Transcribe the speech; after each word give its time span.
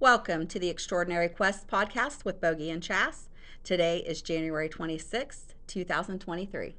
Welcome 0.00 0.46
to 0.46 0.58
the 0.58 0.70
Extraordinary 0.70 1.28
Quest 1.28 1.68
podcast 1.68 2.24
with 2.24 2.40
Bogie 2.40 2.70
and 2.70 2.82
Chas. 2.82 3.28
Today 3.62 3.98
is 3.98 4.22
January 4.22 4.66
26th, 4.66 5.52
2023. 5.66 6.74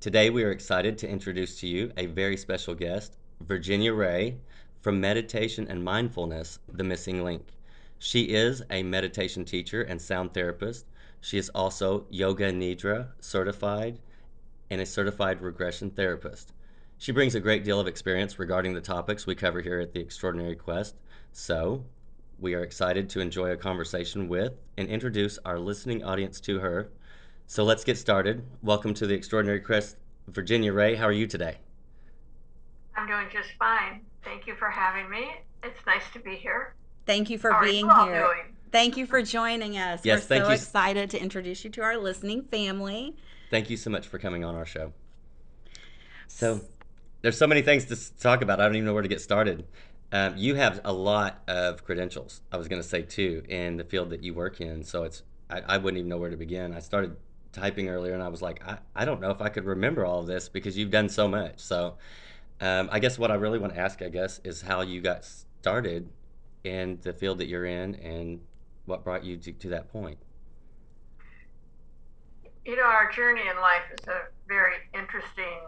Today, 0.00 0.30
we 0.30 0.42
are 0.42 0.50
excited 0.50 0.98
to 0.98 1.08
introduce 1.08 1.60
to 1.60 1.68
you 1.68 1.92
a 1.96 2.06
very 2.06 2.36
special 2.36 2.74
guest, 2.74 3.18
Virginia 3.42 3.94
Ray 3.94 4.38
from 4.80 5.00
Meditation 5.00 5.68
and 5.70 5.84
Mindfulness 5.84 6.58
The 6.72 6.82
Missing 6.82 7.22
Link. 7.22 7.46
She 8.00 8.22
is 8.22 8.64
a 8.68 8.82
meditation 8.82 9.44
teacher 9.44 9.82
and 9.82 10.02
sound 10.02 10.34
therapist. 10.34 10.86
She 11.20 11.38
is 11.38 11.50
also 11.50 12.04
Yoga 12.10 12.52
Nidra 12.52 13.10
certified 13.20 14.00
and 14.70 14.80
a 14.80 14.86
certified 14.86 15.40
regression 15.40 15.90
therapist. 15.90 16.52
She 16.98 17.12
brings 17.12 17.36
a 17.36 17.40
great 17.40 17.62
deal 17.62 17.78
of 17.78 17.86
experience 17.86 18.40
regarding 18.40 18.74
the 18.74 18.80
topics 18.80 19.24
we 19.24 19.36
cover 19.36 19.60
here 19.60 19.78
at 19.78 19.92
the 19.92 20.00
Extraordinary 20.00 20.56
Quest. 20.56 20.96
So, 21.30 21.84
we 22.38 22.54
are 22.54 22.62
excited 22.62 23.08
to 23.10 23.20
enjoy 23.20 23.50
a 23.50 23.56
conversation 23.56 24.28
with 24.28 24.52
and 24.76 24.88
introduce 24.88 25.38
our 25.44 25.58
listening 25.58 26.04
audience 26.04 26.40
to 26.40 26.58
her. 26.58 26.90
So, 27.46 27.64
let's 27.64 27.84
get 27.84 27.96
started. 27.96 28.44
Welcome 28.62 28.92
to 28.94 29.06
the 29.06 29.14
Extraordinary 29.14 29.60
Quest, 29.60 29.96
Virginia 30.28 30.72
Ray. 30.72 30.96
How 30.96 31.06
are 31.06 31.12
you 31.12 31.26
today? 31.26 31.58
I'm 32.96 33.06
doing 33.06 33.26
just 33.32 33.50
fine. 33.58 34.00
Thank 34.24 34.46
you 34.46 34.54
for 34.56 34.68
having 34.68 35.08
me. 35.08 35.30
It's 35.62 35.78
nice 35.86 36.02
to 36.12 36.18
be 36.18 36.34
here. 36.34 36.74
Thank 37.06 37.30
you 37.30 37.38
for 37.38 37.52
How 37.52 37.58
are 37.58 37.64
being 37.64 37.86
you 37.86 37.90
all 37.90 38.06
here. 38.06 38.20
doing? 38.22 38.56
Thank 38.72 38.96
you 38.96 39.06
for 39.06 39.22
joining 39.22 39.78
us. 39.78 40.00
Yes, 40.04 40.22
We're 40.22 40.26
thank 40.26 40.44
so 40.44 40.48
you. 40.50 40.54
excited 40.56 41.10
to 41.10 41.22
introduce 41.22 41.64
you 41.64 41.70
to 41.70 41.82
our 41.82 41.96
listening 41.96 42.42
family. 42.42 43.16
Thank 43.50 43.70
you 43.70 43.76
so 43.76 43.90
much 43.90 44.08
for 44.08 44.18
coming 44.18 44.44
on 44.44 44.56
our 44.56 44.66
show. 44.66 44.92
So, 46.26 46.60
there's 47.22 47.38
so 47.38 47.46
many 47.46 47.62
things 47.62 47.86
to 47.86 48.18
talk 48.18 48.42
about. 48.42 48.60
I 48.60 48.64
don't 48.66 48.74
even 48.74 48.86
know 48.86 48.92
where 48.92 49.02
to 49.02 49.08
get 49.08 49.20
started. 49.20 49.64
Um, 50.12 50.36
you 50.36 50.54
have 50.54 50.80
a 50.84 50.92
lot 50.92 51.42
of 51.48 51.84
credentials. 51.84 52.40
I 52.52 52.56
was 52.56 52.68
going 52.68 52.80
to 52.80 52.88
say 52.88 53.02
too 53.02 53.42
in 53.48 53.76
the 53.76 53.84
field 53.84 54.10
that 54.10 54.22
you 54.22 54.34
work 54.34 54.60
in. 54.60 54.82
So 54.82 55.02
it's 55.04 55.22
I, 55.50 55.62
I 55.66 55.78
wouldn't 55.78 55.98
even 55.98 56.08
know 56.08 56.18
where 56.18 56.30
to 56.30 56.36
begin. 56.36 56.74
I 56.74 56.80
started 56.80 57.16
typing 57.52 57.88
earlier, 57.88 58.14
and 58.14 58.22
I 58.22 58.28
was 58.28 58.42
like, 58.42 58.62
I, 58.66 58.78
I 58.94 59.04
don't 59.04 59.20
know 59.20 59.30
if 59.30 59.40
I 59.40 59.48
could 59.48 59.64
remember 59.64 60.04
all 60.04 60.20
of 60.20 60.26
this 60.26 60.48
because 60.48 60.76
you've 60.76 60.90
done 60.90 61.08
so 61.08 61.26
much. 61.26 61.58
So, 61.58 61.96
um, 62.60 62.88
I 62.92 62.98
guess 62.98 63.18
what 63.18 63.30
I 63.30 63.34
really 63.34 63.58
want 63.58 63.74
to 63.74 63.80
ask, 63.80 64.02
I 64.02 64.08
guess, 64.08 64.40
is 64.44 64.62
how 64.62 64.82
you 64.82 65.00
got 65.00 65.24
started 65.24 66.08
in 66.64 66.98
the 67.02 67.12
field 67.12 67.38
that 67.38 67.46
you're 67.46 67.66
in, 67.66 67.94
and 67.96 68.40
what 68.86 69.04
brought 69.04 69.24
you 69.24 69.36
to, 69.36 69.52
to 69.52 69.68
that 69.70 69.90
point. 69.92 70.18
You 72.64 72.76
know, 72.76 72.82
our 72.82 73.10
journey 73.12 73.42
in 73.42 73.56
life 73.60 73.82
is 73.96 74.08
a 74.08 74.22
very 74.48 74.74
interesting 74.92 75.60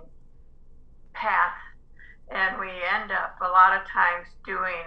path, 1.12 1.54
and 2.30 2.58
we 2.60 2.68
end 2.68 3.10
up 3.12 3.38
a 3.40 3.48
lot 3.48 3.80
of 3.80 3.86
times 3.88 4.28
doing 4.44 4.84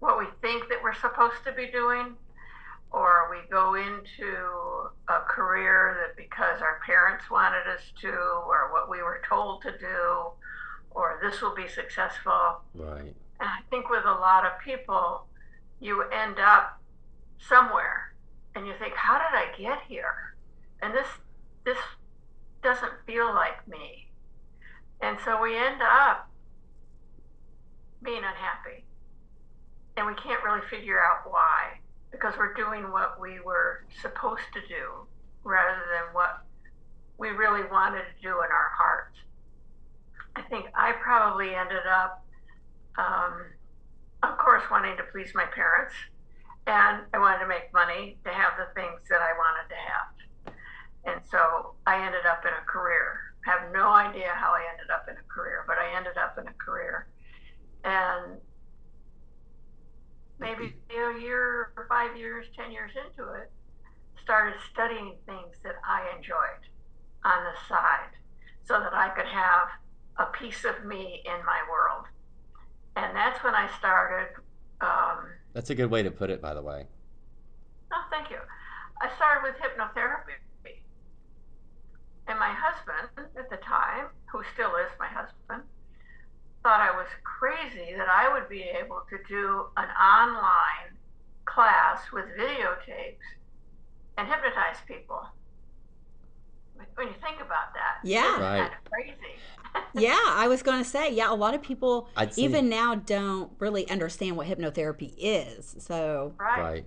what 0.00 0.18
we 0.18 0.26
think 0.40 0.68
that 0.68 0.82
we're 0.82 0.94
supposed 0.94 1.44
to 1.44 1.52
be 1.52 1.66
doing, 1.70 2.14
or 2.90 3.28
we 3.30 3.48
go 3.50 3.74
into 3.74 4.90
a 5.08 5.20
career 5.28 5.96
that 6.00 6.16
because 6.16 6.60
our 6.60 6.80
parents 6.84 7.30
wanted 7.30 7.66
us 7.68 7.82
to, 8.00 8.08
or 8.08 8.70
what 8.72 8.90
we 8.90 9.02
were 9.02 9.20
told 9.28 9.62
to 9.62 9.70
do, 9.78 10.30
or 10.90 11.20
this 11.22 11.40
will 11.40 11.54
be 11.54 11.68
successful. 11.68 12.60
Right. 12.74 13.14
And 13.40 13.48
I 13.48 13.58
think 13.70 13.90
with 13.90 14.04
a 14.04 14.12
lot 14.12 14.44
of 14.44 14.52
people, 14.64 15.26
you 15.80 16.02
end 16.10 16.38
up 16.38 16.80
somewhere 17.38 18.14
and 18.54 18.66
you 18.66 18.74
think, 18.78 18.94
how 18.94 19.18
did 19.18 19.36
I 19.36 19.46
get 19.56 19.78
here? 19.86 20.34
And 20.82 20.94
this 20.94 21.06
this 21.64 21.78
doesn't 22.62 22.92
feel 23.06 23.26
like 23.34 23.66
me. 23.68 24.08
And 25.02 25.18
so 25.24 25.40
we 25.40 25.56
end 25.56 25.80
up 25.82 26.29
being 28.02 28.18
unhappy. 28.24 28.84
And 29.96 30.06
we 30.06 30.14
can't 30.14 30.42
really 30.44 30.66
figure 30.70 30.98
out 30.98 31.30
why. 31.30 31.80
Because 32.10 32.34
we're 32.38 32.54
doing 32.54 32.90
what 32.90 33.20
we 33.20 33.40
were 33.40 33.84
supposed 34.02 34.48
to 34.54 34.60
do 34.68 35.06
rather 35.44 35.78
than 35.92 36.14
what 36.14 36.42
we 37.18 37.28
really 37.28 37.62
wanted 37.70 38.02
to 38.02 38.22
do 38.22 38.28
in 38.28 38.50
our 38.50 38.70
hearts. 38.76 39.18
I 40.36 40.42
think 40.42 40.66
I 40.74 40.92
probably 40.92 41.54
ended 41.54 41.86
up 41.86 42.24
um, 42.98 43.32
of 44.22 44.36
course, 44.36 44.62
wanting 44.70 44.96
to 44.96 45.04
please 45.12 45.32
my 45.34 45.46
parents, 45.54 45.94
and 46.66 47.02
I 47.14 47.18
wanted 47.18 47.40
to 47.40 47.48
make 47.48 47.72
money 47.72 48.18
to 48.24 48.30
have 48.30 48.52
the 48.58 48.68
things 48.74 49.00
that 49.08 49.20
I 49.20 49.32
wanted 49.32 49.66
to 49.72 49.78
have. 49.88 50.08
And 51.04 51.20
so 51.30 51.74
I 51.86 52.04
ended 52.04 52.26
up 52.28 52.44
in 52.44 52.52
a 52.52 52.64
career. 52.66 53.32
Have 53.46 53.72
no 53.72 53.88
idea 53.88 54.28
how 54.36 54.52
I 54.52 54.68
ended 54.70 54.92
up 54.92 55.08
in 55.08 55.16
a 55.16 55.26
career, 55.32 55.64
but 55.66 55.78
I 55.78 55.96
ended 55.96 56.18
up 56.18 56.36
in 56.36 56.46
a 56.46 56.52
career. 56.60 57.08
And 57.84 58.38
maybe 60.38 60.74
a 60.90 61.20
year 61.20 61.72
or 61.76 61.86
five 61.88 62.16
years, 62.16 62.46
10 62.56 62.70
years 62.72 62.92
into 62.96 63.32
it, 63.32 63.50
started 64.22 64.54
studying 64.72 65.14
things 65.26 65.56
that 65.62 65.74
I 65.86 66.06
enjoyed 66.16 66.64
on 67.24 67.44
the 67.44 67.68
side 67.68 68.12
so 68.64 68.80
that 68.80 68.94
I 68.94 69.08
could 69.10 69.26
have 69.26 69.68
a 70.18 70.26
piece 70.32 70.64
of 70.64 70.84
me 70.84 71.22
in 71.24 71.44
my 71.44 71.60
world 71.70 72.06
and 72.96 73.16
that's 73.16 73.42
when 73.42 73.54
I 73.54 73.68
started. 73.78 74.28
Um, 74.80 75.30
That's 75.52 75.70
a 75.70 75.74
good 75.74 75.90
way 75.90 76.02
to 76.02 76.10
put 76.10 76.30
it, 76.30 76.40
by 76.40 76.54
the 76.54 76.62
way. 76.62 76.86
oh, 77.92 78.04
thank 78.10 78.30
you. 78.30 78.38
I 79.02 79.08
started 79.16 79.42
with 79.42 79.56
hypnotherapy, 79.56 80.36
and 82.28 82.38
my 82.38 82.52
husband 82.52 83.28
at 83.36 83.50
the 83.50 83.56
time, 83.56 84.06
who 84.30 84.42
still 84.54 84.76
is 84.76 84.90
my 84.98 85.06
husband, 85.08 85.62
thought 86.62 86.80
I 86.80 86.90
was 86.96 87.06
crazy 87.24 87.94
that 87.96 88.08
I 88.08 88.32
would 88.32 88.48
be 88.48 88.62
able 88.62 89.02
to 89.08 89.16
do 89.28 89.66
an 89.76 89.88
online 89.88 90.96
class 91.46 92.00
with 92.12 92.26
videotapes 92.38 93.16
and 94.18 94.28
hypnotize 94.28 94.76
people. 94.86 95.22
When 96.94 97.08
you 97.08 97.14
think 97.22 97.36
about 97.36 97.72
that, 97.74 97.98
Yeah. 98.04 98.38
Right. 98.40 98.60
kind 98.60 98.72
of 98.84 98.90
crazy. 98.90 99.16
Yeah, 99.94 100.18
I 100.26 100.48
was 100.48 100.62
going 100.62 100.82
to 100.82 100.88
say, 100.88 101.12
yeah, 101.12 101.30
a 101.32 101.34
lot 101.34 101.54
of 101.54 101.62
people 101.62 102.08
I'd 102.16 102.34
say- 102.34 102.42
even 102.42 102.68
now 102.68 102.96
don't 102.96 103.52
really 103.60 103.88
understand 103.88 104.36
what 104.36 104.46
hypnotherapy 104.48 105.14
is. 105.16 105.76
So, 105.78 106.34
right? 106.38 106.60
Right. 106.60 106.84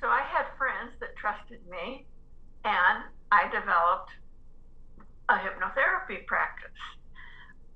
So 0.00 0.08
I 0.08 0.20
had 0.20 0.44
friends 0.58 0.92
that 1.00 1.16
trusted 1.16 1.58
me, 1.70 2.04
and 2.64 3.02
I 3.32 3.44
developed 3.44 4.10
a 5.30 5.34
hypnotherapy 5.36 6.26
practice. 6.26 6.70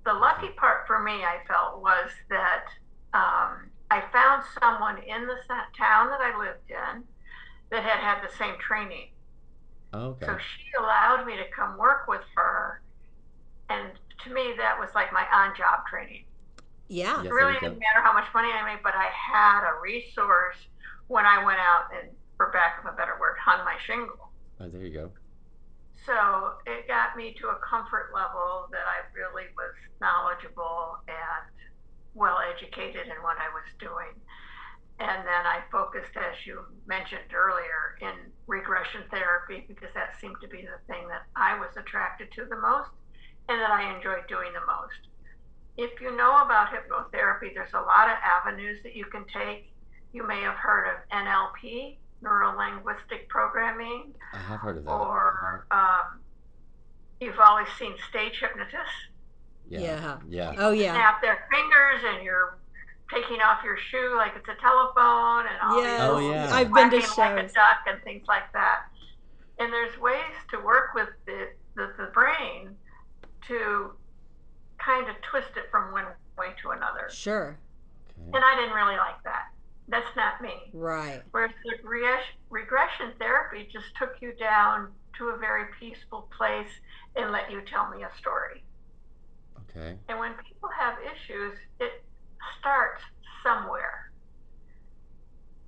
The 0.06 0.12
lucky 0.14 0.48
part 0.56 0.86
for 0.86 1.02
me, 1.02 1.12
I 1.24 1.38
felt, 1.46 1.80
was 1.82 2.10
that 2.30 2.64
um, 3.12 3.70
I 3.90 4.02
found 4.12 4.44
someone 4.60 4.98
in 4.98 5.26
the 5.26 5.36
town 5.76 6.08
that 6.08 6.20
I 6.20 6.38
lived 6.38 6.70
in 6.70 7.04
that 7.70 7.82
had 7.82 8.00
had 8.00 8.22
the 8.26 8.32
same 8.36 8.54
training. 8.58 9.08
Okay. 9.92 10.26
So 10.26 10.38
she 10.38 10.64
allowed 10.78 11.26
me 11.26 11.36
to 11.36 11.44
come 11.54 11.76
work 11.76 12.06
with 12.08 12.22
her, 12.36 12.82
and 13.68 13.90
to 14.24 14.32
me, 14.32 14.54
that 14.58 14.78
was 14.78 14.90
like 14.94 15.12
my 15.12 15.26
on-job 15.32 15.86
training. 15.88 16.24
yeah. 16.88 17.16
Yes, 17.16 17.26
It 17.26 17.34
there 17.34 17.34
really 17.34 17.54
didn't 17.60 17.78
matter 17.78 18.02
how 18.02 18.12
much 18.12 18.26
money 18.34 18.48
I 18.52 18.64
made, 18.74 18.82
but 18.82 18.94
I 18.94 19.08
had 19.12 19.62
a 19.68 19.80
resource 19.80 20.56
when 21.08 21.26
I 21.26 21.44
went 21.44 21.58
out 21.60 21.86
and, 22.00 22.10
for 22.36 22.50
back 22.52 22.78
of 22.80 22.92
a 22.92 22.96
better 22.96 23.16
word, 23.20 23.36
hung 23.44 23.64
my 23.64 23.76
shingle. 23.86 24.30
Oh, 24.60 24.68
there 24.68 24.82
you 24.82 24.92
go. 24.92 25.12
So 26.06 26.58
it 26.66 26.88
got 26.88 27.16
me 27.16 27.36
to 27.40 27.48
a 27.48 27.58
comfort 27.60 28.10
level 28.14 28.68
that 28.72 28.88
I 28.88 29.04
really 29.14 29.52
was 29.56 29.74
knowledgeable 30.00 30.96
and 31.06 31.44
well 32.14 32.38
educated 32.40 33.06
in 33.06 33.18
what 33.22 33.36
I 33.38 33.48
was 33.52 33.68
doing. 33.78 34.16
And 35.00 35.24
then 35.24 35.44
I 35.48 35.64
focused, 35.72 36.12
as 36.16 36.36
you 36.44 36.60
mentioned 36.86 37.32
earlier, 37.32 37.96
in 38.02 38.32
regression 38.46 39.02
therapy 39.10 39.64
because 39.66 39.88
that 39.94 40.20
seemed 40.20 40.36
to 40.42 40.48
be 40.48 40.60
the 40.60 40.80
thing 40.92 41.08
that 41.08 41.24
I 41.36 41.58
was 41.58 41.70
attracted 41.76 42.32
to 42.32 42.44
the 42.44 42.56
most 42.56 42.90
and 43.48 43.60
that 43.60 43.70
I 43.70 43.96
enjoyed 43.96 44.28
doing 44.28 44.52
the 44.52 44.66
most. 44.66 45.00
If 45.78 46.00
you 46.00 46.14
know 46.14 46.36
about 46.44 46.68
hypnotherapy, 46.68 47.54
there's 47.54 47.72
a 47.72 47.80
lot 47.80 48.08
of 48.10 48.16
avenues 48.20 48.82
that 48.82 48.94
you 48.94 49.06
can 49.06 49.24
take. 49.32 49.72
You 50.12 50.26
may 50.26 50.42
have 50.42 50.56
heard 50.56 50.86
of 50.92 51.08
NLP, 51.08 51.96
neuro 52.22 52.56
linguistic 52.56 53.28
programming, 53.28 54.12
I 54.32 54.38
have 54.38 54.60
heard 54.60 54.76
of 54.78 54.84
that. 54.84 54.90
or 54.90 55.66
um, 55.70 56.20
you've 57.20 57.38
always 57.38 57.68
seen 57.78 57.94
stage 58.08 58.38
hypnotists 58.40 59.08
Yeah. 59.68 60.18
Yeah. 60.28 60.54
Oh, 60.58 60.72
yeah. 60.72 60.92
snap 60.92 61.22
their 61.22 61.46
fingers 61.50 62.02
and 62.14 62.24
you're 62.24 62.58
taking 63.12 63.40
off 63.40 63.64
your 63.64 63.76
shoe 63.90 64.14
like 64.16 64.32
it's 64.36 64.48
a 64.48 64.60
telephone 64.60 65.46
and 65.46 65.56
all 65.62 65.82
Yes. 65.82 66.00
these 66.00 66.08
Oh, 66.08 66.30
yeah. 66.30 66.54
I've 66.54 66.72
been 66.72 66.90
to 66.90 67.00
quacking 67.06 67.36
like 67.36 67.50
a 67.50 67.52
duck 67.52 67.78
and 67.88 68.02
things 68.02 68.24
like 68.28 68.52
that. 68.52 68.82
And 69.58 69.72
there's 69.72 69.98
ways 69.98 70.34
to 70.52 70.58
work 70.60 70.94
with 70.94 71.08
the, 71.26 71.48
the, 71.76 71.92
the 71.98 72.06
brain 72.12 72.76
to 73.48 73.92
kind 74.78 75.08
of 75.08 75.16
twist 75.30 75.50
it 75.56 75.64
from 75.70 75.92
one 75.92 76.04
way 76.38 76.48
to 76.62 76.70
another. 76.70 77.08
Sure. 77.10 77.58
Okay. 78.18 78.30
And 78.36 78.44
I 78.44 78.54
didn't 78.56 78.74
really 78.74 78.96
like 78.96 79.22
that. 79.24 79.48
That's 79.90 80.14
not 80.16 80.40
me. 80.40 80.70
Right. 80.72 81.22
Whereas 81.32 81.50
the 81.64 81.76
regres- 81.86 82.24
regression 82.48 83.12
therapy 83.18 83.68
just 83.72 83.86
took 83.98 84.14
you 84.20 84.32
down 84.38 84.92
to 85.18 85.28
a 85.30 85.36
very 85.36 85.64
peaceful 85.78 86.28
place 86.36 86.70
and 87.16 87.32
let 87.32 87.50
you 87.50 87.60
tell 87.62 87.90
me 87.90 88.04
a 88.04 88.10
story. 88.18 88.62
Okay. 89.70 89.96
And 90.08 90.18
when 90.18 90.32
people 90.48 90.68
have 90.78 90.94
issues, 91.02 91.58
it 91.80 92.04
starts 92.58 93.02
somewhere. 93.42 94.12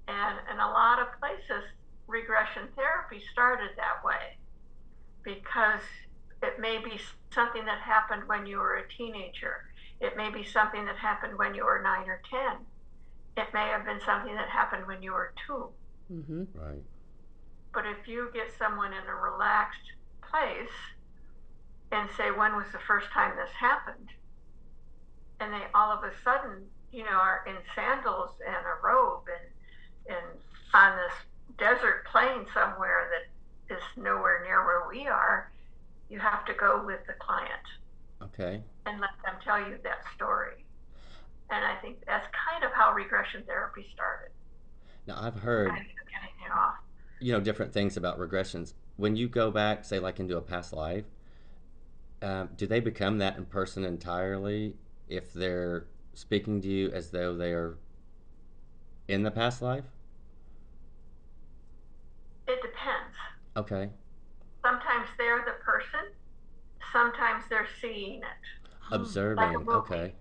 And 0.09 0.39
in 0.53 0.59
a 0.59 0.67
lot 0.67 1.01
of 1.01 1.09
places, 1.19 1.65
regression 2.07 2.69
therapy 2.77 3.23
started 3.33 3.71
that 3.77 4.05
way 4.05 4.37
because 5.23 5.83
it 6.43 6.61
may 6.61 6.79
be 6.79 7.01
something 7.33 7.65
that 7.65 7.79
happened 7.79 8.23
when 8.27 8.47
you 8.47 8.59
were 8.59 8.77
a 8.77 8.89
teenager. 8.97 9.65
It 10.01 10.17
may 10.17 10.31
be 10.31 10.45
something 10.45 10.85
that 10.85 10.97
happened 10.97 11.39
when 11.39 11.55
you 11.55 11.65
were 11.65 11.81
nine 11.83 12.09
or 12.09 12.21
10. 12.29 12.59
It 13.37 13.49
may 13.55 13.69
have 13.69 13.84
been 13.84 14.00
something 14.05 14.34
that 14.34 14.49
happened 14.49 14.87
when 14.87 15.02
you 15.02 15.12
were 15.12 15.32
2 15.46 15.69
Mm-hmm. 16.12 16.44
Right. 16.55 16.82
But 17.73 17.87
if 17.87 18.06
you 18.06 18.29
get 18.34 18.52
someone 18.58 18.93
in 18.93 19.06
a 19.08 19.14
relaxed 19.14 19.93
place 20.31 20.69
and 21.90 22.08
say, 22.17 22.31
when 22.31 22.55
was 22.56 22.67
the 22.73 22.79
first 22.87 23.11
time 23.12 23.37
this 23.37 23.50
happened? 23.58 24.08
And 25.40 25.52
they 25.52 25.62
all 25.75 25.90
of 25.90 26.05
a 26.05 26.12
sudden, 26.23 26.64
you 26.93 27.05
know, 27.05 27.11
are 27.17 27.44
in 27.46 27.56
sandals 27.75 28.31
and 28.46 28.56
a 28.56 28.87
robe 28.87 29.23
and, 29.29 30.17
and 30.17 30.26
on 30.75 30.96
this 30.96 31.14
desert 31.58 32.05
plain 32.11 32.44
somewhere 32.52 33.08
that 33.11 33.75
is 33.75 33.82
nowhere 33.96 34.43
near 34.44 34.64
where 34.67 34.88
we 34.88 35.06
are, 35.06 35.50
you 36.11 36.19
have 36.19 36.44
to 36.44 36.52
go 36.55 36.82
with 36.85 37.00
the 37.06 37.14
client 37.14 37.67
Okay. 38.23 38.62
and 38.87 39.00
let 39.00 39.11
them 39.25 39.35
tell 39.43 39.58
you 39.58 39.78
that 39.82 40.00
story. 40.14 40.64
And 41.52 41.64
I 41.66 41.76
think 41.82 41.99
that's 42.06 42.26
kind 42.50 42.64
of 42.64 42.72
how 42.72 42.94
regression 42.94 43.43
therapy 43.46 43.87
started. 43.93 44.31
Now 45.06 45.19
I've 45.20 45.34
heard 45.34 45.69
Kind 45.69 45.82
of 45.82 45.87
it 45.87 46.52
off. 46.52 46.76
you 47.20 47.32
know 47.32 47.40
different 47.40 47.72
things 47.72 47.96
about 47.96 48.19
regressions. 48.19 48.72
When 48.96 49.16
you 49.16 49.28
go 49.28 49.50
back, 49.50 49.84
say 49.84 49.99
like 49.99 50.19
into 50.19 50.37
a 50.37 50.40
past 50.40 50.72
life, 50.72 51.04
um, 52.22 52.49
do 52.56 52.66
they 52.66 52.81
become 52.81 53.19
that 53.19 53.37
in 53.37 53.44
person 53.44 53.84
entirely 53.84 54.75
if 55.08 55.32
they're 55.32 55.87
speaking 56.14 56.60
to 56.62 56.69
you 56.69 56.90
as 56.90 57.10
though 57.10 57.37
they 57.37 57.52
are 57.52 57.76
in 59.08 59.22
the 59.22 59.31
past 59.31 59.60
life? 59.60 59.84
It 62.49 62.60
depends. 62.62 63.14
Okay. 63.56 63.90
Sometimes 64.62 65.08
they're 65.19 65.44
the 65.44 65.62
person, 65.64 66.00
sometimes 66.93 67.44
they're 67.50 67.69
seeing 67.81 68.20
it. 68.20 68.93
Observing. 68.93 69.52
movie. 69.52 69.69
okay. 69.70 70.14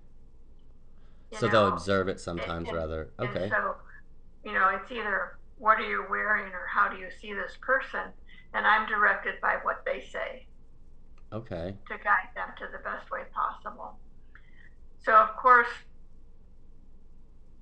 So 1.39 1.47
they'll 1.47 1.67
observe 1.67 2.07
it 2.07 2.19
sometimes 2.19 2.67
and- 2.69 2.77
rather. 2.77 3.09
Okay. 3.19 3.49
so, 3.49 3.75
you 4.43 4.53
know, 4.53 4.69
it's 4.69 4.91
either 4.91 5.37
what 5.57 5.79
are 5.79 5.87
you 5.89 6.05
wearing 6.09 6.51
or 6.53 6.65
how 6.67 6.89
do 6.89 6.97
you 6.97 7.09
see 7.21 7.33
this 7.33 7.57
person? 7.61 8.11
And 8.53 8.65
I'm 8.67 8.87
directed 8.87 9.39
by 9.41 9.57
what 9.63 9.83
they 9.85 10.01
say 10.11 10.47
Okay. 11.31 11.77
to 11.87 11.97
guide 11.97 12.29
them 12.35 12.49
to 12.57 12.67
the 12.71 12.79
best 12.79 13.09
way 13.11 13.21
possible. 13.33 13.97
So, 14.99 15.13
of 15.15 15.35
course, 15.37 15.69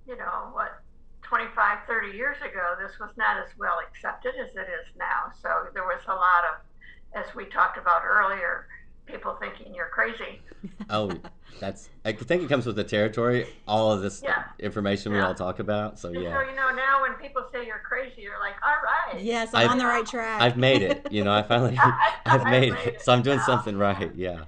you 0.08 0.18
know, 0.18 0.50
what, 0.54 0.82
25, 1.22 1.86
30 1.86 2.18
years 2.18 2.38
ago, 2.42 2.76
this 2.82 2.98
was 3.00 3.12
not 3.18 3.38
as 3.38 3.56
well 3.58 3.78
accepted 3.88 4.34
as 4.36 4.56
it 4.56 4.68
is 4.68 4.96
now. 4.98 5.32
So 5.42 5.68
there 5.74 5.84
was 5.84 6.02
a 6.08 6.16
lot 6.16 6.44
of, 6.46 7.24
as 7.24 7.36
we 7.36 7.46
talked 7.46 7.78
about 7.78 8.02
earlier, 8.04 8.68
people 9.12 9.38
thinking 9.40 9.74
you're 9.74 9.90
crazy. 9.90 10.42
Oh, 10.90 11.12
that's. 11.60 11.88
I 12.04 12.12
think 12.14 12.42
it 12.44 12.50
comes 12.50 12.66
with 12.66 12.76
the 12.76 12.84
territory. 12.84 13.48
All 13.68 13.92
of 13.92 14.02
this 14.02 14.22
Yeah. 14.24 14.44
information 14.58 15.14
we 15.14 15.20
all 15.20 15.36
talk 15.36 15.60
about. 15.60 16.00
So 16.00 16.08
And 16.10 16.18
so, 16.18 16.22
yeah, 16.22 16.50
you 16.50 16.56
know, 16.56 16.72
now 16.74 17.02
when 17.02 17.14
people 17.14 17.44
say 17.54 17.66
you're 17.66 17.80
crazy, 17.88 18.22
you're 18.24 18.40
like, 18.40 18.56
all 18.66 19.14
right. 19.14 19.24
Yes, 19.24 19.50
I'm 19.54 19.60
I've- 19.62 19.70
on 19.74 19.78
the 19.78 19.86
right 19.86 20.06
track. 20.06 20.42
I've 20.42 20.58
made 20.58 20.82
it. 20.82 21.08
You 21.12 21.24
know, 21.24 21.32
I 21.32 21.44
finally, 21.44 21.78
I've 22.26 22.46
made 22.46 22.74
it. 22.74 23.02
So 23.02 23.14
I'm 23.14 23.22
doing 23.22 23.40
something 23.40 23.78
right. 23.78 24.12
Yeah. 24.16 24.46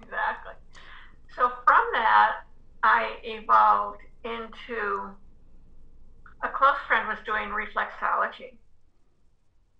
Exactly. 0.00 0.54
So 1.34 1.50
from 1.64 1.84
that, 1.94 2.36
I 2.82 3.16
evolved 3.24 4.00
into 4.24 5.10
a 6.44 6.48
close 6.48 6.76
friend 6.86 7.08
was 7.08 7.18
doing 7.26 7.48
reflexology. 7.50 8.56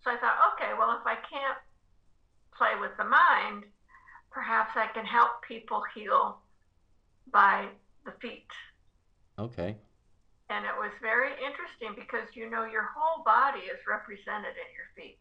So 0.02 0.11
I 0.11 0.17
thought, 0.19 0.37
okay, 0.55 0.73
well, 0.79 0.99
if 1.00 1.06
I 1.06 1.14
can't 1.14 1.59
play 2.56 2.73
with 2.81 2.91
the 2.99 3.05
mind, 3.05 3.64
perhaps 4.37 4.73
I 4.77 4.87
can 4.88 5.06
help 5.06 5.43
people 5.49 5.83
heal 5.94 6.37
by 7.33 7.69
the 8.05 8.12
feet. 8.21 8.53
Okay. 9.38 9.77
And 10.50 10.65
it 10.67 10.77
was 10.79 10.91
very 11.00 11.31
interesting 11.33 11.94
because 11.97 12.29
you 12.35 12.50
know 12.50 12.67
your 12.67 12.87
whole 12.94 13.25
body 13.25 13.61
is 13.61 13.79
represented 13.88 14.53
in 14.53 14.69
your 14.77 14.93
feet. 14.94 15.19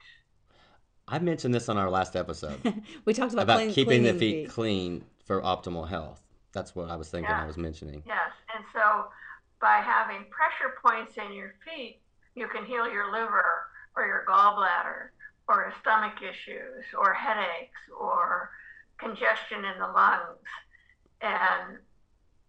I 1.08 1.20
mentioned 1.20 1.56
this 1.56 1.70
on 1.70 1.78
our 1.78 1.90
last 1.90 2.18
episode 2.18 2.60
we 3.06 3.14
talked 3.14 3.32
about, 3.32 3.44
about 3.44 3.58
clean- 3.60 3.74
keeping 3.74 4.04
the 4.04 4.12
cleaning 4.12 4.20
feet 4.20 4.50
clean 4.50 5.06
for 5.24 5.42
optimal 5.42 5.88
health. 5.88 6.22
That's 6.52 6.76
what 6.76 6.90
I 6.90 6.98
was 6.98 7.10
thinking. 7.10 7.32
I 7.32 7.48
was 7.48 7.58
mentioning. 7.58 8.04
Yes, 8.06 8.32
and 8.54 8.66
so 8.74 9.06
by 9.62 9.78
having 9.78 10.26
pressure 10.30 10.76
points 10.84 11.18
in 11.18 11.34
your 11.34 11.54
feet, 11.64 12.02
you 12.36 12.48
can 12.50 12.66
heal 12.66 12.92
your 12.92 13.12
liver 13.12 13.68
or 13.96 14.06
your 14.06 14.26
gallbladder 14.28 15.12
or 15.48 15.62
your 15.64 15.74
stomach 15.80 16.22
issues 16.22 16.84
or 16.98 17.14
headaches 17.14 17.80
or 17.98 18.50
congestion 18.97 19.65
in 19.65 19.80
the 19.80 19.88
lungs. 19.88 20.45
And 21.21 21.80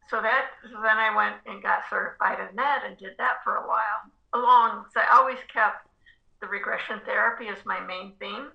so 0.08 0.22
that 0.22 0.50
so 0.62 0.80
then 0.82 0.98
I 0.98 1.14
went 1.14 1.36
and 1.46 1.62
got 1.62 1.82
certified 1.90 2.38
in 2.48 2.56
that 2.56 2.82
and 2.86 2.96
did 2.96 3.16
that 3.18 3.42
for 3.44 3.56
a 3.56 3.66
while. 3.66 4.02
Along 4.34 4.84
so 4.92 5.00
I 5.00 5.16
always 5.16 5.38
kept 5.52 5.88
the 6.40 6.46
regression 6.46 7.00
therapy 7.04 7.48
as 7.48 7.58
my 7.64 7.80
main 7.80 8.12
theme. 8.20 8.50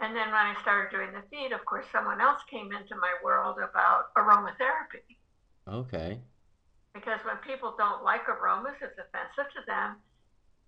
And 0.00 0.16
then 0.16 0.28
when 0.28 0.46
I 0.48 0.54
started 0.62 0.90
doing 0.90 1.12
the 1.12 1.22
feet, 1.28 1.52
of 1.52 1.64
course, 1.66 1.84
someone 1.92 2.20
else 2.20 2.40
came 2.50 2.72
into 2.72 2.96
my 2.96 3.12
world 3.22 3.56
about 3.58 4.14
aromatherapy. 4.16 5.04
Okay. 5.68 6.18
Because 6.94 7.20
when 7.24 7.36
people 7.36 7.74
don't 7.76 8.02
like 8.02 8.26
aromas, 8.28 8.80
it's 8.80 8.98
offensive 8.98 9.52
to 9.52 9.60
them. 9.66 9.96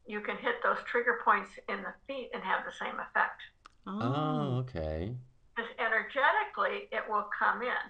You 0.07 0.21
can 0.21 0.37
hit 0.37 0.57
those 0.63 0.79
trigger 0.87 1.21
points 1.25 1.51
in 1.69 1.79
the 1.83 1.95
feet 2.07 2.31
and 2.35 2.43
have 2.43 2.65
the 2.67 2.73
same 2.73 3.01
effect. 3.01 3.41
Oh, 3.87 3.99
oh, 4.01 4.57
okay. 4.61 5.15
Because 5.57 5.71
energetically, 5.79 6.89
it 6.93 7.03
will 7.09 7.27
come 7.37 7.63
in. 7.63 7.85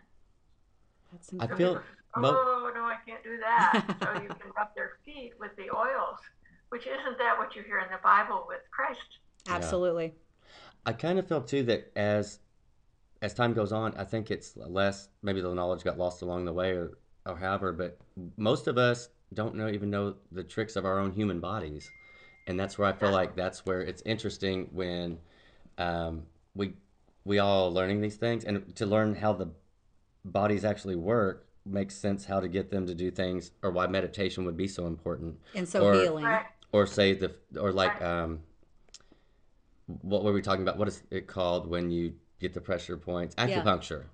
That's 1.12 1.31
I 1.39 1.47
feel 1.47 1.75
people 1.75 1.83
say, 1.83 2.21
mo- 2.21 2.35
oh, 2.35 2.71
no, 2.75 2.83
I 2.83 2.97
can't 3.06 3.23
do 3.23 3.39
that. 3.39 3.85
so 4.03 4.12
you 4.15 4.29
can 4.41 4.50
rub 4.56 4.75
their 4.75 4.93
feet 5.05 5.33
with 5.39 5.50
the 5.56 5.71
oils, 5.75 6.19
which 6.71 6.87
isn't 6.87 7.19
that 7.19 7.37
what 7.39 7.55
you 7.55 7.62
hear 7.62 7.79
in 7.79 7.91
the 7.91 8.00
Bible 8.03 8.44
with 8.49 8.61
Christ? 8.71 9.00
Absolutely. 9.49 10.15
I 10.87 10.93
kind 10.93 11.19
of 11.19 11.29
feel 11.29 11.43
too 11.43 11.62
that 11.65 11.93
as 11.97 12.41
as 13.21 13.35
time 13.35 13.55
goes 13.55 13.73
on, 13.73 13.94
I 13.97 14.05
think 14.05 14.31
it's 14.31 14.56
less. 14.56 15.09
Maybe 15.23 15.41
the 15.41 15.55
knowledge 15.55 15.85
got 15.85 15.99
lost 15.99 16.23
along 16.23 16.44
the 16.44 16.53
way, 16.53 16.73
or 16.73 16.99
or 17.25 17.37
however. 17.37 17.73
But 17.73 17.99
most 18.37 18.67
of 18.67 18.79
us 18.79 19.09
don't 19.35 19.55
know 19.55 19.69
even 19.69 19.91
know 19.91 20.17
the 20.33 20.43
tricks 20.43 20.77
of 20.77 20.85
our 20.85 20.99
own 20.99 21.12
human 21.12 21.41
bodies, 21.41 21.91
and 22.46 22.58
that's 22.58 22.79
where 22.79 22.89
I 22.89 22.93
feel 22.93 23.13
like 23.13 23.37
that's 23.37 23.65
where 23.65 23.81
it's 23.81 24.03
interesting 24.03 24.69
when 24.72 25.19
um, 25.82 26.22
we 26.55 26.74
we 27.24 27.39
all 27.39 27.67
are 27.67 27.70
learning 27.70 28.01
these 28.01 28.17
things, 28.17 28.44
and 28.44 28.74
to 28.77 28.86
learn 28.86 29.15
how 29.17 29.32
the 29.32 29.48
bodies 30.24 30.65
actually 30.65 30.96
work 30.96 31.46
makes 31.65 31.94
sense. 31.96 32.24
How 32.27 32.41
to 32.41 32.48
get 32.48 32.70
them 32.70 32.86
to 32.86 32.94
do 32.94 33.10
things, 33.10 33.51
or 33.62 33.70
why 33.70 33.86
meditation 33.86 34.44
would 34.44 34.56
be 34.56 34.69
so 34.69 34.86
important 34.86 35.39
And 35.55 35.69
so 35.69 35.84
Or- 35.84 35.94
healing. 35.94 36.27
Or 36.72 36.86
say 36.86 37.12
the 37.12 37.34
or 37.60 37.70
like 37.70 38.01
um 38.01 38.41
what 40.01 40.24
were 40.24 40.32
we 40.32 40.41
talking 40.41 40.62
about 40.62 40.79
what 40.79 40.89
is 40.89 41.03
it 41.10 41.27
called 41.27 41.67
when 41.67 41.91
you 41.91 42.15
get 42.41 42.55
the 42.55 42.60
pressure 42.62 42.96
points 42.96 43.34
Yeah. 43.36 43.62
acupuncture 43.62 44.05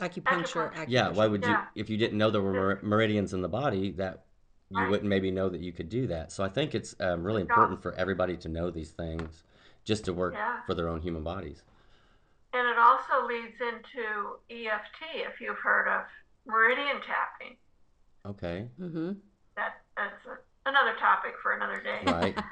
Acupuncture. 0.00 0.72
Acupuncture. 0.72 0.84
yeah 0.88 1.10
why 1.10 1.28
would 1.28 1.44
you 1.44 1.52
Yeah. 1.52 1.66
if 1.76 1.88
you 1.88 1.96
didn't 1.96 2.18
know 2.18 2.30
there 2.30 2.42
were 2.42 2.80
meridians 2.82 3.32
in 3.32 3.42
the 3.42 3.48
body 3.48 3.92
that 3.92 4.24
you 4.70 4.84
wouldn't 4.90 5.08
maybe 5.08 5.30
know 5.30 5.48
that 5.48 5.60
you 5.60 5.72
could 5.72 5.88
do 5.88 6.08
that 6.08 6.32
so 6.32 6.42
i 6.42 6.48
think 6.48 6.74
it's 6.74 6.96
um, 6.98 7.22
really 7.22 7.42
important 7.42 7.80
for 7.80 7.92
everybody 7.94 8.36
to 8.38 8.48
know 8.48 8.70
these 8.72 8.90
things 8.90 9.44
just 9.84 10.04
to 10.06 10.12
work 10.12 10.34
Yeah. 10.34 10.60
for 10.66 10.74
their 10.74 10.88
own 10.88 11.00
human 11.00 11.22
bodies 11.22 11.62
And 12.52 12.66
it 12.68 12.78
also 12.78 13.26
leads 13.26 13.60
into 13.60 14.38
EFT, 14.50 15.26
if 15.26 15.40
you've 15.40 15.58
heard 15.58 15.88
of 15.88 16.02
meridian 16.46 17.00
tapping. 17.06 17.56
okay 18.26 18.68
Mm-hmm. 18.80 19.12
That, 19.56 19.74
that's 19.96 20.24
a, 20.26 20.68
another 20.68 20.94
topic 20.98 21.32
for 21.42 21.52
another 21.52 21.82
day. 21.82 22.00
right 22.10 22.36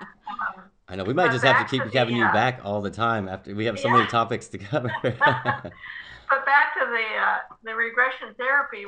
Um, 0.56 0.62
i 0.88 0.96
know 0.96 1.04
we 1.04 1.12
might 1.12 1.30
just 1.30 1.44
have 1.44 1.58
to 1.58 1.64
keep 1.64 1.84
to 1.84 1.90
the, 1.90 1.98
having 1.98 2.16
you 2.16 2.24
uh, 2.24 2.32
back 2.32 2.60
all 2.64 2.80
the 2.80 2.90
time 2.90 3.28
after 3.28 3.54
we 3.54 3.66
have 3.66 3.78
so 3.78 3.88
Yeah. 3.88 3.94
many 3.94 4.06
topics 4.18 4.48
to 4.48 4.58
cover 4.58 4.90
But 5.02 6.46
back 6.46 6.72
to 6.78 6.86
the 6.86 7.06
uh, 7.20 7.38
the 7.62 7.74
regression 7.74 8.34
therapy, 8.38 8.86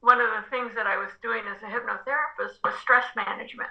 one 0.00 0.20
of 0.20 0.26
the 0.36 0.50
things 0.50 0.72
that 0.74 0.86
I 0.88 0.96
was 0.96 1.10
doing 1.22 1.42
as 1.48 1.62
a 1.62 1.66
hypnotherapist 1.66 2.56
was 2.64 2.74
stress 2.82 3.04
management. 3.14 3.70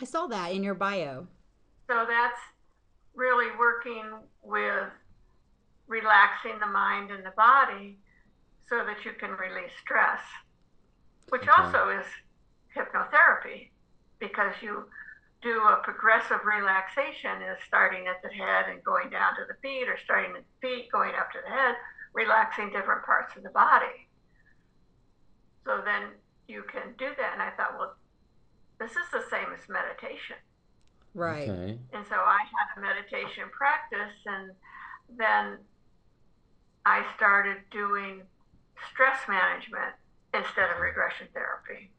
I 0.00 0.04
saw 0.06 0.26
that 0.28 0.52
in 0.52 0.62
your 0.62 0.74
bio. 0.74 1.26
So 1.90 2.06
that's 2.08 2.40
really 3.14 3.50
working 3.58 4.04
with 4.42 4.88
relaxing 5.86 6.58
the 6.60 6.66
mind 6.66 7.10
and 7.10 7.24
the 7.24 7.32
body 7.36 7.98
so 8.68 8.84
that 8.84 9.04
you 9.04 9.12
can 9.12 9.30
release 9.32 9.72
stress, 9.80 10.20
which 11.28 11.42
Okay. 11.42 11.50
also 11.50 11.90
is 11.90 12.06
hypnotherapy 12.74 13.70
because 14.18 14.54
you 14.62 14.84
do 15.42 15.60
a 15.60 15.76
progressive 15.82 16.44
relaxation 16.44 17.42
is 17.42 17.58
starting 17.66 18.06
at 18.06 18.22
the 18.22 18.28
head 18.32 18.66
and 18.70 18.82
going 18.84 19.10
down 19.10 19.34
to 19.34 19.44
the 19.48 19.54
feet 19.60 19.88
or 19.88 19.98
starting 20.04 20.36
at 20.36 20.44
the 20.44 20.68
feet 20.68 20.90
going 20.92 21.14
up 21.16 21.30
to 21.32 21.38
the 21.44 21.50
head 21.50 21.74
relaxing 22.14 22.70
different 22.70 23.04
parts 23.04 23.36
of 23.36 23.42
the 23.42 23.50
body. 23.50 24.08
So 25.64 25.82
then 25.84 26.10
you 26.46 26.62
can 26.62 26.94
do 26.98 27.08
that. 27.18 27.32
And 27.34 27.42
i 27.42 27.50
thought 27.50 27.76
well 27.78 27.94
this 28.78 28.92
is 28.92 29.08
the 29.12 29.22
same 29.30 29.52
as 29.52 29.68
meditation 29.68 30.36
Right. 31.14 31.48
Okay. 31.48 31.78
And 31.92 32.04
so 32.08 32.16
I 32.16 32.38
had 32.38 32.78
a 32.78 32.80
meditation 32.80 33.44
practice, 33.56 34.14
and 34.26 34.52
then 35.18 35.58
I 36.86 37.04
started 37.16 37.58
doing 37.70 38.22
stress 38.92 39.18
management 39.28 39.94
instead 40.34 40.70
of 40.70 40.80
regression 40.80 41.28
therapy. 41.34 41.90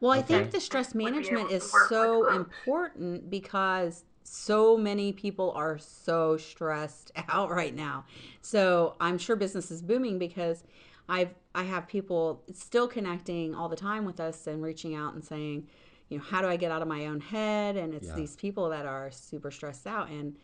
Well, 0.00 0.12
I 0.12 0.22
think 0.22 0.50
the 0.50 0.60
stress 0.60 0.94
Would 0.94 0.98
be 0.98 1.04
able 1.04 1.12
management 1.12 1.50
is 1.50 1.70
so 1.88 2.28
important 2.34 3.30
because 3.30 4.04
so 4.24 4.76
many 4.76 5.12
people 5.12 5.52
are 5.52 5.78
so 5.78 6.36
stressed 6.36 7.12
out 7.28 7.50
right 7.50 7.74
now. 7.74 8.04
So 8.42 8.96
I'm 9.00 9.18
sure 9.18 9.36
business 9.36 9.70
is 9.70 9.82
booming 9.82 10.18
because 10.18 10.64
I've 11.08 11.34
I 11.54 11.64
have 11.64 11.88
people 11.88 12.44
still 12.52 12.86
connecting 12.86 13.54
all 13.54 13.68
the 13.68 13.76
time 13.76 14.04
with 14.04 14.20
us 14.20 14.46
and 14.46 14.62
reaching 14.62 14.94
out 14.94 15.14
and 15.14 15.24
saying, 15.24 15.66
you 16.10 16.18
know, 16.18 16.24
how 16.24 16.42
do 16.42 16.48
I 16.48 16.56
get 16.56 16.70
out 16.70 16.82
of 16.82 16.88
my 16.88 17.06
own 17.06 17.20
head? 17.20 17.76
And 17.76 17.94
it's 17.94 18.08
Yeah. 18.08 18.14
these 18.16 18.36
people 18.36 18.68
that 18.70 18.84
are 18.84 19.10
super 19.10 19.50
stressed 19.50 19.86
out 19.86 20.10
and 20.10 20.36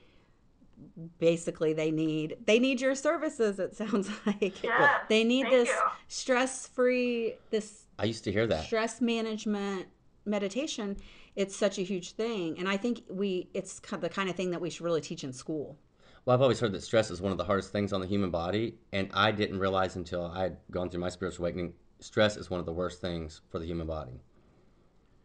basically 1.18 1.72
they 1.72 1.90
need 1.90 2.36
they 2.44 2.58
need 2.58 2.80
your 2.82 2.94
services 2.94 3.58
it 3.58 3.74
sounds 3.82 4.10
like 4.26 4.62
Yes, 4.62 5.00
they 5.08 5.24
need 5.24 5.46
this 5.46 5.68
you. 5.68 5.74
stress 6.08 6.66
free 6.66 7.34
this 7.50 7.86
I 7.98 8.04
used 8.04 8.24
to 8.24 8.32
hear 8.32 8.46
that. 8.46 8.64
stress 8.64 9.00
management 9.00 9.86
meditation 10.26 10.96
it's 11.34 11.56
such 11.56 11.78
a 11.78 11.82
huge 11.82 12.12
thing 12.12 12.58
and 12.58 12.68
i 12.68 12.76
think 12.76 13.02
we 13.08 13.48
it's 13.54 13.80
the 13.80 14.08
kind 14.10 14.28
of 14.28 14.36
thing 14.36 14.50
that 14.50 14.60
we 14.60 14.68
should 14.68 14.84
really 14.84 15.00
teach 15.00 15.24
in 15.24 15.32
school 15.32 15.78
Well, 16.26 16.34
I've 16.34 16.42
always 16.42 16.60
heard 16.60 16.72
that 16.72 16.82
stress 16.82 17.10
is 17.10 17.22
one 17.22 17.32
of 17.32 17.38
the 17.38 17.44
hardest 17.44 17.72
things 17.72 17.92
on 17.94 18.00
the 18.00 18.06
human 18.06 18.30
body, 18.30 18.74
and 18.92 19.08
I 19.14 19.30
didn't 19.30 19.60
realize 19.60 19.94
until 19.96 20.26
I 20.26 20.42
had 20.42 20.56
gone 20.72 20.90
through 20.90 21.00
my 21.00 21.08
spiritual 21.08 21.44
awakening, 21.46 21.72
stress 22.00 22.36
is 22.36 22.50
one 22.50 22.58
of 22.58 22.66
the 22.66 22.72
worst 22.72 23.00
things 23.00 23.40
for 23.48 23.60
the 23.60 23.64
human 23.64 23.86
body. 23.86 24.20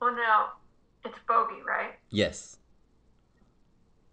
Well, 0.01 0.15
now 0.15 0.53
it's 1.05 1.17
Bogie, 1.27 1.61
right? 1.65 1.91
Yes. 2.09 2.57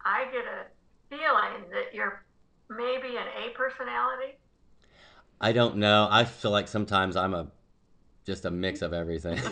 I 0.05 0.27
get 0.27 0.45
a 0.45 0.67
feeling 1.09 1.71
that 1.71 1.95
you're 1.95 2.23
maybe 2.69 3.17
an 3.17 3.27
A 3.43 3.57
personality. 3.57 4.37
I 5.41 5.53
don't 5.53 5.77
know. 5.77 6.07
I 6.11 6.25
feel 6.25 6.51
like 6.51 6.69
sometimes 6.69 7.17
I'm 7.17 7.33
a 7.33 7.47
just 8.27 8.45
a 8.45 8.51
mix 8.51 8.83
of 8.83 8.93
everything. 8.93 9.39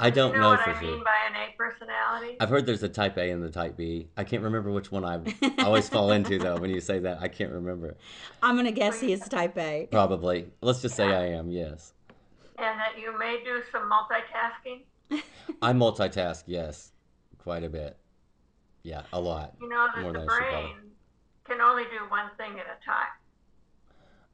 I 0.00 0.10
don't 0.10 0.32
you 0.32 0.38
know, 0.38 0.42
know 0.42 0.50
what 0.50 0.64
for 0.64 0.70
I 0.70 0.80
sure. 0.80 0.90
mean 0.90 1.04
by 1.04 1.14
an 1.28 1.36
A 1.36 1.56
personality? 1.56 2.36
I've 2.40 2.48
heard 2.48 2.66
there's 2.66 2.82
a 2.82 2.88
type 2.88 3.16
A 3.18 3.30
and 3.30 3.44
the 3.44 3.50
type 3.50 3.76
B. 3.76 4.08
I 4.16 4.24
can't 4.24 4.42
remember 4.42 4.72
which 4.72 4.90
one 4.90 5.04
I 5.04 5.20
I 5.58 5.58
always 5.64 5.88
fall 5.88 6.10
into 6.10 6.40
though. 6.40 6.56
When 6.56 6.70
you 6.70 6.80
say 6.80 6.98
that, 6.98 7.18
I 7.20 7.28
can't 7.28 7.52
remember. 7.52 7.96
i'm 8.42 8.56
gonna 8.56 8.72
guess 8.72 9.00
he 9.00 9.12
is 9.12 9.20
type 9.20 9.56
a 9.56 9.86
Probably. 9.92 10.48
Let's 10.60 10.82
just 10.82 10.96
say 10.96 11.04
I 11.04 11.26
am. 11.26 11.52
Yes. 11.52 11.92
And 12.60 12.78
that 12.78 12.98
you 13.00 13.16
may 13.18 13.40
do 13.44 13.62
some 13.72 13.90
multitasking. 13.90 14.84
I 15.62 15.72
multitask. 15.72 16.44
Yes, 16.46 16.92
quite 17.38 17.64
a 17.64 17.68
bit. 17.68 17.96
Yeah, 18.82 19.02
a 19.12 19.20
lot. 19.20 19.54
You 19.60 19.68
know 19.68 19.88
that 19.94 20.02
More 20.02 20.12
the 20.12 20.20
brain 20.20 20.76
can 21.44 21.60
only 21.60 21.84
do 21.84 22.04
one 22.08 22.30
thing 22.36 22.52
at 22.58 22.66
a 22.66 22.78
time. 22.84 23.12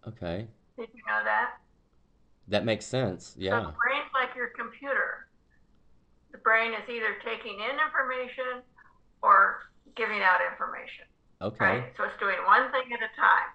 Okay, 0.09 0.47
Did 0.79 0.89
you 0.95 1.03
know 1.09 1.23
that? 1.25 1.59
that 2.49 2.65
makes 2.65 2.87
sense. 2.87 3.35
So 3.35 3.41
Yeah. 3.41 3.59
the 3.61 3.75
brain's 3.75 4.11
like 4.15 4.37
your 4.37 4.49
computer. 4.55 5.27
The 6.31 6.39
brain 6.39 6.73
is 6.75 6.89
either 6.89 7.17
taking 7.25 7.59
in 7.59 7.75
information 7.81 8.63
or 9.23 9.63
giving 9.97 10.23
out 10.23 10.39
information, 10.53 11.07
Okay. 11.43 11.65
right? 11.65 11.93
So 11.97 12.05
it's 12.05 12.19
doing 12.21 12.37
one 12.47 12.71
thing 12.71 12.93
at 12.93 13.01
a 13.03 13.11
time. 13.19 13.51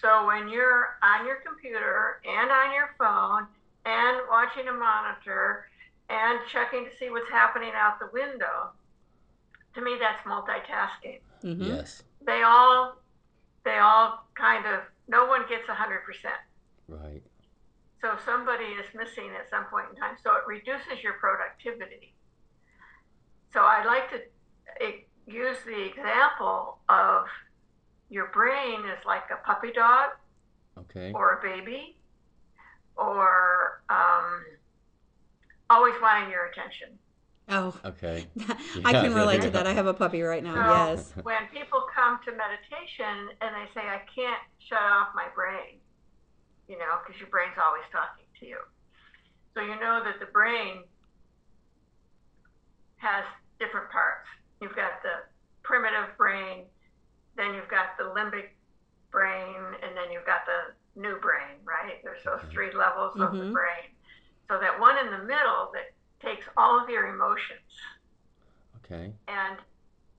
So 0.00 0.26
when 0.26 0.48
you're 0.48 0.98
on 1.02 1.26
your 1.26 1.36
computer 1.44 2.20
and 2.24 2.50
on 2.50 2.72
your 2.72 2.94
phone 2.96 3.48
and 3.84 4.18
watching 4.30 4.68
a 4.68 4.72
monitor 4.72 5.68
and 6.08 6.38
checking 6.50 6.84
to 6.84 6.90
see 6.98 7.10
what's 7.10 7.30
happening 7.30 7.72
out 7.74 7.98
the 7.98 8.08
window, 8.12 8.70
to 9.74 9.80
me 9.80 9.96
that's 9.98 10.22
multitasking. 10.26 11.20
Mhm. 11.42 11.66
Yes. 11.66 12.02
They 12.20 12.42
all 12.42 12.96
they 13.64 13.78
all 13.78 14.26
kind 14.34 14.66
of 14.66 14.82
no 15.08 15.26
one 15.26 15.46
gets 15.48 15.68
100%. 15.68 16.34
Right. 16.88 17.22
So 18.00 18.16
somebody 18.24 18.64
is 18.64 18.92
missing 18.94 19.30
at 19.38 19.48
some 19.50 19.64
point 19.66 19.86
in 19.90 19.96
time. 19.96 20.16
So 20.22 20.34
it 20.36 20.46
reduces 20.46 21.02
your 21.02 21.14
productivity. 21.14 22.14
So 23.52 23.60
I 23.60 23.84
like 23.84 24.10
to 24.10 24.22
use 25.26 25.58
the 25.64 25.80
example 25.90 26.78
of 26.88 27.26
your 28.10 28.26
brain 28.26 28.80
is 28.86 29.04
like 29.06 29.30
a 29.30 29.36
puppy 29.46 29.72
dog 29.72 30.10
Okay. 30.76 31.12
or 31.14 31.34
a 31.38 31.42
baby 31.42 31.96
or 32.96 33.82
um, 33.90 34.44
always 35.70 35.94
wanting 36.02 36.30
your 36.30 36.46
attention. 36.46 36.98
oh 37.48 37.74
Okay. 37.84 38.26
i 38.84 38.92
can 38.92 39.12
Yeah. 39.12 39.18
relate 39.22 39.42
to 39.42 39.50
that 39.50 39.66
i 39.66 39.72
have 39.72 39.86
a 39.86 39.94
puppy 39.94 40.22
right 40.22 40.42
now 40.44 40.54
So 40.54 40.68
yes 40.70 41.12
when 41.22 41.42
people 41.52 41.84
come 41.94 42.20
to 42.26 42.30
meditation 42.32 43.30
and 43.40 43.50
they 43.56 43.66
say, 43.74 43.82
I 43.88 44.00
can't 44.14 44.40
shut 44.68 44.78
off 44.82 45.08
my 45.14 45.26
brain, 45.34 45.80
you 46.68 46.78
know, 46.78 46.98
because 47.02 47.18
your 47.20 47.28
brain's 47.30 47.58
always 47.58 47.82
talking 47.90 48.24
to 48.40 48.46
you. 48.46 48.58
So 49.54 49.60
you 49.60 49.76
know 49.80 50.00
that 50.04 50.20
the 50.20 50.30
brain 50.32 50.84
has 52.96 53.24
different 53.58 53.90
parts. 53.90 54.26
You've 54.60 54.76
got 54.76 55.02
the 55.02 55.26
primitive 55.64 56.16
brain, 56.16 56.64
then 57.36 57.54
you've 57.54 57.68
got 57.68 57.98
the 57.98 58.04
limbic 58.14 58.54
brain, 59.10 59.58
and 59.82 59.96
then 59.96 60.10
you've 60.12 60.26
got 60.26 60.46
the 60.46 60.72
new 60.96 61.16
brain, 61.20 61.56
right? 61.64 62.02
There's 62.02 62.22
those 62.24 62.42
three 62.52 62.72
levels 62.72 63.14
of 63.18 63.32
the 63.32 63.38
Mhm. 63.44 63.52
brain. 63.52 63.94
So 64.48 64.58
that 64.58 64.78
one 64.78 64.98
in 64.98 65.10
the 65.10 65.18
middle 65.24 65.70
that 65.72 65.92
takes 66.20 66.46
all 66.56 66.78
of 66.78 66.88
your 66.90 67.06
emotions 67.08 67.60
Okay. 68.84 69.14
and 69.28 69.58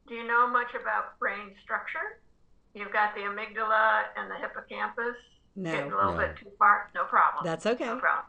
do 0.07 0.15
you 0.15 0.23
know 0.23 0.47
much 0.47 0.73
about 0.73 1.17
brain 1.19 1.55
structure? 1.61 2.19
You've 2.73 2.91
got 2.91 3.13
the 3.15 3.21
amygdala 3.21 4.05
and 4.17 4.29
the 4.29 4.35
hippocampus. 4.35 5.15
No. 5.55 5.71
Getting 5.71 5.91
a 5.91 5.95
little 5.95 6.13
No. 6.13 6.17
bit 6.27 6.35
too 6.37 6.51
far. 6.57 6.89
No 6.95 7.05
problem. 7.05 7.43
that's 7.45 7.65
okay 7.65 7.85
no 7.85 7.99
problem. 7.99 8.25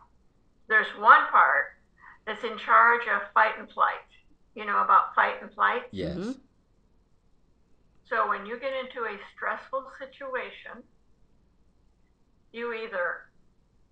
There's 0.67 0.95
one 0.97 1.27
part 1.29 1.77
that's 2.27 2.45
in 2.45 2.59
charge 2.59 3.07
of 3.09 3.23
fight 3.33 3.59
and 3.59 3.71
flight. 3.73 4.05
You 4.55 4.67
know 4.67 4.83
about 4.83 5.15
fight 5.15 5.41
and 5.43 5.53
flight? 5.55 5.89
Yes. 5.91 6.17
Mhm. 6.17 6.41
So 8.07 8.29
when 8.29 8.45
you 8.47 8.59
get 8.59 8.73
into 8.75 9.05
a 9.07 9.19
stressful 9.35 9.91
situation, 9.99 10.87
you 12.55 12.73
either 12.73 13.27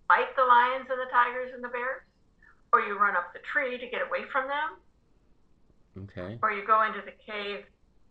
fight 0.08 0.34
the 0.36 0.44
lions 0.44 0.86
and 0.88 0.98
the 1.00 1.10
tigers 1.10 1.50
and 1.54 1.62
the 1.64 1.68
bears, 1.68 2.02
or 2.72 2.80
you 2.80 2.96
run 2.98 3.16
up 3.16 3.32
the 3.32 3.40
tree 3.52 3.76
to 3.76 3.86
get 3.88 4.02
away 4.06 4.20
from 4.30 4.46
them, 4.48 6.06
Okay. 6.08 6.38
or 6.42 6.52
you 6.52 6.64
go 6.66 6.82
into 6.84 7.00
the 7.04 7.12
cave 7.26 7.64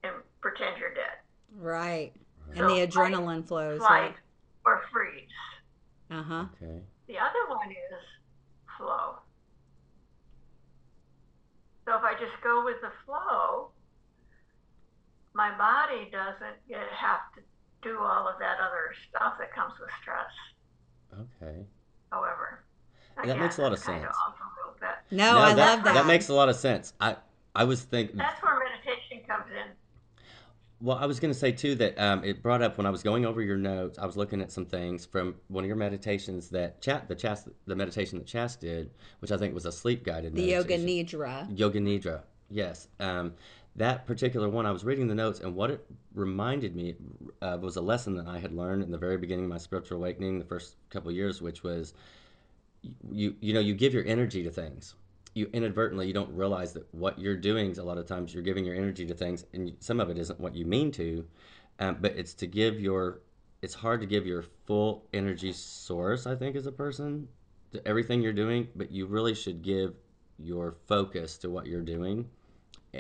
and 0.04 0.14
pretend 0.42 0.78
you're 0.78 0.94
dead. 0.94 1.18
right 1.58 2.12
and 2.50 2.58
So 2.58 2.68
the 2.68 2.86
fight, 2.88 2.90
adrenaline 3.14 3.48
flows 3.48 3.80
flight 3.80 4.02
right 4.02 4.16
or 4.66 4.82
freeze. 4.92 5.28
uh-huh 6.10 6.46
Okay. 6.62 6.82
The 7.08 7.18
other 7.18 7.48
one 7.50 7.70
is 7.72 8.04
flow. 8.78 9.16
So 11.86 11.96
if 11.98 12.04
I 12.04 12.14
just 12.14 12.42
go 12.44 12.64
with 12.64 12.80
the 12.82 12.92
flow, 13.06 13.70
my 15.34 15.56
body 15.58 16.10
doesn't 16.12 16.58
get, 16.70 16.88
have 16.96 17.34
to 17.36 17.42
do 17.82 17.98
all 18.00 18.28
of 18.28 18.40
that 18.40 18.58
other 18.60 18.94
stuff 19.10 19.34
that 19.40 19.54
comes 19.54 19.74
with 19.80 19.90
stress. 20.02 20.32
Okay. 21.14 21.66
However, 22.12 22.64
That 23.26 23.40
makes 23.40 23.58
a 23.58 23.62
lot 23.62 23.74
of 23.74 23.80
that's 23.80 23.88
kinda 23.88 24.08
sense. 24.08 24.18
a 25.12 25.16
no, 25.16 25.34
No, 25.34 25.38
i 25.40 25.54
that, 25.54 25.76
love 25.76 25.84
that 25.84 25.94
That 25.94 26.06
makes 26.06 26.30
a 26.30 26.34
lot 26.34 26.50
of 26.50 26.56
sense. 26.56 26.94
I 27.00 27.18
I 27.56 27.66
was 27.66 27.82
thinking. 27.84 28.18
That's 28.18 28.42
where 28.42 28.58
meditation 28.60 29.26
comes 29.28 29.46
in. 29.52 29.72
Well, 30.80 30.98
I 30.98 31.06
was 31.06 31.20
going 31.20 31.32
to 31.34 31.38
say 31.40 31.52
too 31.52 31.76
that 31.76 32.00
um, 32.00 32.24
it 32.24 32.42
brought 32.42 32.64
up 32.64 32.78
when 32.78 32.88
I 32.88 32.90
was 32.90 33.04
going 33.04 33.24
over 33.26 33.42
your 33.42 33.58
notes. 33.58 34.00
I 34.00 34.06
was 34.06 34.18
looking 34.18 34.42
at 34.42 34.52
some 34.52 34.66
things 34.66 35.06
from 35.06 35.36
one 35.50 35.64
of 35.64 35.68
your 35.68 35.76
meditations 35.76 36.50
that 36.50 36.82
chat 36.82 37.08
the 37.08 37.16
chas 37.16 37.48
the 37.68 37.76
meditation 37.76 38.18
that 38.18 38.26
Chas 38.26 38.56
did, 38.56 38.90
which 39.20 39.32
I 39.32 39.38
think 39.38 39.54
was 39.54 39.66
a 39.66 39.72
sleep 39.72 40.04
guided 40.04 40.34
the 40.34 40.42
yoga 40.42 40.78
nidra 40.78 41.48
Yoga 41.58 41.80
Nidra. 41.80 42.22
Yes. 42.50 42.88
Um, 43.00 43.34
that 43.76 44.06
particular 44.06 44.50
one, 44.50 44.66
I 44.66 44.72
was 44.72 44.84
reading 44.84 45.08
the 45.08 45.16
notes, 45.16 45.40
and 45.40 45.56
what 45.56 45.72
it 45.72 45.86
reminded 46.14 46.76
me 46.76 46.96
uh, 47.42 47.58
was 47.62 47.78
a 47.78 47.82
lesson 47.82 48.16
that 48.16 48.28
I 48.28 48.38
had 48.38 48.52
learned 48.52 48.84
in 48.84 48.92
the 48.92 48.98
very 48.98 49.18
beginning 49.18 49.46
of 49.46 49.50
my 49.50 49.58
spiritual 49.58 49.98
awakening, 49.98 50.40
the 50.40 50.46
first 50.46 50.76
couple 50.90 51.10
of 51.10 51.16
years, 51.16 51.42
which 51.42 51.64
was 51.64 51.94
you 53.12 53.36
you 53.40 53.54
know 53.54 53.60
you 53.60 53.74
give 53.74 53.94
your 53.94 54.06
energy 54.06 54.44
to 54.44 54.52
things. 54.52 54.96
You 55.34 55.50
inadvertently 55.54 56.08
you 56.08 56.14
don't 56.14 56.36
realize 56.36 56.74
that 56.74 56.94
what 56.94 57.18
you're 57.18 57.38
doing 57.38 57.78
a 57.78 57.84
lot 57.84 57.98
of 57.98 58.06
times 58.06 58.34
you're 58.34 58.44
giving 58.44 58.66
your 58.66 58.76
energy 58.76 59.06
to 59.06 59.14
things, 59.14 59.46
and 59.54 59.74
some 59.80 60.02
of 60.02 60.10
it 60.10 60.18
isn't 60.18 60.40
what 60.40 60.54
you 60.54 60.66
mean 60.66 60.92
to, 60.94 61.26
um, 61.80 61.98
but 62.02 62.18
it's 62.18 62.34
to 62.36 62.48
give 62.48 62.80
your. 62.80 63.22
It's 63.62 63.76
hard 63.76 64.02
to 64.02 64.08
give 64.08 64.26
your 64.26 64.44
full 64.66 65.06
energy 65.14 65.54
source. 65.54 66.26
I 66.26 66.36
think 66.36 66.56
as 66.56 66.66
a 66.66 66.72
person 66.72 67.28
to 67.72 67.88
everything 67.88 68.20
you're 68.22 68.34
doing, 68.34 68.68
but 68.76 68.92
you 68.92 69.06
really 69.06 69.36
should 69.36 69.62
give 69.62 69.94
your 70.40 70.76
focus 70.88 71.38
to 71.38 71.50
what 71.52 71.68
you're 71.68 71.82
doing 71.82 72.28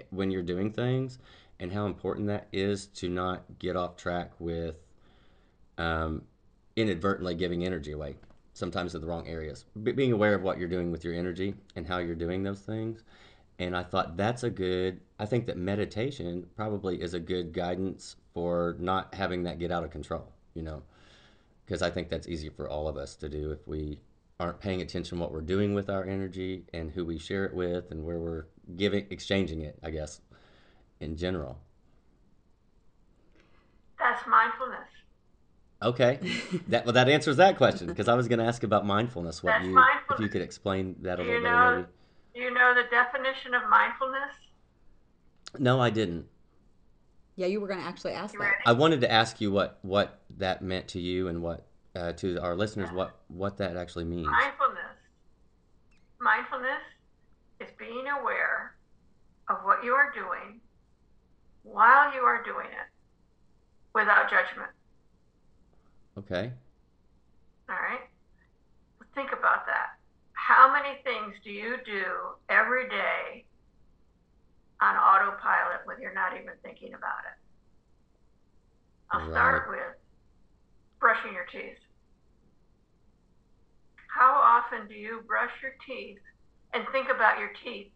when 0.10 0.32
you're 0.32 0.44
doing 0.44 0.72
things 0.72 1.20
and 1.60 1.72
how 1.72 1.86
important 1.86 2.28
that 2.28 2.48
is 2.52 2.88
to 2.88 3.10
not 3.10 3.44
get 3.60 3.76
off 3.76 3.96
track 3.96 4.32
with 4.40 4.76
um, 5.78 6.24
inadvertently 6.76 7.36
giving 7.36 7.66
energy 7.66 7.92
away 7.92 8.16
sometimes 8.54 8.96
in 8.96 9.02
the 9.02 9.08
wrong 9.08 9.28
areas. 9.28 9.66
Being 9.82 10.12
aware 10.12 10.36
of 10.36 10.42
what 10.42 10.58
you're 10.58 10.68
doing 10.68 10.92
with 10.92 11.04
your 11.04 11.14
energy 11.14 11.56
and 11.76 11.88
how 11.88 12.00
you're 12.00 12.16
doing 12.16 12.44
those 12.44 12.60
things. 12.60 13.04
And 13.60 13.76
I 13.76 13.84
thought 13.84 14.18
that's 14.18 14.44
a 14.44 14.50
good, 14.50 15.02
I 15.20 15.26
think 15.26 15.46
that 15.46 15.58
meditation 15.58 16.48
probably 16.56 17.02
is 17.02 17.14
a 17.14 17.20
good 17.20 17.54
guidance 17.54 18.16
for 18.34 18.76
not 18.80 19.14
having 19.14 19.44
that 19.44 19.60
get 19.60 19.72
out 19.72 19.84
of 19.84 19.92
control, 19.92 20.32
you 20.54 20.64
know, 20.64 20.82
because 21.66 21.82
I 21.82 21.90
think 21.90 22.10
that's 22.10 22.28
easy 22.28 22.50
for 22.50 22.68
all 22.68 22.88
of 22.88 22.98
us 22.98 23.16
to 23.18 23.30
do 23.30 23.52
if 23.52 23.68
we 23.68 24.00
aren't 24.40 24.60
paying 24.60 24.82
attention 24.82 25.20
what 25.20 25.32
we're 25.32 25.42
doing 25.42 25.76
with 25.76 25.90
our 25.90 26.04
energy 26.04 26.64
and 26.74 26.92
who 26.92 27.06
we 27.06 27.20
share 27.20 27.46
it 27.46 27.54
with 27.54 27.92
and 27.92 28.04
where 28.04 28.20
we're 28.20 28.46
giving, 28.78 29.06
exchanging 29.10 29.62
it, 29.62 29.78
I 29.84 29.90
guess, 29.92 30.22
in 31.00 31.18
general. 31.18 31.58
That's 34.00 34.25
mindfulness. 34.28 34.88
Okay, 35.84 36.20
that 36.68 36.86
well 36.86 36.94
that 36.94 37.10
answers 37.10 37.38
that 37.38 37.58
question 37.58 37.88
because 37.88 38.08
I 38.08 38.13
was 38.13 38.28
going 38.28 38.40
to 38.40 38.46
ask 38.46 38.63
about 38.63 38.86
mindfulness. 38.86 39.42
What 39.42 39.51
That's 39.54 39.66
you, 39.66 39.84
if 40.12 40.20
you 40.20 40.30
could 40.30 40.42
explain 40.44 40.96
that 41.01 41.20
a 41.20 41.24
Do 41.24 41.30
little 41.30 41.38
you 41.38 41.44
better, 41.44 41.56
know? 41.56 41.75
maybe. 41.78 42.46
You 42.46 42.54
know 42.54 42.74
the 42.75 42.84
definition 42.90 43.54
of 43.56 43.68
mindfulness? 43.70 44.30
No, 45.60 45.82
I 45.82 45.90
didn't. 45.90 46.28
Yeah, 47.36 47.48
you 47.48 47.60
were 47.60 47.68
going 47.68 47.80
to 47.80 47.86
actually 47.86 48.13
ask 48.13 48.34
You 48.34 48.40
that. 48.40 48.46
ready? 48.46 48.58
I 48.66 48.74
wanted 48.74 49.01
to 49.01 49.12
ask 49.12 49.42
you 49.42 49.51
what 49.51 49.80
what 49.82 50.20
that 50.38 50.62
meant 50.62 50.88
to 50.90 51.00
you 51.00 51.28
and 51.28 51.42
what 51.42 51.66
uh, 51.96 52.12
to 52.13 52.40
our 52.42 52.56
listeners 52.56 52.92
what 52.92 53.16
what 53.28 53.58
that 53.58 53.75
actually 53.75 54.06
means. 54.06 54.28
Mindfulness. 54.28 54.78
Mindfulness 56.20 56.82
is 57.62 57.70
being 57.77 58.06
aware 58.20 58.75
of 59.50 59.58
what 59.63 59.84
you 59.84 59.94
are 59.94 60.12
doing 60.13 60.60
while 61.63 62.13
you 62.13 62.22
are 62.22 62.44
doing 62.44 62.68
it 62.68 62.89
without 63.94 64.30
judgment. 64.30 64.72
Okay. 66.18 66.51
All 67.70 67.75
right? 67.75 68.01
Think 69.13 69.32
about 69.32 69.65
that. 69.68 69.98
How 70.34 70.72
many 70.74 71.00
things 71.03 71.36
do 71.44 71.51
you 71.51 71.77
do 71.86 72.03
every 72.50 72.89
day 72.89 73.46
on 74.82 74.96
autopilot 74.96 75.82
when 75.86 76.01
you're 76.01 76.13
not 76.13 76.34
even 76.34 76.53
thinking 76.63 76.94
about 76.94 77.24
it? 77.30 77.38
I'll 79.12 79.30
start 79.32 79.70
with 79.70 79.80
brushing 81.00 81.34
your 81.34 81.46
teeth. 81.51 81.77
How 84.15 84.34
often 84.34 84.88
do 84.88 84.94
you 84.94 85.22
brush 85.27 85.51
your 85.62 85.74
teeth 85.86 86.20
and 86.74 86.86
think 86.92 87.08
about 87.13 87.40
your 87.40 87.51
teeth? 87.63 87.88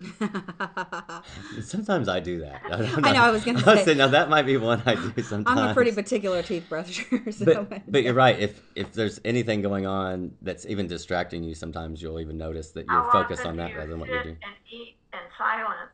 Sometimes 1.62 2.08
I 2.08 2.18
do 2.18 2.40
that. 2.40 2.60
I 2.70 3.12
know, 3.12 3.22
I 3.22 3.30
was 3.30 3.44
gonna 3.44 3.62
I 3.66 3.84
say. 3.84 3.94
now 3.94 4.08
that 4.08 4.28
might 4.28 4.42
be 4.46 4.56
one 4.56 4.82
I 4.84 4.94
do 4.96 5.22
sometimes. 5.22 5.44
I'm 5.60 5.70
a 5.70 5.74
pretty 5.74 5.92
particular 5.92 6.42
teeth 6.42 6.66
brusher. 6.68 7.32
So 7.32 7.64
But 7.64 7.82
but 7.90 8.02
you're 8.02 8.14
right. 8.14 8.38
If 8.38 8.60
if 8.74 8.92
there's 8.92 9.20
anything 9.24 9.62
going 9.62 9.86
on 9.86 10.32
that's 10.42 10.66
even 10.66 10.88
distracting 10.88 11.44
you, 11.44 11.54
sometimes 11.54 12.02
you'll 12.02 12.18
even 12.20 12.36
notice 12.36 12.70
that 12.72 12.86
you're 12.86 13.02
How 13.02 13.12
focused 13.12 13.46
on 13.46 13.56
that 13.58 13.76
rather 13.76 13.90
than 13.90 14.00
what 14.00 14.08
you're 14.08 14.22
doing. 14.24 14.38
and 14.42 14.54
eat 14.72 14.96
in 15.12 15.20
silence 15.38 15.92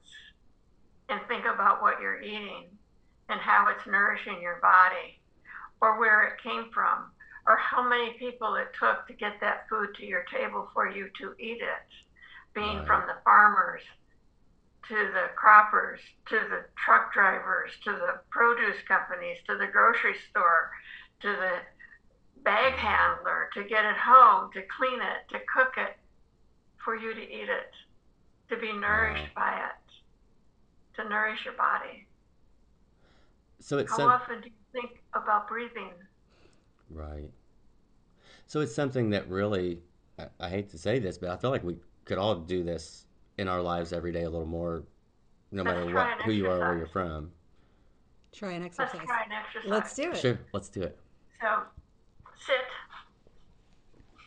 and 1.10 1.20
think 1.28 1.44
about 1.44 1.82
what 1.82 2.00
you're 2.00 2.22
eating 2.22 2.66
and 3.28 3.40
how 3.40 3.68
it's 3.68 3.87
nourishing 3.87 4.40
your 4.40 4.58
body 4.62 5.20
or 5.82 5.98
where 5.98 6.25
it 6.28 6.42
came 6.42 6.70
from 6.72 7.10
or 7.46 7.56
how 7.56 7.87
many 7.87 8.12
people 8.18 8.54
it 8.56 8.68
took 8.78 9.06
to 9.06 9.14
get 9.14 9.40
that 9.40 9.66
food 9.68 9.88
to 9.96 10.04
your 10.04 10.25
table 10.32 10.68
for 10.75 10.88
you 10.90 11.08
to 11.20 11.32
eat 11.38 11.58
it, 11.62 11.82
being 12.54 12.82
Right. 12.82 12.86
from 12.86 13.06
the 13.06 13.16
farmers 13.24 13.82
to 14.88 14.94
the 15.12 15.26
croppers 15.36 16.00
to 16.28 16.36
the 16.50 16.64
truck 16.84 17.12
drivers 17.12 17.70
to 17.84 17.92
the 17.92 18.20
produce 18.30 18.76
companies 18.88 19.36
to 19.46 19.56
the 19.56 19.66
grocery 19.66 20.14
store 20.30 20.70
to 21.20 21.28
the 21.28 21.52
bag 22.44 22.74
handler 22.74 23.48
to 23.54 23.64
get 23.64 23.84
it 23.84 23.96
home, 23.96 24.50
to 24.52 24.62
clean 24.78 25.00
it, 25.00 25.28
to 25.30 25.38
cook 25.54 25.74
it, 25.78 25.96
for 26.84 26.96
you 26.96 27.14
to 27.14 27.22
eat 27.22 27.48
it, 27.48 27.72
to 28.50 28.56
be 28.58 28.72
nourished 28.72 29.34
by 29.36 29.52
it, 29.54 29.92
to 30.94 31.08
nourish 31.08 31.44
your 31.46 31.54
body. 31.54 32.08
So 33.61 33.78
it's 33.78 33.92
How 33.92 33.94
some, 33.94 34.14
often 34.14 34.40
do 34.40 34.50
you 34.50 34.54
think 34.72 35.02
about 35.14 35.48
breathing? 35.48 35.94
right. 36.90 37.30
So 38.46 38.61
it's 38.61 38.74
something 38.74 39.11
that 39.11 39.28
really 39.28 39.78
I, 40.18 40.26
I 40.40 40.48
hate 40.48 40.70
to 40.70 40.78
say 40.78 40.98
this, 40.98 41.18
but 41.18 41.30
I 41.30 41.37
feel 41.37 41.50
like 41.50 41.64
we 41.64 41.76
could 42.09 42.18
all 42.18 42.35
do 42.35 42.64
this 42.64 43.05
in 43.37 43.47
our 43.47 43.62
lives 43.62 43.92
every 43.92 44.11
day 44.11 44.25
a 44.25 44.31
little 44.31 44.47
more, 44.47 44.83
no 45.53 45.62
Let's 45.62 45.77
matter 45.77 45.94
what 45.94 46.23
who 46.23 46.33
you 46.33 46.47
are 46.47 46.57
or 46.57 46.68
where 46.71 46.79
you're 46.79 46.87
from. 46.87 47.31
Try 48.33 48.53
an 48.53 48.64
exercise. 48.64 48.94
Let's 48.94 48.94
exercise. 48.94 49.07
try 49.07 49.23
an 49.25 49.33
exercise. 49.33 49.71
Let's 49.71 49.94
do 49.94 50.11
it. 50.11 50.16
Sure, 50.16 50.40
let's 50.53 50.68
do 50.68 50.83
it. 50.83 50.99
So, 51.40 51.62
sit, 52.47 52.57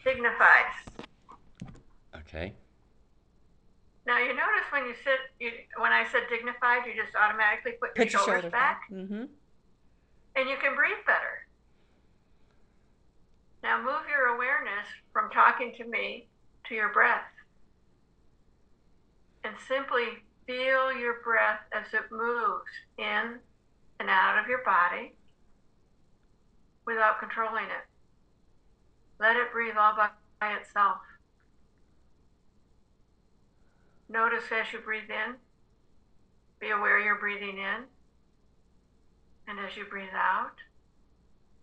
dignified. 0.06 0.65
Okay. 2.15 2.54
Now 4.06 4.17
you 4.20 4.30
notice 4.30 4.65
when 4.72 4.86
you 4.86 4.96
sit, 5.04 5.20
you, 5.39 5.52
when 5.78 5.91
I 5.91 6.06
said 6.12 6.22
dignified, 6.30 6.86
you 6.86 6.94
just 6.94 7.15
automatically 7.15 7.74
put 7.80 7.96
your, 7.96 8.06
Put 8.06 8.13
your 8.13 8.20
shoulders, 8.22 8.41
shoulders 8.44 8.52
back, 8.52 8.89
back. 8.89 8.98
Mm-hmm. 8.98 9.24
and 10.36 10.50
you 10.50 10.58
can 10.62 10.76
breathe 10.76 11.02
better. 11.06 11.46
Now 13.63 13.78
move 13.78 14.10
your 14.10 14.36
awareness 14.36 14.88
from 15.13 15.30
talking 15.30 15.74
to 15.78 15.86
me 15.86 16.28
to 16.67 16.76
your 16.76 16.91
breath. 16.94 17.31
And 19.43 19.56
simply 19.67 20.06
feel 20.45 20.93
your 20.93 21.21
breath 21.23 21.62
as 21.73 21.93
it 21.93 22.12
moves 22.12 22.69
in 22.97 23.39
and 23.99 24.10
out 24.10 24.39
of 24.39 24.47
your 24.47 24.63
body 24.63 25.13
without 26.86 27.19
controlling 27.19 27.65
it. 27.65 27.86
Let 29.19 29.36
it 29.36 29.51
breathe 29.51 29.75
all 29.80 29.95
by, 29.95 30.10
by 30.39 30.54
itself. 30.54 30.97
Notice 34.10 34.43
as 34.51 34.71
you 34.73 34.80
breathe 34.80 35.10
in, 35.10 35.36
be 36.60 36.69
aware 36.71 36.99
you're 36.99 37.19
breathing 37.19 37.58
in. 37.58 37.84
And 39.47 39.60
as 39.60 39.75
you 39.77 39.86
breathe 39.86 40.13
out, 40.13 40.56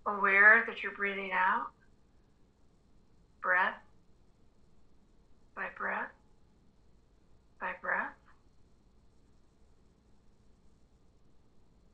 aware 0.07 0.65
that 0.67 0.83
you're 0.83 0.95
breathing 0.95 1.31
out, 1.33 1.69
breath 3.43 3.77
by 5.55 5.67
breath 5.77 6.11
by 7.61 7.73
breath. 7.83 8.13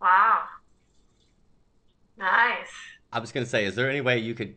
Wow. 0.00 0.42
Nice. 2.18 2.68
I 3.12 3.18
was 3.20 3.33
gonna 3.33 3.46
say, 3.46 3.64
is 3.64 3.74
there 3.74 3.88
any 3.88 4.00
way 4.00 4.18
you 4.18 4.35
could 4.35 4.55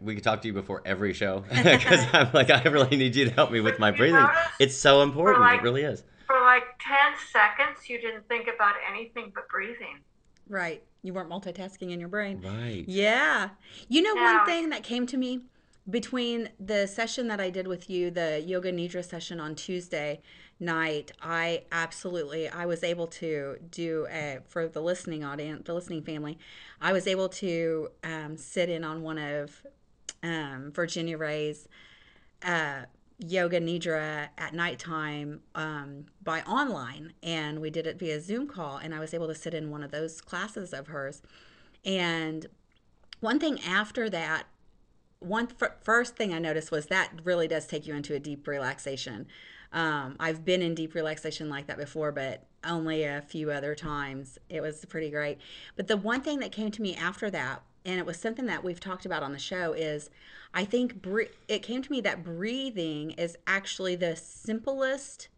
we 0.00 0.14
could 0.14 0.24
talk 0.24 0.42
to 0.42 0.48
you 0.48 0.52
before 0.52 0.82
every 0.84 1.12
show? 1.14 1.44
Because 1.50 2.04
I'm 2.12 2.30
like, 2.32 2.50
I 2.50 2.62
really 2.64 2.96
need 2.96 3.16
you 3.16 3.24
to 3.26 3.30
help 3.30 3.50
me 3.50 3.60
with 3.60 3.78
my 3.78 3.90
breathing. 3.90 4.26
It's 4.58 4.76
so 4.76 5.02
important. 5.02 5.40
like- 5.40 5.60
It 5.60 5.62
really 5.62 5.82
is. 5.82 6.04
For 6.26 6.38
like 6.42 6.62
10 6.80 6.96
seconds, 7.32 7.88
you 7.88 8.00
didn't 8.00 8.28
think 8.28 8.46
about 8.54 8.74
anything 8.88 9.32
but 9.34 9.48
breathing. 9.48 9.98
Right. 10.48 10.84
You 11.02 11.12
weren't 11.14 11.30
multitasking 11.30 11.90
in 11.90 11.98
your 11.98 12.08
brain. 12.10 12.42
Right. 12.44 12.84
Yeah. 12.86 13.50
You 13.88 14.02
know, 14.02 14.12
Now- 14.12 14.36
one 14.38 14.46
thing 14.46 14.68
that 14.68 14.82
came 14.84 15.06
to 15.06 15.16
me 15.16 15.40
between 15.88 16.50
the 16.60 16.86
session 16.86 17.26
that 17.28 17.40
I 17.40 17.48
did 17.50 17.66
with 17.66 17.88
you, 17.90 18.10
the 18.10 18.40
yoga 18.46 18.70
nidra 18.70 19.04
session 19.04 19.40
on 19.40 19.54
Tuesday 19.56 20.20
night, 20.60 21.12
I 21.22 21.64
absolutely 21.72 22.48
I 22.48 22.66
was 22.66 22.84
able 22.84 23.06
to 23.06 23.56
do 23.70 24.06
a 24.10 24.38
for 24.46 24.68
the 24.68 24.80
listening 24.80 25.24
audience, 25.24 25.66
the 25.66 25.74
listening 25.74 26.02
family, 26.02 26.38
I 26.80 26.92
was 26.92 27.06
able 27.06 27.28
to 27.30 27.88
um, 28.04 28.36
sit 28.36 28.68
in 28.68 28.84
on 28.84 29.02
one 29.02 29.18
of 29.18 29.62
um, 30.22 30.70
Virginia 30.72 31.16
Ray's 31.16 31.66
uh, 32.42 32.82
yoga 33.18 33.60
nidra 33.60 34.28
at 34.38 34.54
nighttime 34.54 35.40
um, 35.54 36.06
by 36.22 36.42
online, 36.42 37.12
and 37.22 37.60
we 37.60 37.70
did 37.70 37.86
it 37.86 37.98
via 37.98 38.20
Zoom 38.20 38.46
call, 38.46 38.76
and 38.78 38.94
I 38.94 39.00
was 39.00 39.12
able 39.14 39.28
to 39.28 39.34
sit 39.34 39.54
in 39.54 39.70
one 39.70 39.82
of 39.82 39.90
those 39.90 40.20
classes 40.20 40.72
of 40.72 40.88
hers. 40.88 41.22
And 41.84 42.46
one 43.20 43.38
thing 43.38 43.60
after 43.60 44.08
that, 44.10 44.44
one 45.18 45.48
f- 45.60 45.72
first 45.82 46.16
thing 46.16 46.32
I 46.32 46.38
noticed 46.38 46.70
was 46.70 46.86
that 46.86 47.12
really 47.24 47.46
does 47.46 47.66
take 47.66 47.86
you 47.86 47.94
into 47.94 48.14
a 48.14 48.18
deep 48.18 48.46
relaxation. 48.46 49.26
Um, 49.72 50.16
I've 50.18 50.44
been 50.44 50.62
in 50.62 50.74
deep 50.74 50.94
relaxation 50.94 51.48
like 51.48 51.66
that 51.68 51.78
before, 51.78 52.12
but 52.12 52.44
only 52.64 53.04
a 53.04 53.22
few 53.22 53.50
other 53.50 53.74
times. 53.74 54.38
It 54.48 54.60
was 54.60 54.84
pretty 54.84 55.10
great. 55.10 55.38
But 55.76 55.88
the 55.88 55.96
one 55.96 56.20
thing 56.20 56.40
that 56.40 56.52
came 56.52 56.70
to 56.72 56.82
me 56.82 56.94
after 56.96 57.30
that, 57.30 57.62
and 57.84 57.98
it 57.98 58.06
was 58.06 58.18
something 58.18 58.46
that 58.46 58.64
we've 58.64 58.80
talked 58.80 59.06
about 59.06 59.22
on 59.22 59.32
the 59.32 59.38
show, 59.38 59.72
is 59.72 60.10
I 60.52 60.64
think 60.64 61.00
bre- 61.00 61.32
it 61.48 61.62
came 61.62 61.82
to 61.82 61.90
me 61.90 62.00
that 62.02 62.24
breathing 62.24 63.12
is 63.12 63.36
actually 63.46 63.96
the 63.96 64.16
simplest 64.16 65.28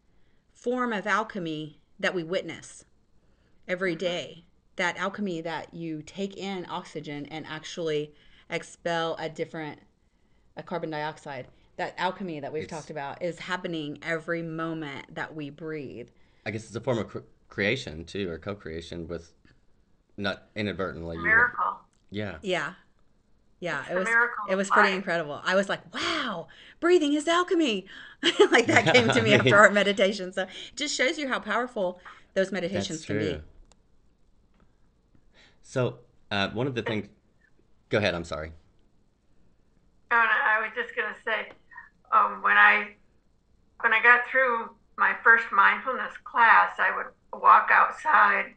form 0.53 0.91
of 0.91 1.05
alchemy 1.05 1.79
that 1.99 2.15
we 2.15 2.23
witness 2.23 2.85
every 3.67 3.95
day. 3.95 4.45
That 4.75 4.97
alchemy 4.97 5.41
that 5.41 5.73
you 5.73 6.01
take 6.01 6.35
in 6.35 6.65
oxygen 6.67 7.27
and 7.27 7.45
actually 7.45 8.13
expel 8.49 9.15
a 9.19 9.29
different 9.29 9.79
a 10.55 10.63
carbon 10.63 10.89
dioxide. 10.89 11.47
That 11.77 11.95
alchemy 11.97 12.39
that 12.41 12.53
we've 12.53 12.63
It's- 12.63 12.79
talked 12.79 12.89
about 12.91 13.21
is 13.21 13.39
happening 13.39 13.97
every 14.03 14.43
moment 14.43 15.15
that 15.15 15.33
we 15.35 15.49
breathe. 15.49 16.09
I 16.45 16.51
guess 16.51 16.65
it's 16.65 16.75
a 16.75 16.81
form 16.81 16.99
of 16.99 17.07
cr- 17.07 17.19
creation 17.49 18.05
too, 18.05 18.29
or 18.29 18.37
co-creation 18.37 19.07
with 19.07 19.33
not 20.17 20.49
inadvertently. 20.55 21.15
you- 21.17 21.23
Miracle. 21.23 21.79
Yeah. 22.11 22.37
Yeah. 22.43 22.73
Yeah, 23.59 23.81
It's 23.83 23.91
it 23.91 23.95
was 23.95 24.05
miracle 24.05 24.45
it 24.49 24.55
was 24.55 24.69
pretty 24.69 24.89
life. 24.89 24.97
incredible. 24.97 25.41
I 25.45 25.55
was 25.55 25.69
like, 25.69 25.93
"Wow, 25.93 26.49
breathing 26.81 27.13
is 27.13 27.27
alchemy." 27.29 27.85
like 28.51 28.65
that 28.67 28.93
came 28.93 29.07
to 29.07 29.21
me 29.21 29.33
I 29.33 29.37
after 29.37 29.55
our 29.57 29.69
meditation. 29.71 30.33
So 30.33 30.43
it 30.43 30.49
just 30.75 30.93
shows 30.93 31.17
you 31.17 31.29
how 31.29 31.39
powerful 31.39 32.01
those 32.33 32.51
meditations 32.51 32.99
That's 32.99 33.05
can 33.05 33.19
be. 33.19 33.41
So, 35.61 35.99
uh, 36.29 36.49
one 36.49 36.67
of 36.67 36.75
the 36.75 36.81
things. 36.81 37.07
Go 37.89 37.99
ahead. 37.99 38.13
I'm 38.13 38.25
sorry. 38.25 38.51
I 40.11 40.59
was 40.61 40.71
just 40.75 40.93
going 40.95 41.07
to 41.13 41.19
say, 41.25 41.47
um, 42.13 42.41
when 42.41 42.57
I 42.57 42.95
when 43.81 43.91
I 43.91 44.01
got 44.01 44.21
through 44.29 44.69
my 44.97 45.15
first 45.23 45.45
mindfulness 45.51 46.13
class, 46.23 46.75
I 46.79 46.95
would 46.95 47.41
walk 47.41 47.69
outside, 47.71 48.53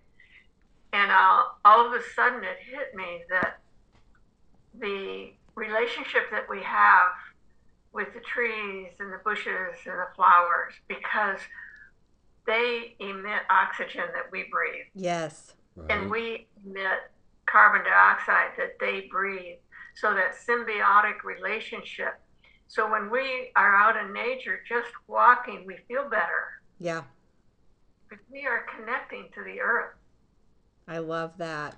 and 0.93 1.11
I'll, 1.11 1.57
all 1.65 1.87
of 1.87 1.93
a 1.93 2.03
sudden 2.15 2.45
it 2.45 2.59
hit 2.61 2.95
me 2.95 3.23
that 3.31 3.59
the 4.79 5.33
relationship 5.55 6.31
that 6.31 6.49
we 6.49 6.63
have 6.63 7.13
with 7.93 8.13
the 8.15 8.21
trees 8.21 8.93
and 9.01 9.11
the 9.13 9.19
bushes 9.25 9.75
and 9.87 9.99
the 9.99 10.09
flowers, 10.15 10.75
because 10.87 11.41
they 12.47 12.95
emit 13.01 13.41
oxygen 13.51 14.05
that 14.15 14.31
we 14.31 14.45
breathe 14.53 14.87
Yes. 14.95 15.55
and 15.89 16.11
we 16.11 16.47
emit 16.65 17.11
carbon 17.47 17.83
dioxide 17.85 18.51
that 18.59 18.79
they 18.79 19.09
breathe. 19.11 19.57
So 19.97 20.15
that 20.15 20.35
symbiotic 20.47 21.25
relationship. 21.25 22.21
So 22.69 22.91
when 22.91 23.11
we 23.11 23.51
are 23.57 23.75
out 23.77 23.97
in 23.97 24.13
nature, 24.13 24.61
just 24.69 24.89
walking, 25.07 25.65
we 25.67 25.77
feel 25.89 26.09
better 26.09 26.61
Yeah. 26.79 27.03
because 28.09 28.25
we 28.31 28.47
are 28.47 28.67
connecting 28.77 29.29
to 29.35 29.43
the 29.45 29.61
earth. 29.61 29.95
I 30.89 30.99
love 30.99 31.37
that. 31.39 31.77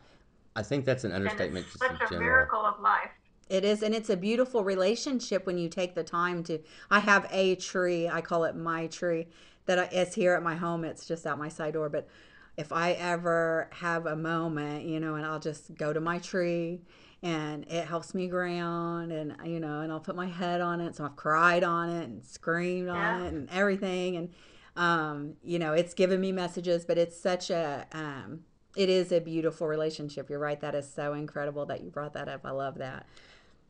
I 0.57 0.63
think 0.63 0.85
that's 0.85 1.05
an 1.05 1.13
And 1.13 1.23
understatement 1.29 1.67
it's 1.67 1.79
just 1.79 1.91
in 1.91 1.99
such 1.99 2.07
a 2.09 2.11
general. 2.15 2.29
miracle 2.31 2.61
of 2.65 2.81
life. 2.81 3.11
It 3.49 3.65
is, 3.65 3.83
and 3.83 3.95
it's 3.95 4.11
a 4.11 4.17
beautiful 4.17 4.63
relationship 4.65 5.47
when 5.47 5.57
you 5.57 5.69
take 5.69 5.95
the 5.95 6.05
time 6.05 6.43
to. 6.45 6.59
I 6.91 7.01
have 7.01 7.27
a 7.31 7.55
tree, 7.57 8.09
I 8.09 8.21
call 8.21 8.45
it 8.45 8.57
my 8.57 8.87
tree, 8.89 9.29
That 9.67 9.93
is 9.93 10.15
here 10.15 10.33
at 10.35 10.43
my 10.43 10.57
home. 10.57 10.83
It's 10.85 11.07
just 11.07 11.27
out 11.27 11.39
my 11.39 11.49
side 11.51 11.75
door. 11.75 11.89
But 11.91 12.09
if 12.57 12.73
I 12.73 12.93
ever 12.93 13.69
have 13.73 14.07
a 14.07 14.17
moment, 14.17 14.85
you 14.87 14.99
know, 14.99 15.15
and 15.15 15.25
I'll 15.27 15.39
just 15.39 15.75
go 15.77 15.93
to 15.93 16.01
my 16.01 16.19
tree 16.19 16.81
and 17.23 17.65
it 17.69 17.87
helps 17.87 18.15
me 18.15 18.29
ground 18.29 19.11
and, 19.13 19.37
you 19.45 19.59
know, 19.61 19.81
and 19.81 19.91
I'll 19.91 20.01
put 20.01 20.15
my 20.15 20.27
head 20.27 20.61
on 20.61 20.81
it. 20.81 20.95
So 20.97 21.05
I've 21.05 21.17
cried 21.17 21.65
on 21.65 21.89
it 21.91 22.05
and 22.09 22.25
screamed 22.25 22.89
on 22.89 23.23
it 23.23 23.33
and 23.33 23.51
everything. 23.51 24.17
And, 24.17 24.31
um, 24.77 25.35
you 25.43 25.59
know, 25.59 25.73
it's 25.73 25.95
given 25.95 26.21
me 26.21 26.31
messages, 26.31 26.85
but 26.85 26.97
it's 26.97 27.21
such 27.21 27.51
a, 27.51 27.87
um, 27.93 28.41
it 28.77 28.89
is 28.89 29.11
a 29.11 29.21
beautiful 29.21 29.67
relationship. 29.67 30.31
You're 30.31 30.39
right. 30.39 30.61
That 30.61 30.77
is 30.77 30.89
so 30.89 31.13
incredible 31.15 31.67
that 31.67 31.81
you 31.83 31.91
brought 31.91 32.13
that 32.15 32.29
up. 32.29 32.43
I 32.45 32.51
love 32.53 32.77
that. 32.79 33.07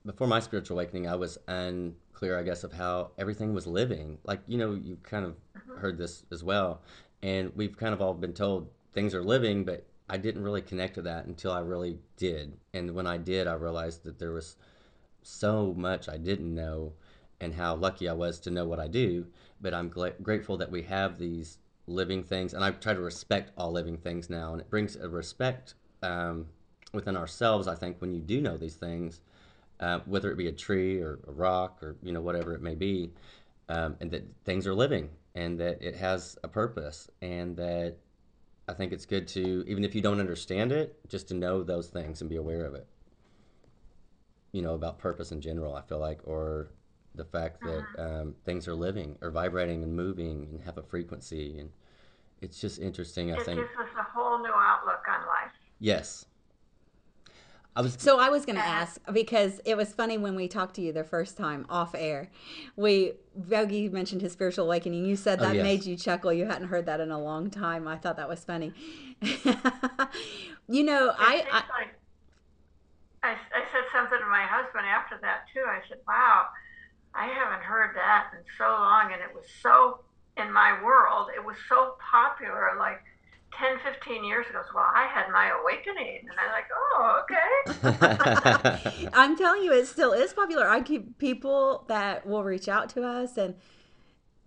before 0.04 0.26
my 0.26 0.40
spiritual 0.40 0.76
awakening, 0.76 1.06
I 1.08 1.14
was 1.16 1.38
unclear, 1.48 2.38
I 2.38 2.42
guess, 2.42 2.64
of 2.64 2.72
how 2.72 3.12
everything 3.18 3.54
was 3.54 3.66
living. 3.66 4.18
Like, 4.24 4.40
you 4.46 4.58
know, 4.58 4.74
you 4.74 4.96
kind 5.02 5.24
of 5.24 5.36
heard 5.78 5.98
this 5.98 6.24
as 6.30 6.44
well. 6.44 6.82
And 7.22 7.52
we've 7.56 7.76
kind 7.76 7.94
of 7.94 8.00
all 8.02 8.14
been 8.14 8.32
told 8.32 8.68
things 8.92 9.14
are 9.14 9.22
living, 9.22 9.64
but 9.64 9.86
I 10.08 10.16
didn't 10.16 10.42
really 10.42 10.62
connect 10.62 10.94
to 10.94 11.02
that 11.02 11.26
until 11.26 11.52
I 11.52 11.60
really 11.60 11.98
did. 12.16 12.56
And 12.72 12.94
when 12.94 13.06
I 13.06 13.18
did, 13.18 13.46
I 13.46 13.54
realized 13.54 14.04
that 14.04 14.18
there 14.18 14.32
was 14.32 14.56
so 15.22 15.74
much 15.76 16.08
I 16.08 16.16
didn't 16.16 16.54
know 16.54 16.92
and 17.40 17.54
how 17.54 17.74
lucky 17.74 18.08
I 18.08 18.14
was 18.14 18.40
to 18.40 18.50
know 18.50 18.66
what 18.66 18.80
I 18.80 18.88
do. 18.88 19.26
But 19.60 19.74
I'm 19.74 19.88
grateful 19.88 20.56
that 20.56 20.70
we 20.70 20.82
have 20.82 21.18
these 21.18 21.58
living 21.86 22.22
things. 22.22 22.54
And 22.54 22.64
I 22.64 22.70
try 22.70 22.94
to 22.94 23.00
respect 23.00 23.52
all 23.56 23.72
living 23.72 23.98
things 23.98 24.30
now. 24.30 24.52
And 24.52 24.60
it 24.60 24.70
brings 24.70 24.96
a 24.96 25.08
respect 25.08 25.74
um, 26.02 26.46
within 26.92 27.16
ourselves, 27.16 27.68
I 27.68 27.74
think, 27.74 28.00
when 28.00 28.12
you 28.14 28.20
do 28.20 28.40
know 28.40 28.56
these 28.56 28.76
things 28.76 29.20
uh, 29.80 30.00
whether 30.06 30.30
it 30.30 30.36
be 30.36 30.48
a 30.48 30.52
tree 30.52 31.00
or 31.00 31.18
a 31.26 31.32
rock 31.32 31.82
or 31.82 31.96
you 32.02 32.12
know 32.12 32.20
whatever 32.20 32.54
it 32.54 32.62
may 32.62 32.74
be, 32.74 33.10
um, 33.68 33.96
and 34.00 34.10
that 34.10 34.24
things 34.44 34.66
are 34.66 34.74
living 34.74 35.08
and 35.34 35.58
that 35.60 35.80
it 35.82 35.94
has 35.94 36.36
a 36.42 36.48
purpose 36.48 37.08
and 37.22 37.56
that 37.56 37.96
I 38.68 38.74
think 38.74 38.92
it's 38.92 39.06
good 39.06 39.26
to 39.28 39.64
even 39.66 39.84
if 39.84 39.94
you 39.94 40.00
don't 40.02 40.20
understand 40.20 40.72
it, 40.72 40.98
just 41.08 41.28
to 41.28 41.34
know 41.34 41.62
those 41.62 41.88
things 41.88 42.20
and 42.20 42.28
be 42.30 42.36
aware 42.36 42.64
of 42.64 42.74
it. 42.74 42.86
You 44.52 44.62
know 44.62 44.74
about 44.74 44.98
purpose 44.98 45.32
in 45.32 45.40
general. 45.40 45.74
I 45.74 45.82
feel 45.82 45.98
like 45.98 46.20
or 46.24 46.68
the 47.14 47.24
fact 47.24 47.62
that 47.64 47.84
um, 47.98 48.34
things 48.44 48.68
are 48.68 48.74
living 48.74 49.16
or 49.20 49.30
vibrating 49.30 49.82
and 49.82 49.94
moving 49.96 50.48
and 50.50 50.60
have 50.62 50.78
a 50.78 50.82
frequency 50.82 51.58
and 51.58 51.70
it's 52.40 52.60
just 52.60 52.78
interesting. 52.80 53.32
I 53.32 53.36
It 53.36 53.44
think 53.44 53.60
gives 53.60 53.70
us 53.78 53.88
a 53.98 54.02
whole 54.04 54.38
new 54.38 54.52
outlook 54.54 55.02
on 55.08 55.26
life. 55.26 55.52
yes. 55.80 56.26
I 57.76 57.80
was 57.80 57.96
So 57.98 58.18
I 58.18 58.28
was 58.28 58.44
going 58.44 58.56
to 58.56 58.62
Uh-huh. 58.62 58.80
ask 58.82 59.00
because 59.12 59.60
it 59.64 59.76
was 59.76 59.92
funny 59.92 60.18
when 60.18 60.34
we 60.34 60.48
talked 60.48 60.74
to 60.76 60.80
you 60.82 60.92
the 60.92 61.04
first 61.04 61.36
time 61.36 61.64
off 61.68 61.94
air. 61.94 62.28
We 62.76 63.12
Bogie 63.36 63.88
mentioned 63.88 64.20
his 64.20 64.32
spiritual 64.32 64.64
awakening. 64.66 65.04
You 65.04 65.14
said 65.16 65.38
Oh, 65.38 65.44
that 65.44 65.54
yes. 65.56 65.62
made 65.62 65.84
you 65.84 65.96
chuckle. 65.96 66.32
You 66.32 66.46
hadn't 66.46 66.68
heard 66.68 66.86
that 66.86 67.00
in 67.00 67.10
a 67.10 67.20
long 67.20 67.50
time. 67.50 67.86
I 67.86 67.96
thought 67.96 68.16
that 68.16 68.28
was 68.28 68.44
funny. 68.44 68.72
you 70.68 70.82
know, 70.84 71.12
I, 71.16 71.46
I 71.50 71.62
I, 73.22 73.32
I 73.32 73.62
said 73.72 73.84
something 73.92 74.18
to 74.18 74.26
my 74.26 74.42
husband 74.46 74.86
after 74.86 75.18
that 75.22 75.44
too. 75.52 75.64
I 75.66 75.80
said, 75.88 75.98
"Wow, 76.06 76.46
I 77.14 77.26
haven't 77.26 77.62
heard 77.64 77.96
that 77.96 78.30
in 78.32 78.44
so 78.56 78.64
long, 78.64 79.12
and 79.12 79.20
it 79.22 79.34
was 79.34 79.44
so 79.62 80.00
in 80.36 80.52
my 80.52 80.82
world. 80.82 81.28
It 81.34 81.44
was 81.44 81.56
so 81.68 81.96
popular, 82.12 82.76
like 82.78 83.00
10, 83.56 83.78
15 83.92 84.24
years 84.24 84.46
ago. 84.48 84.60
Well, 84.74 84.84
I 84.94 85.06
had 85.06 85.30
my 85.30 85.50
awakening, 85.60 86.28
and 86.28 86.38
I'm 86.38 86.52
like, 86.52 86.68
oh, 86.74 87.22
okay. 88.82 89.08
I'm 89.14 89.36
telling 89.36 89.62
you, 89.62 89.72
it 89.72 89.86
still 89.86 90.12
is 90.12 90.32
popular. 90.32 90.68
I 90.68 90.80
keep 90.80 91.18
people 91.18 91.84
that 91.88 92.26
will 92.26 92.44
reach 92.44 92.68
out 92.68 92.88
to 92.90 93.02
us 93.02 93.36
and 93.36 93.54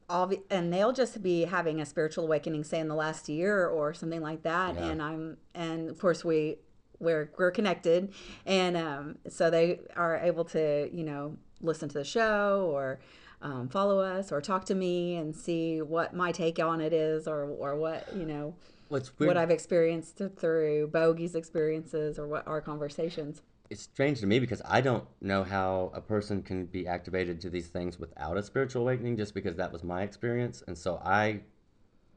all, 0.10 0.32
and 0.50 0.72
they'll 0.72 0.94
just 0.94 1.22
be 1.22 1.46
having 1.46 1.82
a 1.82 1.86
spiritual 1.86 2.26
awakening, 2.26 2.64
say 2.64 2.80
in 2.80 2.88
the 2.88 2.96
last 2.96 3.30
year 3.30 3.68
or 3.68 3.94
something 3.94 4.22
like 4.22 4.44
that. 4.44 4.76
Yeah. 4.76 4.86
And 4.86 5.02
I'm, 5.02 5.38
and 5.56 5.90
of 5.90 6.00
course 6.00 6.24
we 6.24 6.58
we're 7.00 7.32
we're 7.38 7.52
connected, 7.52 8.14
and 8.46 8.78
um, 8.78 9.18
so 9.28 9.50
they 9.50 9.80
are 9.96 10.18
able 10.18 10.46
to 10.46 10.90
you 10.94 11.04
know 11.04 11.38
listen 11.62 11.90
to 11.90 11.98
the 11.98 12.06
show 12.06 12.70
or. 12.72 13.00
Um, 13.44 13.70
follow 13.70 14.00
us 14.00 14.32
or 14.32 14.40
talk 14.40 14.66
to 14.66 14.76
me 14.76 15.16
and 15.16 15.36
see 15.36 15.82
what 15.82 16.14
my 16.14 16.32
take 16.32 16.60
on 16.60 16.80
it 16.80 16.94
is 16.94 17.28
or, 17.28 17.46
or 17.46 17.76
what 17.76 18.08
you 18.16 18.24
know 18.24 18.54
What's 18.92 19.18
weird 19.18 19.30
what 19.30 19.38
I've 19.38 19.52
experienced 19.52 20.22
through 20.38 20.90
Bogie's 20.90 21.34
experiences 21.34 22.20
or 22.20 22.28
what 22.28 22.46
our 22.46 22.60
conversations. 22.60 23.42
it's 23.70 23.84
strange 23.84 24.20
to 24.20 24.28
me 24.28 24.38
because 24.38 24.62
I 24.66 24.82
don't 24.82 25.06
know 25.22 25.46
how 25.46 25.92
a 25.94 26.02
person 26.02 26.44
can 26.44 26.66
be 26.66 26.86
activated 26.86 27.40
to 27.42 27.50
these 27.50 27.68
things 27.68 27.98
without 27.98 28.38
a 28.38 28.44
spiritual 28.44 28.82
awakening 28.82 29.16
just 29.16 29.34
because 29.34 29.56
that 29.56 29.72
was 29.72 29.82
my 29.82 30.02
experience 30.02 30.62
and 30.68 30.78
so 30.78 31.02
I 31.06 31.42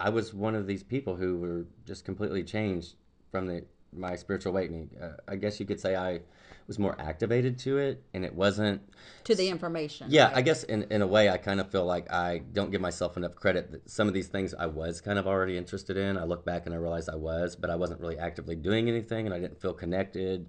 I 0.01 0.09
was 0.11 0.35
one 0.35 0.57
of 0.57 0.67
these 0.67 0.83
people 0.83 1.15
who 1.15 1.39
were 1.39 1.67
just 1.87 2.05
completely 2.05 2.43
changed 2.43 2.97
from 3.31 3.47
the 3.47 3.65
my 3.97 4.17
spiritual 4.17 4.51
awakening. 4.51 4.91
Uh, 5.01 5.13
I 5.29 5.37
guess 5.37 5.61
you 5.61 5.67
could 5.67 5.81
say 5.81 5.95
I 5.95 6.23
was 6.67 6.79
more 6.79 6.97
activated 6.99 7.59
to 7.59 7.79
it 7.79 8.03
and 8.15 8.25
it 8.25 8.35
wasn't 8.35 8.81
to 9.25 9.35
the 9.35 9.49
information. 9.49 10.07
yeah, 10.11 10.27
right? 10.27 10.37
I 10.37 10.43
guess 10.43 10.65
in, 10.65 10.85
in 10.91 11.03
a 11.03 11.07
way, 11.07 11.29
I 11.29 11.37
kind 11.37 11.61
of 11.61 11.71
feel 11.71 11.85
like 11.85 12.11
I 12.13 12.43
don't 12.53 12.71
give 12.71 12.81
myself 12.81 13.17
enough 13.17 13.35
credit 13.35 13.71
that 13.73 13.91
some 13.91 14.09
of 14.09 14.15
these 14.15 14.29
things 14.29 14.55
I 14.55 14.67
was 14.67 15.01
kind 15.01 15.19
of 15.19 15.27
already 15.27 15.57
interested 15.57 15.97
in. 15.97 16.17
I 16.17 16.25
look 16.25 16.45
back 16.45 16.67
and 16.67 16.75
I 16.75 16.79
realize 16.79 17.09
I 17.09 17.17
was, 17.17 17.57
but 17.57 17.71
I 17.71 17.77
wasn't 17.77 18.01
really 18.01 18.19
actively 18.19 18.57
doing 18.57 18.89
anything 18.89 19.27
and 19.27 19.35
I 19.35 19.39
didn't 19.39 19.61
feel 19.61 19.75
connected. 19.75 20.49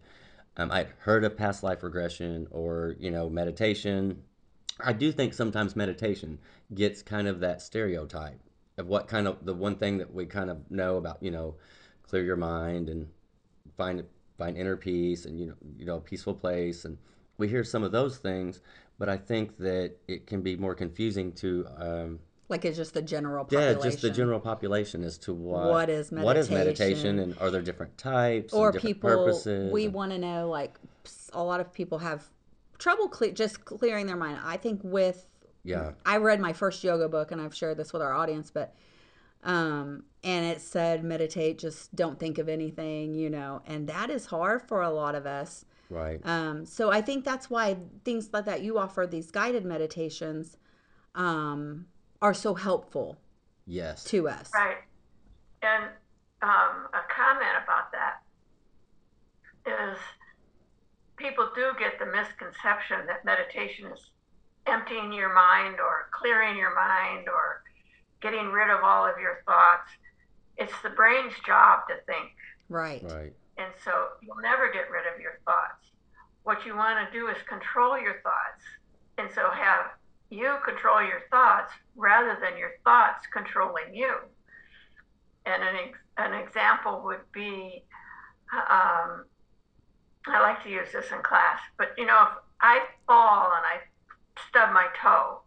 Um, 0.57 0.71
I'd 0.71 0.87
heard 0.99 1.23
of 1.25 1.35
past 1.35 1.63
life 1.63 1.83
regression 1.83 2.47
or, 2.51 2.95
you 2.99 3.11
know, 3.11 3.29
meditation. 3.29 4.23
I 4.79 4.93
do 4.93 5.11
think 5.11 5.33
sometimes 5.33 5.75
meditation 5.75 6.39
gets 6.73 7.01
kind 7.01 7.27
of 7.27 7.41
that 7.41 7.61
stereotype 7.61 8.39
of 8.77 8.87
what 8.87 9.07
kind 9.07 9.27
of 9.27 9.45
the 9.45 9.53
one 9.53 9.75
thing 9.75 9.97
that 9.97 10.13
we 10.13 10.25
kind 10.25 10.49
of 10.49 10.69
know 10.69 10.97
about, 10.97 11.21
you 11.21 11.31
know, 11.31 11.55
clear 12.03 12.23
your 12.23 12.35
mind 12.35 12.89
and 12.89 13.07
find 13.77 14.03
find 14.37 14.57
inner 14.57 14.75
peace 14.75 15.25
and 15.25 15.39
you 15.39 15.45
know 15.47 15.53
you 15.77 15.85
know 15.85 15.99
peaceful 15.99 16.33
place 16.33 16.85
and 16.85 16.97
we 17.37 17.47
hear 17.47 17.63
some 17.63 17.83
of 17.83 17.91
those 17.91 18.17
things 18.17 18.61
but 18.99 19.07
i 19.09 19.17
think 19.17 19.57
that 19.57 19.93
it 20.07 20.27
can 20.27 20.41
be 20.41 20.55
more 20.55 20.75
confusing 20.75 21.31
to 21.31 21.65
um, 21.77 22.19
like 22.49 22.65
it's 22.65 22.77
just 22.77 22.93
the 22.93 23.01
general 23.01 23.47
yeah 23.51 23.73
just 23.73 24.01
the 24.01 24.09
general 24.09 24.39
population 24.39 25.03
as 25.03 25.17
to 25.17 25.33
what 25.33 25.67
What 25.69 25.89
is 25.89 26.11
what 26.11 26.37
is 26.37 26.49
meditation? 26.49 27.15
meditation 27.15 27.19
and 27.19 27.37
are 27.39 27.49
there 27.49 27.61
different 27.61 27.97
types 27.97 28.53
or 28.53 28.71
different 28.71 28.95
people 28.95 29.09
purposes 29.09 29.71
we 29.71 29.85
and- 29.85 29.93
want 29.93 30.11
to 30.11 30.17
know 30.17 30.49
like 30.49 30.79
a 31.33 31.43
lot 31.43 31.59
of 31.59 31.71
people 31.73 31.99
have 31.99 32.23
trouble 32.77 33.07
cle- 33.07 33.31
just 33.31 33.63
clearing 33.63 34.05
their 34.05 34.15
mind. 34.17 34.39
I 34.43 34.57
think 34.57 34.81
with 34.83 35.27
yeah 35.63 35.91
I 36.05 36.17
read 36.17 36.39
my 36.39 36.51
first 36.53 36.83
yoga 36.83 37.07
book 37.09 37.31
and 37.31 37.39
I've 37.41 37.55
shared 37.55 37.77
this 37.77 37.93
with 37.93 38.01
our 38.01 38.13
audience, 38.13 38.51
but 38.51 38.73
um 39.45 40.03
and 40.23 40.45
it 40.45 40.59
said 40.59 41.03
meditate, 41.03 41.59
just 41.59 41.95
don't 41.95 42.19
think 42.19 42.39
of 42.39 42.49
anything, 42.49 43.13
you 43.13 43.29
know, 43.29 43.61
and 43.67 43.87
that 43.87 44.09
is 44.09 44.25
hard 44.25 44.63
for 44.63 44.81
a 44.81 44.89
lot 44.89 45.13
of 45.13 45.27
us. 45.27 45.65
right 45.89 46.19
Um, 46.25 46.65
so 46.65 46.91
I 46.91 47.01
think 47.01 47.23
that's 47.23 47.47
why 47.49 47.77
things 48.03 48.29
like 48.33 48.45
that 48.45 48.61
you 48.61 48.79
offer 48.79 49.05
these 49.05 49.29
guided 49.29 49.65
meditations 49.65 50.57
um, 51.13 51.85
are 52.23 52.33
so 52.33 52.55
helpful 52.55 53.17
yes 53.67 54.03
to 54.05 54.27
us. 54.27 54.49
Right. 54.53 54.77
And 55.61 55.85
um, 56.41 56.87
a 56.93 57.01
comment 57.07 57.55
about 57.63 57.91
that 57.91 58.21
is 59.67 59.97
people 61.17 61.49
do 61.55 61.71
get 61.79 61.99
the 61.99 62.05
misconception 62.05 63.05
that 63.07 63.23
meditation 63.25 63.91
is 63.91 64.09
emptying 64.67 65.13
your 65.13 65.33
mind 65.33 65.75
or 65.79 66.09
clearing 66.11 66.57
your 66.57 66.73
mind 66.75 67.27
or 67.27 67.61
getting 68.25 68.47
rid 68.47 68.71
of 68.71 68.83
all 68.83 69.05
of 69.05 69.19
your 69.21 69.43
thoughts. 69.45 69.91
It's 70.57 70.73
the 70.81 70.89
brain's 70.89 71.33
job 71.45 71.81
to 71.89 71.95
think. 72.07 72.31
Right. 72.69 73.03
Right. 73.03 73.33
And 73.57 73.71
so 73.83 73.91
you'll 74.23 74.41
never 74.41 74.71
get 74.73 74.89
rid 74.89 75.05
of 75.13 75.21
your 75.21 75.39
thoughts. 75.45 75.93
What 76.41 76.65
you 76.65 76.75
want 76.75 76.97
to 77.05 77.17
do 77.17 77.27
is 77.27 77.37
control 77.47 77.99
your 77.99 78.21
thoughts. 78.23 78.63
And 79.19 79.29
so 79.35 79.51
have 79.51 79.91
you 80.31 80.57
control 80.65 81.03
your 81.03 81.21
thoughts 81.29 81.71
rather 81.95 82.35
than 82.41 82.57
your 82.57 82.71
thoughts 82.83 83.27
controlling 83.31 83.93
you. 83.93 84.15
And 85.45 85.61
an, 85.61 85.75
an 86.17 86.33
example 86.33 87.03
would 87.05 87.31
be 87.31 87.83
um, 88.51 89.25
I 90.27 90.41
like 90.41 90.63
to 90.63 90.69
use 90.69 90.87
this 90.91 91.11
in 91.11 91.21
class, 91.21 91.59
but 91.77 91.89
you 91.97 92.05
know, 92.05 92.23
if 92.23 92.37
I 92.61 92.85
fall 93.05 93.51
and 93.53 93.65
I 93.65 93.77
stub 94.49 94.73
my 94.73 94.87
toe, 94.99 95.41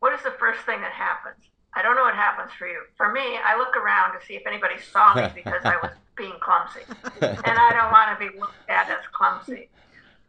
what 0.00 0.12
is 0.12 0.22
the 0.22 0.34
first 0.38 0.60
thing 0.66 0.80
that 0.82 0.92
happens? 0.92 1.42
I 1.76 1.82
don't 1.82 1.96
know 1.96 2.04
what 2.04 2.14
happens 2.14 2.52
for 2.58 2.66
you. 2.68 2.80
For 2.96 3.10
me, 3.12 3.38
I 3.44 3.56
look 3.58 3.76
around 3.76 4.18
to 4.18 4.24
see 4.26 4.34
if 4.34 4.46
anybody 4.46 4.74
saw 4.92 5.18
me 5.18 5.30
because 5.34 5.62
I 5.64 5.76
was 5.82 5.92
being 6.16 6.38
clumsy. 6.42 6.86
And 7.46 7.58
I 7.58 7.72
don't 7.74 7.92
want 7.92 8.08
to 8.14 8.18
be 8.18 8.38
looked 8.38 8.68
at 8.70 8.88
as 8.90 9.04
clumsy. 9.12 9.70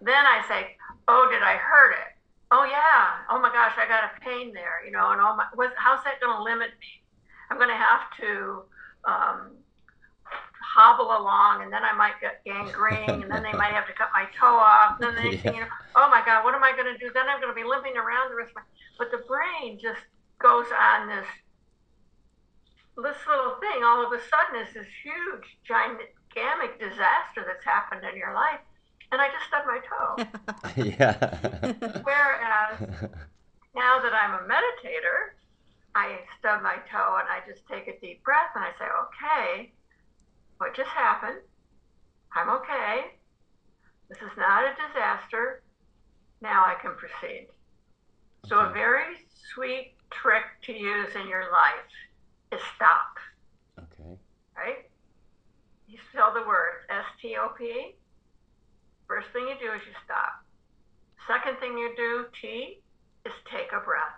Then 0.01 0.25
I 0.25 0.43
say, 0.47 0.75
Oh, 1.07 1.29
did 1.31 1.43
I 1.43 1.55
hurt 1.57 1.93
it? 1.93 2.11
Oh, 2.51 2.65
yeah. 2.65 3.25
Oh 3.29 3.39
my 3.39 3.49
gosh, 3.51 3.73
I 3.77 3.87
got 3.87 4.03
a 4.05 4.11
pain 4.23 4.53
there, 4.53 4.85
you 4.85 4.91
know, 4.91 5.11
and 5.11 5.21
oh 5.21 5.35
my, 5.35 5.45
what, 5.53 5.73
how's 5.77 6.03
that 6.03 6.21
going 6.21 6.35
to 6.35 6.43
limit 6.43 6.69
me? 6.69 6.91
I'm 7.49 7.57
going 7.57 7.69
to 7.69 7.75
have 7.77 8.01
to 8.21 8.63
um, 9.05 9.57
hobble 10.75 11.13
along, 11.13 11.63
and 11.63 11.71
then 11.71 11.83
I 11.83 11.93
might 11.93 12.19
get 12.21 12.41
gangrene, 12.45 13.21
and 13.23 13.29
then 13.31 13.43
they 13.43 13.53
might 13.53 13.73
have 13.73 13.87
to 13.87 13.93
cut 13.93 14.09
my 14.13 14.25
toe 14.39 14.57
off. 14.57 14.97
Then 14.99 15.15
they, 15.15 15.39
Yeah. 15.43 15.53
you 15.53 15.59
know, 15.61 15.71
oh 15.95 16.09
my 16.09 16.21
God, 16.25 16.43
what 16.43 16.55
am 16.55 16.63
I 16.63 16.73
going 16.73 16.89
to 16.91 16.97
do? 16.97 17.11
Then 17.13 17.29
I'm 17.29 17.39
going 17.41 17.53
to 17.53 17.57
be 17.57 17.67
limping 17.67 17.97
around 17.97 18.29
the 18.31 18.37
rest 18.37 18.51
of 18.51 18.61
my. 18.61 18.65
But 18.97 19.11
the 19.11 19.23
brain 19.27 19.77
just 19.81 20.01
goes 20.39 20.67
on 20.71 21.07
this 21.07 21.27
this 22.97 23.17
little 23.27 23.55
thing. 23.59 23.83
All 23.83 24.05
of 24.05 24.11
a 24.13 24.21
sudden, 24.23 24.65
is 24.65 24.73
this 24.73 24.87
huge, 25.03 25.57
gigantic 25.67 26.79
disaster 26.79 27.43
that's 27.45 27.65
happened 27.65 28.01
in 28.09 28.17
your 28.17 28.33
life, 28.33 28.59
and 29.11 29.19
I 29.21 29.27
just 29.27 29.45
stubbed 29.47 29.67
my 29.67 29.79
toe. 29.83 30.15
yeah. 30.95 31.19
Whereas 32.03 33.09
now 33.75 33.99
that 33.99 34.13
I'm 34.13 34.39
a 34.39 34.47
meditator, 34.47 35.35
I 35.95 36.19
stub 36.39 36.61
my 36.61 36.75
toe 36.91 37.19
and 37.19 37.27
I 37.29 37.39
just 37.47 37.65
take 37.67 37.87
a 37.87 37.99
deep 37.99 38.23
breath 38.23 38.51
and 38.55 38.63
I 38.63 38.71
say, 38.77 38.85
okay, 38.85 39.71
what 40.57 40.75
just 40.75 40.89
happened? 40.89 41.39
I'm 42.35 42.49
okay. 42.49 43.11
This 44.09 44.17
is 44.19 44.37
not 44.37 44.63
a 44.63 44.75
disaster. 44.75 45.63
Now 46.41 46.65
I 46.65 46.75
can 46.81 46.95
proceed. 46.95 47.47
So, 48.45 48.59
a 48.59 48.71
very 48.71 49.15
sweet 49.53 49.94
trick 50.11 50.43
to 50.63 50.73
use 50.73 51.15
in 51.15 51.27
your 51.27 51.51
life 51.51 51.89
is 52.51 52.59
stop, 52.75 53.17
okay. 53.77 54.17
right? 54.55 54.89
You 55.87 55.97
spell 56.11 56.33
the 56.33 56.47
word 56.47 56.85
S 56.89 57.05
T 57.21 57.35
O 57.39 57.49
P. 57.57 57.95
First 59.07 59.27
thing 59.33 59.47
you 59.47 59.55
do 59.59 59.71
is 59.73 59.81
you 59.85 59.93
stop. 60.03 60.43
Second 61.27 61.57
thing 61.59 61.77
you 61.77 61.93
do, 61.95 62.25
T, 62.41 62.81
is 63.25 63.33
take 63.51 63.71
a 63.71 63.79
breath. 63.83 64.17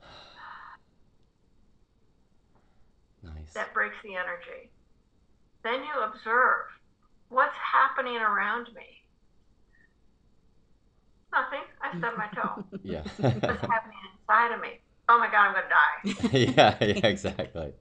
Nice. 3.22 3.54
that 3.54 3.72
breaks 3.72 3.96
the 4.04 4.14
energy. 4.16 4.70
Then 5.62 5.82
you 5.82 6.02
observe 6.02 6.66
what's 7.30 7.56
happening 7.56 8.16
around 8.18 8.68
me. 8.74 9.03
Stubbed 11.98 12.18
my 12.18 12.28
toe. 12.34 12.64
Yeah. 12.82 13.02
What's 13.18 13.60
happening 13.62 13.98
inside 14.12 14.52
of 14.54 14.60
me? 14.60 14.80
Oh 15.08 15.18
my 15.18 15.28
God, 15.30 15.48
I'm 15.48 15.54
going 15.54 15.68
to 15.68 15.74
die. 15.74 16.38
yeah, 16.56 16.76
yeah, 16.80 17.06
exactly. 17.06 17.72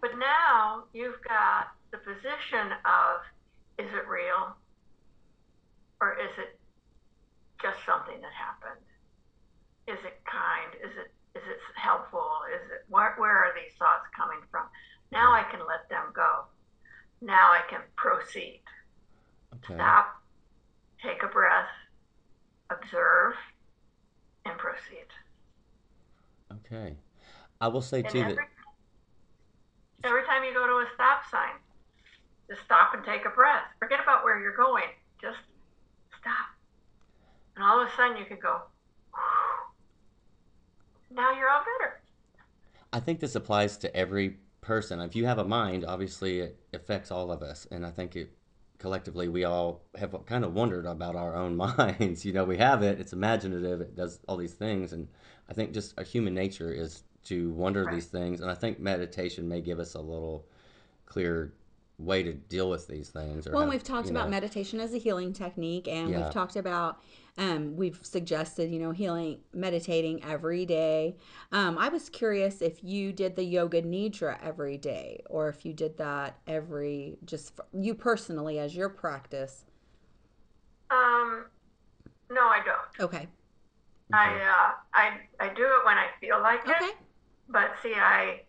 But 0.00 0.18
now 0.18 0.84
you've 0.92 1.20
got 1.22 1.68
the 1.92 1.98
position 1.98 2.72
of 2.84 3.20
is 3.78 3.92
it 3.92 4.08
real? 4.08 4.56
Or 6.00 6.18
is 6.18 6.32
it 6.38 6.58
just 7.60 7.78
something 7.86 8.20
that 8.20 8.32
happened? 8.32 8.82
Is 9.86 10.02
it 10.04 10.18
kind? 10.24 10.74
Is 10.82 10.96
it 10.96 11.12
is 11.38 11.44
it 11.46 11.60
helpful? 11.76 12.26
Is 12.52 12.64
it 12.70 12.84
where, 12.88 13.14
where 13.16 13.36
are 13.44 13.52
these 13.54 13.72
thoughts 13.78 14.04
coming 14.16 14.40
from? 14.50 14.66
Now 15.12 15.32
I 15.32 15.44
can 15.50 15.60
let 15.60 15.88
them 15.88 16.12
go. 16.14 16.44
Now 17.20 17.52
I 17.52 17.62
can 17.70 17.80
proceed. 17.96 18.62
Okay. 19.54 19.74
Stop, 19.74 20.22
take 21.02 21.22
a 21.22 21.28
breath, 21.28 21.70
observe, 22.72 23.34
and 24.44 24.58
proceed. 24.58 25.06
Okay. 26.52 26.96
I 27.60 27.68
will 27.68 27.82
say 27.82 28.00
And 28.00 28.08
too 28.08 28.18
that 28.20 28.30
every, 28.32 28.44
every 30.04 30.24
time 30.24 30.44
you 30.44 30.52
go 30.52 30.66
to 30.66 30.74
a 30.74 30.86
stop 30.94 31.22
sign, 31.30 31.54
just 32.48 32.62
stop 32.64 32.94
and 32.94 33.04
take 33.04 33.24
a 33.24 33.30
breath. 33.30 33.62
Forget 33.78 34.00
about 34.02 34.24
where 34.24 34.40
you're 34.40 34.56
going. 34.56 34.88
Just 35.20 35.38
stop. 36.20 36.46
And 37.56 37.64
all 37.64 37.80
of 37.80 37.88
a 37.88 37.96
sudden 37.96 38.16
you 38.16 38.24
can 38.24 38.38
go, 38.40 38.62
"Whew." 39.14 41.16
now 41.16 41.32
you're 41.32 41.48
all 41.48 41.62
better. 41.78 42.00
I 42.92 43.00
think 43.00 43.20
this 43.20 43.34
applies 43.34 43.76
to 43.78 43.94
every 43.96 44.38
person. 44.60 45.00
If 45.00 45.16
you 45.16 45.26
have 45.26 45.38
a 45.38 45.44
mind, 45.44 45.84
obviously 45.84 46.40
it 46.40 46.58
affects 46.72 47.10
all 47.10 47.30
of 47.30 47.42
us, 47.42 47.66
and 47.70 47.86
I 47.86 47.90
think 47.90 48.16
it 48.16 48.32
collectively 48.82 49.28
we 49.28 49.44
all 49.44 49.82
have 49.96 50.14
kind 50.26 50.44
of 50.44 50.54
wondered 50.54 50.86
about 50.86 51.16
our 51.16 51.36
own 51.36 51.56
minds. 51.66 52.24
You 52.26 52.34
know, 52.34 52.44
we 52.44 52.58
have 52.58 52.82
it; 52.82 53.00
it's 53.00 53.14
imaginative, 53.14 53.80
it 53.80 53.96
does 53.96 54.20
all 54.28 54.36
these 54.36 54.54
things, 54.54 54.92
and 54.92 55.08
I 55.48 55.54
think 55.54 55.72
just 55.72 55.94
our 55.98 56.04
human 56.04 56.34
nature 56.34 56.72
is 56.72 57.04
to 57.26 57.52
wonder 57.52 57.84
Right. 57.84 57.94
these 57.94 58.06
things. 58.06 58.40
And 58.42 58.50
I 58.50 58.54
think 58.54 58.80
meditation 58.80 59.48
may 59.48 59.60
give 59.62 59.78
us 59.80 59.94
a 59.94 60.00
little 60.00 60.44
clear 61.06 61.52
way 62.02 62.22
to 62.22 62.32
deal 62.32 62.68
with 62.68 62.86
these 62.88 63.08
things. 63.10 63.46
Or 63.46 63.52
Well, 63.52 63.62
have, 63.62 63.70
we've 63.70 63.82
talked 63.82 64.10
about 64.10 64.24
know- 64.26 64.30
meditation 64.30 64.80
as 64.80 64.92
a 64.94 64.98
healing 64.98 65.32
technique, 65.32 65.88
and 65.88 66.10
Yeah. 66.10 66.24
we've 66.24 66.32
talked 66.32 66.56
about, 66.56 67.00
um, 67.38 67.76
we've 67.76 67.98
suggested, 68.02 68.70
you 68.70 68.78
know, 68.78 68.90
healing, 68.90 69.40
meditating 69.52 70.22
every 70.24 70.66
day. 70.66 71.16
Um, 71.52 71.78
I 71.78 71.88
was 71.88 72.08
curious 72.08 72.60
if 72.60 72.82
you 72.82 73.12
did 73.12 73.36
the 73.36 73.44
yoga 73.44 73.82
nidra 73.82 74.38
every 74.42 74.76
day, 74.76 75.22
or 75.30 75.48
if 75.48 75.64
you 75.64 75.72
did 75.72 75.96
that 75.98 76.38
every, 76.46 77.18
just 77.24 77.54
for, 77.56 77.64
you 77.72 77.94
personally 77.94 78.58
as 78.58 78.74
your 78.74 78.88
practice. 78.88 79.64
Um, 80.90 81.46
no, 82.30 82.42
I 82.42 82.60
don't. 82.64 83.04
Okay. 83.04 83.28
I, 84.12 84.34
uh, 84.34 84.70
I, 84.92 85.20
I 85.40 85.54
do 85.54 85.64
it 85.64 85.86
when 85.86 85.96
I 85.96 86.08
feel 86.20 86.40
like 86.40 86.60
it. 86.66 86.70
Okay. 86.76 86.90
But 87.48 87.72
see, 87.82 87.94
I, 87.94 88.42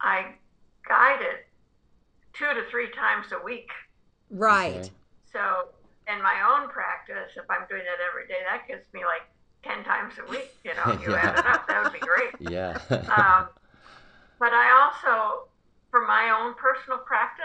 I 0.00 0.34
guide 0.86 1.20
it 1.22 1.46
two 2.34 2.52
to 2.54 2.64
three 2.70 2.90
times 2.92 3.26
a 3.32 3.42
week. 3.44 3.68
Right. 4.30 4.76
Okay. 4.76 4.90
So 5.32 5.68
in 6.08 6.22
my 6.22 6.34
own 6.48 6.68
practice, 6.68 7.32
if 7.36 7.44
I'm 7.50 7.66
doing 7.68 7.82
it 7.82 8.00
every 8.08 8.26
day, 8.28 8.40
that 8.48 8.66
gives 8.68 8.86
me 8.92 9.00
like 9.04 9.22
10 9.64 9.84
times 9.84 10.14
a 10.24 10.30
week. 10.30 10.50
You 10.64 10.72
know, 10.74 10.98
you 11.02 11.14
add 11.14 11.38
it 11.38 11.46
up, 11.46 11.66
that 11.68 11.82
would 11.84 11.92
be 11.92 12.00
great. 12.00 12.34
Yeah. 12.40 12.78
Um, 12.90 13.48
but 14.38 14.52
I 14.52 14.70
also, 14.74 15.48
for 15.90 16.04
my 16.06 16.30
own 16.30 16.54
personal 16.54 16.98
practice, 16.98 17.44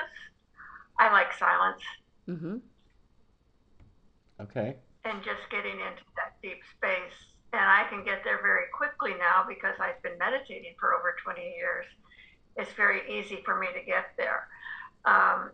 I 0.99 1.11
like 1.11 1.31
silence 1.37 1.81
Mm-hmm. 2.27 2.57
okay. 4.41 4.75
and 5.05 5.23
just 5.23 5.41
getting 5.49 5.79
into 5.79 6.03
that 6.17 6.35
deep 6.41 6.59
space. 6.75 7.15
And 7.53 7.61
I 7.61 7.85
can 7.89 8.03
get 8.03 8.23
there 8.25 8.41
very 8.41 8.65
quickly 8.75 9.11
now 9.17 9.45
because 9.47 9.75
I've 9.79 10.01
been 10.03 10.17
meditating 10.17 10.75
for 10.79 10.93
over 10.93 11.15
20 11.23 11.39
years. 11.39 11.85
It's 12.57 12.73
very 12.73 13.01
easy 13.07 13.39
for 13.45 13.57
me 13.57 13.67
to 13.67 13.85
get 13.85 14.11
there. 14.17 14.47
Um, 15.05 15.51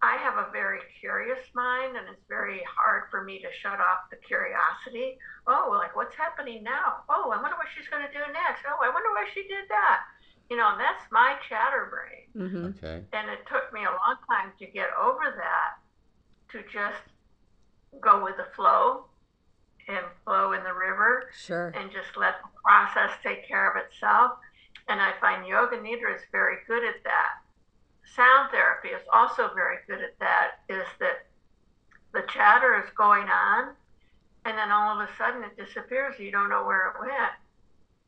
I 0.00 0.14
have 0.22 0.38
a 0.38 0.46
very 0.52 0.78
curious 1.00 1.42
mind, 1.54 1.96
and 1.96 2.06
it's 2.08 2.22
very 2.28 2.62
hard 2.70 3.10
for 3.10 3.24
me 3.24 3.40
to 3.40 3.48
shut 3.60 3.80
off 3.80 4.06
the 4.10 4.16
curiosity. 4.22 5.18
Oh, 5.46 5.74
like 5.74 5.96
what's 5.96 6.14
happening 6.14 6.62
now? 6.62 7.02
Oh, 7.08 7.30
I 7.34 7.40
wonder 7.42 7.56
what 7.58 7.66
she's 7.74 7.88
going 7.88 8.06
to 8.06 8.12
do 8.12 8.20
next. 8.32 8.62
Oh, 8.68 8.78
I 8.78 8.90
wonder 8.94 9.10
why 9.10 9.26
she 9.34 9.42
did 9.42 9.66
that. 9.68 9.98
You 10.50 10.56
know, 10.56 10.76
that's 10.78 11.02
my 11.10 11.34
chatter 11.48 11.90
brain. 11.90 12.30
Mm-hmm. 12.46 12.64
Okay. 12.78 13.02
And 13.12 13.28
it 13.28 13.40
took 13.50 13.72
me 13.72 13.80
a 13.82 13.90
long 13.90 14.16
time 14.30 14.52
to 14.60 14.66
get 14.66 14.88
over 14.96 15.34
that, 15.36 15.82
to 16.52 16.62
just 16.72 17.02
go 18.00 18.22
with 18.22 18.36
the 18.36 18.46
flow 18.54 19.06
and 19.88 20.04
flow 20.24 20.52
in 20.52 20.62
the 20.62 20.72
river 20.72 21.30
Sure. 21.34 21.68
and 21.74 21.90
just 21.90 22.16
let 22.16 22.34
the 22.42 22.48
process 22.62 23.10
take 23.22 23.48
care 23.48 23.68
of 23.70 23.76
itself. 23.84 24.38
And 24.88 25.00
I 25.00 25.12
find 25.20 25.46
Yoga 25.46 25.76
Nidra 25.76 26.14
is 26.14 26.22
very 26.30 26.58
good 26.68 26.84
at 26.84 27.02
that. 27.04 27.42
Sound 28.14 28.50
therapy 28.50 28.88
is 28.88 29.02
also 29.12 29.50
very 29.54 29.76
good 29.86 30.00
at 30.00 30.18
that, 30.18 30.60
is 30.68 30.84
that 31.00 31.26
the 32.12 32.22
chatter 32.32 32.82
is 32.82 32.90
going 32.96 33.28
on 33.28 33.74
and 34.44 34.56
then 34.56 34.70
all 34.70 34.98
of 34.98 35.08
a 35.08 35.12
sudden 35.16 35.42
it 35.44 35.56
disappears. 35.62 36.18
You 36.18 36.30
don't 36.32 36.48
know 36.48 36.64
where 36.64 36.88
it 36.88 37.00
went. 37.00 37.32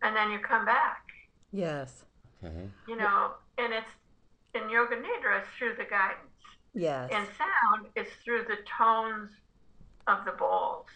And 0.02 0.16
then 0.16 0.30
you 0.30 0.38
come 0.38 0.64
back 0.64 1.04
Yes. 1.52 2.04
Okay. 2.42 2.68
you 2.88 2.96
know, 2.96 3.32
and 3.58 3.72
it's 3.72 3.90
in 4.54 4.70
Yoga 4.70 4.96
Nidra, 4.96 5.40
it's 5.40 5.48
through 5.58 5.74
the 5.76 5.84
guidance. 5.84 6.26
Yes. 6.74 7.10
In 7.10 7.26
sound, 7.36 7.86
is 7.96 8.06
through 8.24 8.44
the 8.44 8.56
tones 8.78 9.30
of 10.06 10.24
the 10.24 10.32
bowls. 10.32 10.86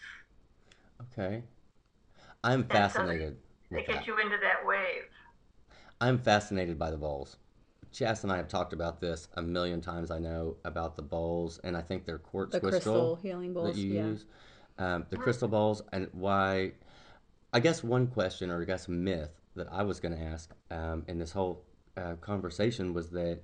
Okay. 1.13 1.43
I'm 2.43 2.63
so 2.63 2.67
fascinated 2.69 3.37
They 3.69 3.83
get 3.83 3.95
that. 3.95 4.07
you 4.07 4.17
into 4.17 4.37
that 4.41 4.65
wave. 4.65 5.03
I'm 6.01 6.17
fascinated 6.17 6.79
by 6.79 6.91
the 6.91 6.97
bowls. 6.97 7.37
Chas 7.95 8.23
and 8.23 8.31
I 8.31 8.35
have 8.35 8.49
talked 8.49 8.73
about 8.73 8.99
this 8.99 9.29
a 9.35 9.41
million 9.41 9.79
times. 9.79 10.11
I 10.11 10.19
know 10.19 10.57
about 10.65 10.97
the 10.97 11.01
bowls, 11.01 11.59
and 11.63 11.77
I 11.77 11.81
think 11.81 12.05
they're 12.05 12.17
quartz 12.17 12.51
the 12.51 12.59
crystal, 12.59 13.15
crystal 13.15 13.15
healing 13.15 13.53
that 13.53 13.75
you 13.75 13.93
Yeah. 13.93 14.09
use. 14.09 14.25
Um, 14.77 15.05
the 15.09 15.17
crystal 15.17 15.47
bowls, 15.47 15.81
and 15.93 16.09
why. 16.11 16.73
I 17.53 17.61
guess 17.61 17.81
one 17.85 18.07
question, 18.07 18.51
or 18.51 18.61
I 18.61 18.65
guess 18.65 18.89
myth 18.89 19.31
that 19.55 19.71
I 19.71 19.83
was 19.83 20.01
going 20.01 20.13
to 20.13 20.21
ask 20.21 20.53
um, 20.71 21.05
in 21.07 21.17
this 21.17 21.31
whole 21.31 21.63
uh, 21.95 22.15
conversation 22.15 22.93
was 22.93 23.09
that 23.11 23.39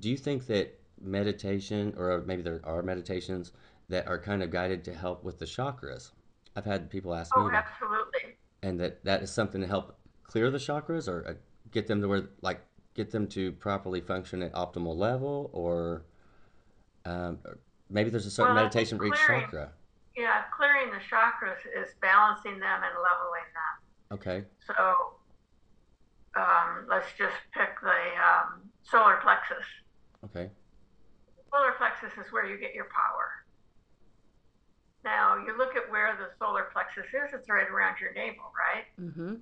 do 0.00 0.10
you 0.10 0.16
think 0.16 0.46
that 0.46 0.78
meditation, 1.00 1.94
or 1.96 2.22
maybe 2.26 2.42
there 2.42 2.60
are 2.64 2.82
meditations 2.82 3.52
that 3.88 4.08
are 4.08 4.18
kind 4.18 4.42
of 4.42 4.50
guided 4.50 4.82
to 4.84 4.94
help 4.94 5.22
with 5.22 5.38
the 5.38 5.44
chakras? 5.44 6.10
I've 6.56 6.64
had 6.64 6.90
people 6.90 7.14
ask 7.14 7.36
me 7.36 7.42
Oh, 7.44 7.50
that 7.50 7.66
absolutely. 7.68 8.36
and 8.64 8.80
that 8.80 9.04
that 9.04 9.22
is 9.22 9.30
something 9.30 9.60
to 9.60 9.66
help 9.68 9.96
clear 10.24 10.50
the 10.50 10.58
chakras 10.58 11.06
or 11.06 11.26
uh, 11.28 11.34
get 11.70 11.86
them 11.86 12.00
to 12.00 12.08
where 12.08 12.30
like 12.42 12.60
get 12.98 13.12
them 13.12 13.28
to 13.28 13.52
properly 13.52 14.00
function 14.00 14.42
at 14.42 14.52
optimal 14.54 14.96
level 14.96 15.50
or 15.52 16.02
um, 17.04 17.38
maybe 17.88 18.10
there's 18.10 18.26
a 18.26 18.30
certain 18.30 18.56
Well, 18.56 18.64
meditation 18.64 18.98
for 18.98 19.06
each 19.06 19.14
chakra 19.14 19.70
Yeah, 20.16 20.42
clearing 20.54 20.90
the 20.90 20.98
chakras 20.98 21.62
is 21.80 21.94
balancing 22.02 22.58
them 22.58 22.80
and 22.82 22.94
leveling 22.98 23.48
them. 23.54 24.18
okay 24.18 24.44
So 24.66 24.74
um, 26.34 26.86
let's 26.90 27.06
just 27.16 27.36
pick 27.54 27.70
the 27.80 28.00
um, 28.18 28.62
solar 28.82 29.18
plexus. 29.22 29.64
okay 30.24 30.50
Solar 31.54 31.72
plexus 31.78 32.10
is 32.18 32.32
where 32.32 32.46
you 32.46 32.58
get 32.58 32.74
your 32.74 32.86
power. 32.86 33.30
Now, 35.04 35.36
you 35.38 35.56
look 35.56 35.76
at 35.76 35.88
where 35.88 36.16
the 36.18 36.30
solar 36.44 36.64
plexus 36.72 37.06
is, 37.06 37.32
it's 37.32 37.48
right 37.48 37.68
around 37.70 38.00
your 38.00 38.12
navel, 38.12 38.50
right? 38.58 38.84
Mm-hmm. 39.00 39.34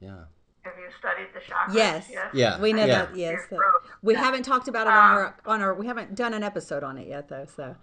yeah 0.00 0.24
Have 0.62 0.74
you 0.78 0.88
studied 0.98 1.28
the 1.34 1.40
chakras? 1.40 1.74
Yes. 1.74 2.10
yeah 2.34 2.60
We 2.60 2.72
know 2.72 2.84
yeah 2.84 3.06
that. 3.06 3.16
Yes. 3.16 3.40
That- 3.50 3.56
throat. 3.56 3.82
We 4.02 4.14
haven't 4.14 4.42
talked 4.42 4.68
about 4.68 4.86
it 4.86 4.92
on 4.92 4.96
Um, 4.96 5.16
our 5.16 5.36
on 5.46 5.62
our. 5.62 5.74
We 5.74 5.86
haven't 5.86 6.14
done 6.14 6.34
an 6.34 6.42
episode 6.42 6.82
on 6.84 6.98
it 6.98 7.06
yet, 7.08 7.28
though. 7.28 7.46
So, 7.46 7.76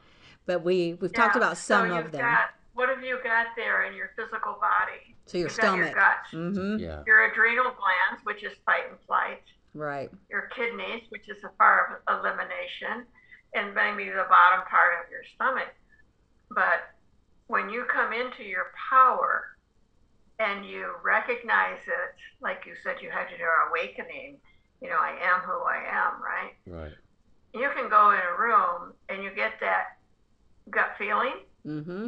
but 0.46 0.64
we 0.64 0.94
we've 1.02 1.14
talked 1.14 1.36
about 1.36 1.58
some 1.58 1.90
so 1.90 1.96
of 1.96 2.04
you've 2.04 2.12
them. 2.12 2.22
Got, 2.22 2.50
what 2.74 2.90
have 2.90 3.04
you 3.04 3.18
got 3.24 3.48
there 3.56 3.86
in 3.86 3.96
your 3.96 4.12
physical 4.16 4.54
body? 4.60 5.16
so 5.26 5.38
your 5.40 5.48
You've 5.48 5.58
got 5.58 5.76
your 5.78 5.88
stomach. 5.88 5.96
guts, 5.96 6.34
Mm-hmm. 6.34 6.78
yeah 6.84 7.02
your 7.08 7.24
adrenal 7.32 7.72
glands, 7.74 8.24
which 8.26 8.44
is 8.44 8.52
fight 8.66 8.84
and 8.90 9.00
flight, 9.08 9.42
Right. 9.74 10.12
your 10.30 10.50
kidneys, 10.56 11.04
which 11.10 11.28
is 11.30 11.44
a 11.44 11.50
part 11.58 12.04
of 12.08 12.20
elimination, 12.20 13.08
and 13.56 13.74
maybe 13.74 14.10
the 14.10 14.26
bottom 14.30 14.66
part 14.70 15.04
of 15.04 15.10
your 15.10 15.24
stomach. 15.34 15.74
But 16.52 16.94
when 17.48 17.70
you 17.70 17.86
come 17.92 18.14
into 18.14 18.44
your 18.44 18.68
power 18.90 19.55
and 20.40 20.66
you 20.66 20.92
recognize 21.04 21.80
it, 21.88 22.16
like 22.42 22.64
you 22.66 22.74
said, 22.84 22.98
you 23.02 23.10
had 23.10 23.28
your 23.38 23.70
awakening, 23.70 24.38
you 24.82 24.90
know, 24.90 24.98
I 24.98 25.18
am 25.22 25.42
who 25.42 25.64
I 25.64 25.84
am, 25.90 26.22
right? 26.22 26.54
right 26.68 26.94
You 27.54 27.70
can 27.76 27.90
go 27.90 28.12
in 28.12 28.20
a 28.20 28.40
room 28.40 28.94
and 29.10 29.24
you 29.24 29.32
get 29.34 29.54
that 29.62 29.98
gut 30.70 30.96
feeling. 30.98 31.36
Mm-hmm. 31.66 32.08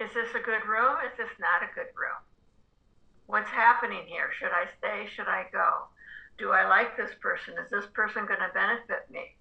Is 0.00 0.10
this 0.14 0.30
a 0.34 0.40
good 0.40 0.64
room? 0.66 0.96
Is 1.04 1.16
this 1.18 1.28
not 1.38 1.62
a 1.62 1.74
good 1.74 1.92
room? 1.94 2.20
What's 3.26 3.50
happening 3.50 4.02
here? 4.06 4.30
Should 4.38 4.48
I 4.48 4.64
stay? 4.78 5.06
Should 5.14 5.28
I 5.28 5.44
go? 5.52 5.86
Do 6.38 6.52
I 6.52 6.66
like 6.66 6.96
this 6.96 7.10
person? 7.20 7.54
Is 7.62 7.70
this 7.70 7.84
person 7.92 8.24
going 8.26 8.40
to 8.40 8.50
benefit 8.54 9.10
me? 9.10 9.36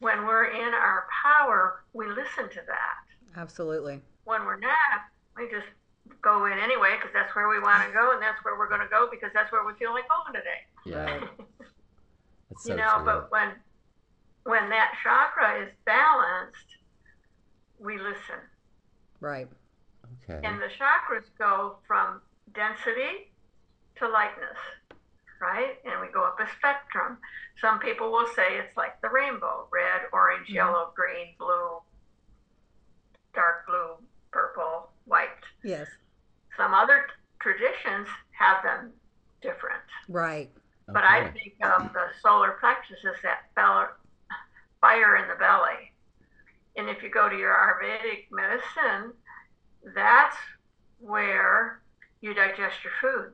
When 0.00 0.26
we're 0.26 0.50
in 0.50 0.74
our 0.74 1.06
power, 1.24 1.82
we 1.94 2.06
listen 2.08 2.48
to 2.50 2.60
that. 2.66 3.40
Absolutely. 3.40 4.00
When 4.24 4.44
we're 4.44 4.60
not, 4.60 5.08
we 5.36 5.50
just 5.50 5.66
go 6.22 6.46
in 6.46 6.58
anyway 6.58 6.96
because 6.96 7.12
that's 7.14 7.34
where 7.34 7.48
we 7.48 7.60
want 7.60 7.86
to 7.86 7.92
go 7.92 8.12
and 8.12 8.20
that's 8.22 8.42
where 8.44 8.58
we're 8.58 8.68
going 8.68 8.80
to 8.80 8.88
go 8.88 9.08
because 9.10 9.30
that's 9.34 9.50
where 9.52 9.64
we 9.64 9.72
feel 9.74 9.92
like 9.92 10.04
going 10.08 10.34
today. 10.34 10.60
yeah 10.86 11.04
Right. 11.16 11.30
that's 12.50 12.64
so 12.64 12.70
you 12.70 12.76
know, 12.76 12.94
true 12.96 13.04
but 13.04 13.30
when 13.30 13.48
when 14.44 14.70
that 14.70 14.94
chakra 15.02 15.62
is 15.64 15.70
balanced, 15.84 16.66
we 17.78 17.98
listen. 17.98 18.40
Right. 19.20 19.48
okay 20.24 20.40
And 20.46 20.60
the 20.60 20.68
chakras 20.80 21.24
go 21.38 21.76
from 21.86 22.20
density 22.54 23.30
to 23.96 24.08
lightness, 24.08 24.58
right? 25.40 25.76
And 25.84 26.00
we 26.00 26.08
go 26.12 26.24
up 26.24 26.40
a 26.40 26.48
spectrum. 26.58 27.18
Some 27.60 27.78
people 27.78 28.10
will 28.10 28.26
say 28.34 28.56
it's 28.58 28.76
like 28.76 29.00
the 29.02 29.10
rainbow 29.10 29.66
red, 29.70 30.08
orange, 30.12 30.48
Mhm. 30.48 30.54
yellow, 30.54 30.92
green, 30.96 31.34
blue, 31.38 31.80
dark 33.34 33.66
blue, 33.66 33.96
purple, 34.32 34.90
white. 35.04 35.28
Yes. 35.62 35.86
Some 36.56 36.74
other 36.74 37.06
traditions 37.40 38.08
have 38.38 38.62
them 38.62 38.92
different. 39.42 39.82
Right. 40.08 40.50
But 40.86 41.04
I 41.04 41.30
think 41.30 41.54
of 41.62 41.92
the 41.92 42.06
solar 42.22 42.56
plexus 42.60 42.98
as 43.06 43.22
that 43.22 43.52
fire 44.80 45.16
in 45.16 45.28
the 45.28 45.36
belly. 45.36 45.92
And 46.76 46.88
if 46.88 47.02
you 47.02 47.10
go 47.10 47.28
to 47.28 47.36
your 47.36 47.52
Ayurvedic 47.52 48.26
medicine, 48.30 49.12
that's 49.94 50.36
where 50.98 51.80
you 52.20 52.34
digest 52.34 52.76
your 52.82 52.92
food. 53.00 53.32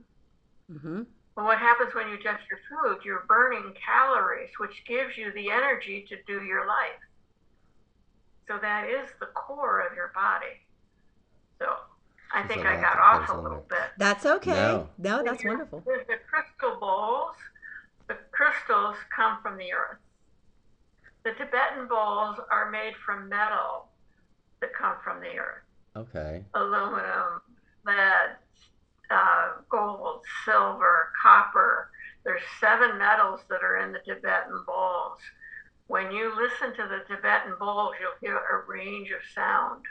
Mm-hmm. 0.71 1.03
Well, 1.37 1.47
what 1.47 1.59
happens 1.59 1.95
when 1.95 2.09
you 2.09 2.17
digest 2.17 2.45
your 2.51 2.61
food? 2.69 3.05
You're 3.05 3.25
burning 3.29 3.75
calories, 3.85 4.51
which 4.59 4.85
gives 4.87 5.17
you 5.17 5.33
the 5.33 5.51
energy 5.51 6.05
to 6.09 6.17
do 6.27 6.45
your 6.45 6.67
life. 6.67 7.01
So 8.49 8.59
that 8.61 8.89
is 8.89 9.09
the 9.19 9.27
core 9.27 9.81
of 9.81 9.95
your 9.97 10.13
body. 10.15 10.61
So 11.59 11.77
I 12.35 12.47
think 12.47 12.67
I 12.67 12.81
got 12.81 12.99
off 12.99 13.29
a 13.29 13.41
little 13.41 13.65
there. 13.71 13.79
bit. 13.81 13.91
That's 13.99 14.27
okay. 14.27 14.51
No. 14.53 14.89
No, 14.99 15.23
that's 15.25 15.43
Your- 15.43 15.53
wonderful. 15.55 15.83
There's 15.87 16.07
the 16.07 16.19
crystal 16.29 16.79
bowls. 16.81 17.35
The 18.09 18.17
crystals 18.31 18.97
come 19.15 19.39
from 19.43 19.57
the 19.57 19.73
earth. 19.73 19.99
The 21.25 21.33
Tibetan 21.33 21.89
bowls 21.89 22.39
are 22.51 22.71
made 22.71 22.95
from 23.05 23.29
metal 23.29 23.89
that 24.61 24.73
come 24.75 24.97
from 25.03 25.21
the 25.21 25.37
earth 25.39 25.63
okay 25.97 26.45
aluminum, 26.55 27.41
lead, 27.87 28.37
uh, 29.11 29.53
gold, 29.69 30.21
silver, 30.45 31.11
copper. 31.23 31.91
There's 32.25 32.43
seven 32.61 32.99
metals 32.99 33.41
that 33.49 33.63
are 33.63 33.79
in 33.79 33.93
the 33.93 34.01
Tibetan 34.01 34.63
bowls. 34.67 35.19
When 35.87 36.11
you 36.11 36.33
listen 36.37 36.75
to 36.77 36.89
the 36.89 37.05
Tibetan 37.15 37.55
bowls, 37.59 37.95
you'll 38.01 38.19
hear 38.21 38.37
a 38.39 38.67
range 38.69 39.11
of 39.11 39.21
sound 39.35 39.85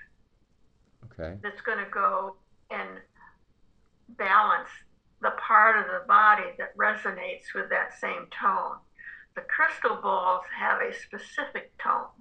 okay 1.20 1.38
that's 1.42 1.62
going 1.62 1.78
to 1.84 1.90
go 1.92 2.38
and 2.72 2.90
balance 4.10 4.70
the 5.22 5.32
part 5.40 5.78
of 5.78 5.86
the 5.86 6.06
body 6.08 6.44
that 6.58 6.76
resonates 6.78 7.54
with 7.56 7.70
that 7.70 7.94
same 8.00 8.28
tone. 8.32 8.78
The 9.36 9.42
crystal 9.42 9.98
balls 10.02 10.44
have 10.58 10.82
a 10.82 10.94
specific 10.94 11.72
tone. 11.82 12.14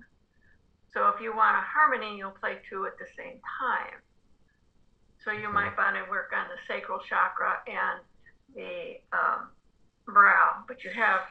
So 0.92 1.08
if 1.08 1.20
you 1.20 1.34
want 1.36 1.56
a 1.56 1.60
harmony, 1.60 2.16
you'll 2.18 2.30
play 2.38 2.58
two 2.70 2.86
at 2.86 2.98
the 2.98 3.06
same 3.18 3.40
time. 3.60 4.00
So 5.24 5.32
you 5.32 5.48
Okay. 5.48 5.52
might 5.52 5.76
want 5.76 5.96
to 5.96 6.10
work 6.10 6.32
on 6.36 6.46
the 6.48 6.58
sacral 6.66 7.00
chakra 7.00 7.58
and 7.66 8.00
the 8.54 9.00
um, 9.12 9.50
brow, 10.06 10.64
but 10.68 10.84
you 10.84 10.90
have 10.90 11.22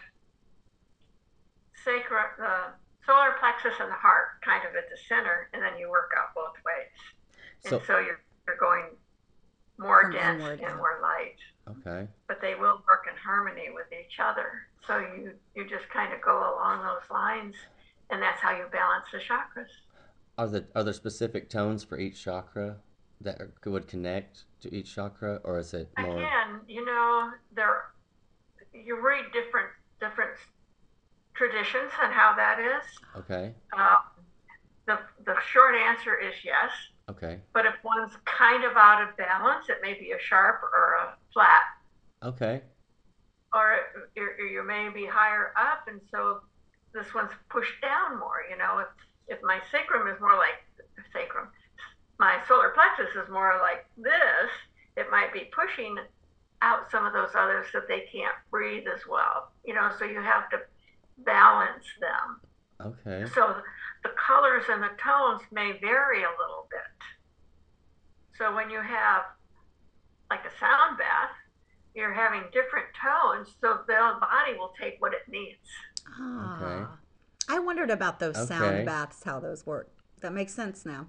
sacral, 1.83 2.25
the 2.37 2.73
solar 3.05 3.33
plexus 3.39 3.79
and 3.79 3.89
the 3.89 3.95
heart 3.95 4.41
kind 4.43 4.63
of 4.67 4.75
at 4.75 4.89
the 4.89 4.97
center, 5.07 5.49
and 5.53 5.61
then 5.61 5.77
you 5.77 5.89
work 5.89 6.11
out 6.17 6.33
both 6.35 6.55
ways. 6.65 6.91
So 7.65 7.77
And 7.77 7.85
so 7.85 7.99
you're, 7.99 8.21
you're 8.47 8.57
going 8.59 8.85
more 9.79 10.03
From 10.03 10.11
dense 10.13 10.39
inward 10.39 10.59
and 10.61 10.77
more 10.77 10.99
light, 11.01 11.37
okay 11.69 12.07
but 12.27 12.39
they 12.41 12.55
will 12.55 12.81
work 12.87 13.05
in 13.09 13.17
harmony 13.17 13.69
with 13.73 13.87
each 13.91 14.19
other. 14.19 14.67
So 14.87 14.99
you, 14.99 15.31
you 15.55 15.67
just 15.67 15.89
kind 15.89 16.13
of 16.13 16.21
go 16.21 16.37
along 16.55 16.83
those 16.83 17.09
lines, 17.09 17.55
and 18.09 18.21
that's 18.21 18.39
how 18.41 18.51
you 18.51 18.65
balance 18.71 19.05
the 19.11 19.19
chakras. 19.19 19.69
are 20.37 20.47
there 20.47 20.65
are 20.75 20.83
there 20.83 20.93
specific 20.93 21.49
tones 21.49 21.83
for 21.83 21.97
each 21.97 22.23
chakra 22.23 22.77
that 23.21 23.39
are, 23.41 23.53
would 23.65 23.87
connect 23.87 24.45
to 24.61 24.73
each 24.73 24.93
chakra 24.95 25.39
or 25.43 25.59
is 25.59 25.73
it 25.73 25.89
more 25.97 26.17
Again, 26.17 26.61
you 26.67 26.85
know, 26.85 27.31
there 27.55 27.85
you 28.73 28.99
read 29.01 29.25
different 29.33 29.69
different 29.99 30.37
traditions 31.33 31.91
on 32.01 32.11
how 32.11 32.33
that 32.35 32.59
is. 32.59 32.83
okay 33.15 33.53
Uh, 33.77 33.95
the 34.85 34.99
the 35.25 35.35
short 35.51 35.75
answer 35.75 36.15
is 36.19 36.33
yes, 36.43 36.71
okay 37.09 37.39
but 37.53 37.65
if 37.65 37.73
one's 37.83 38.13
kind 38.25 38.63
of 38.63 38.77
out 38.77 39.01
of 39.01 39.15
balance, 39.17 39.67
it 39.69 39.77
may 39.81 39.93
be 39.93 40.11
a 40.11 40.19
sharp 40.19 40.61
or 40.63 40.95
a 40.95 41.15
flat 41.33 41.61
okay 42.23 42.61
or 43.53 43.77
you 44.15 44.29
you 44.51 44.63
may 44.65 44.89
be 44.89 45.05
higher 45.05 45.53
up, 45.57 45.87
and 45.87 46.01
so 46.11 46.41
this 46.93 47.13
one's 47.13 47.31
pushed 47.49 47.79
down 47.81 48.19
more. 48.19 48.43
You 48.49 48.57
know, 48.57 48.79
if 48.79 48.89
if 49.27 49.41
my 49.43 49.59
sacrum 49.71 50.07
is 50.07 50.19
more 50.19 50.35
like 50.35 50.65
sacrum, 51.13 51.47
my 52.19 52.39
solar 52.47 52.69
plexus 52.69 53.15
is 53.15 53.29
more 53.29 53.59
like 53.61 53.85
this, 53.97 54.49
it 54.97 55.07
might 55.11 55.31
be 55.31 55.51
pushing 55.55 55.95
out 56.61 56.89
some 56.91 57.05
of 57.05 57.13
those 57.13 57.35
others 57.35 57.67
that 57.73 57.87
they 57.87 58.05
can't 58.11 58.35
breathe 58.49 58.85
as 58.93 59.01
well. 59.07 59.51
You 59.63 59.75
know, 59.75 59.91
so 59.97 60.05
you 60.05 60.21
have 60.21 60.49
to 60.49 60.57
balance 61.19 61.85
them. 62.01 62.41
Okay. 62.81 63.25
So 63.33 63.55
the 64.03 64.09
colors 64.27 64.63
and 64.69 64.81
the 64.83 64.89
tones 65.01 65.41
may 65.51 65.77
vary 65.79 66.23
a 66.23 66.33
little 66.39 66.67
bit. 66.69 66.79
So 68.37 68.53
when 68.55 68.69
you 68.69 68.81
have 68.81 69.23
like 70.29 70.41
a 70.45 70.59
sound 70.59 70.97
bath, 70.97 71.29
you're 71.93 72.13
having 72.13 72.41
different 72.51 72.87
tones, 72.99 73.49
so 73.61 73.79
the 73.85 73.93
body 74.19 74.57
will 74.57 74.73
take 74.81 74.95
what 74.99 75.13
it 75.13 75.21
needs. 75.29 75.59
Ah, 76.19 76.97
I 77.47 77.59
wondered 77.59 77.91
about 77.91 78.19
those 78.19 78.35
Okay. 78.35 78.47
sound 78.47 78.85
baths, 78.85 79.23
how 79.23 79.39
those 79.39 79.65
work. 79.65 79.91
That 80.21 80.33
makes 80.33 80.53
sense 80.53 80.85
now. 80.85 81.07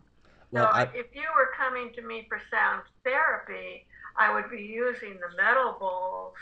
Well, 0.51 0.71
so 0.71 0.79
I, 0.79 0.83
if 0.95 1.07
you 1.15 1.25
were 1.35 1.51
coming 1.57 1.91
to 1.95 2.03
me 2.03 2.27
for 2.29 2.41
sound 2.51 2.83
therapy, 3.03 3.87
I 4.19 4.33
would 4.35 4.51
be 4.51 4.63
using 4.63 5.15
the 5.15 5.37
metal 5.43 5.77
bowls 5.81 6.35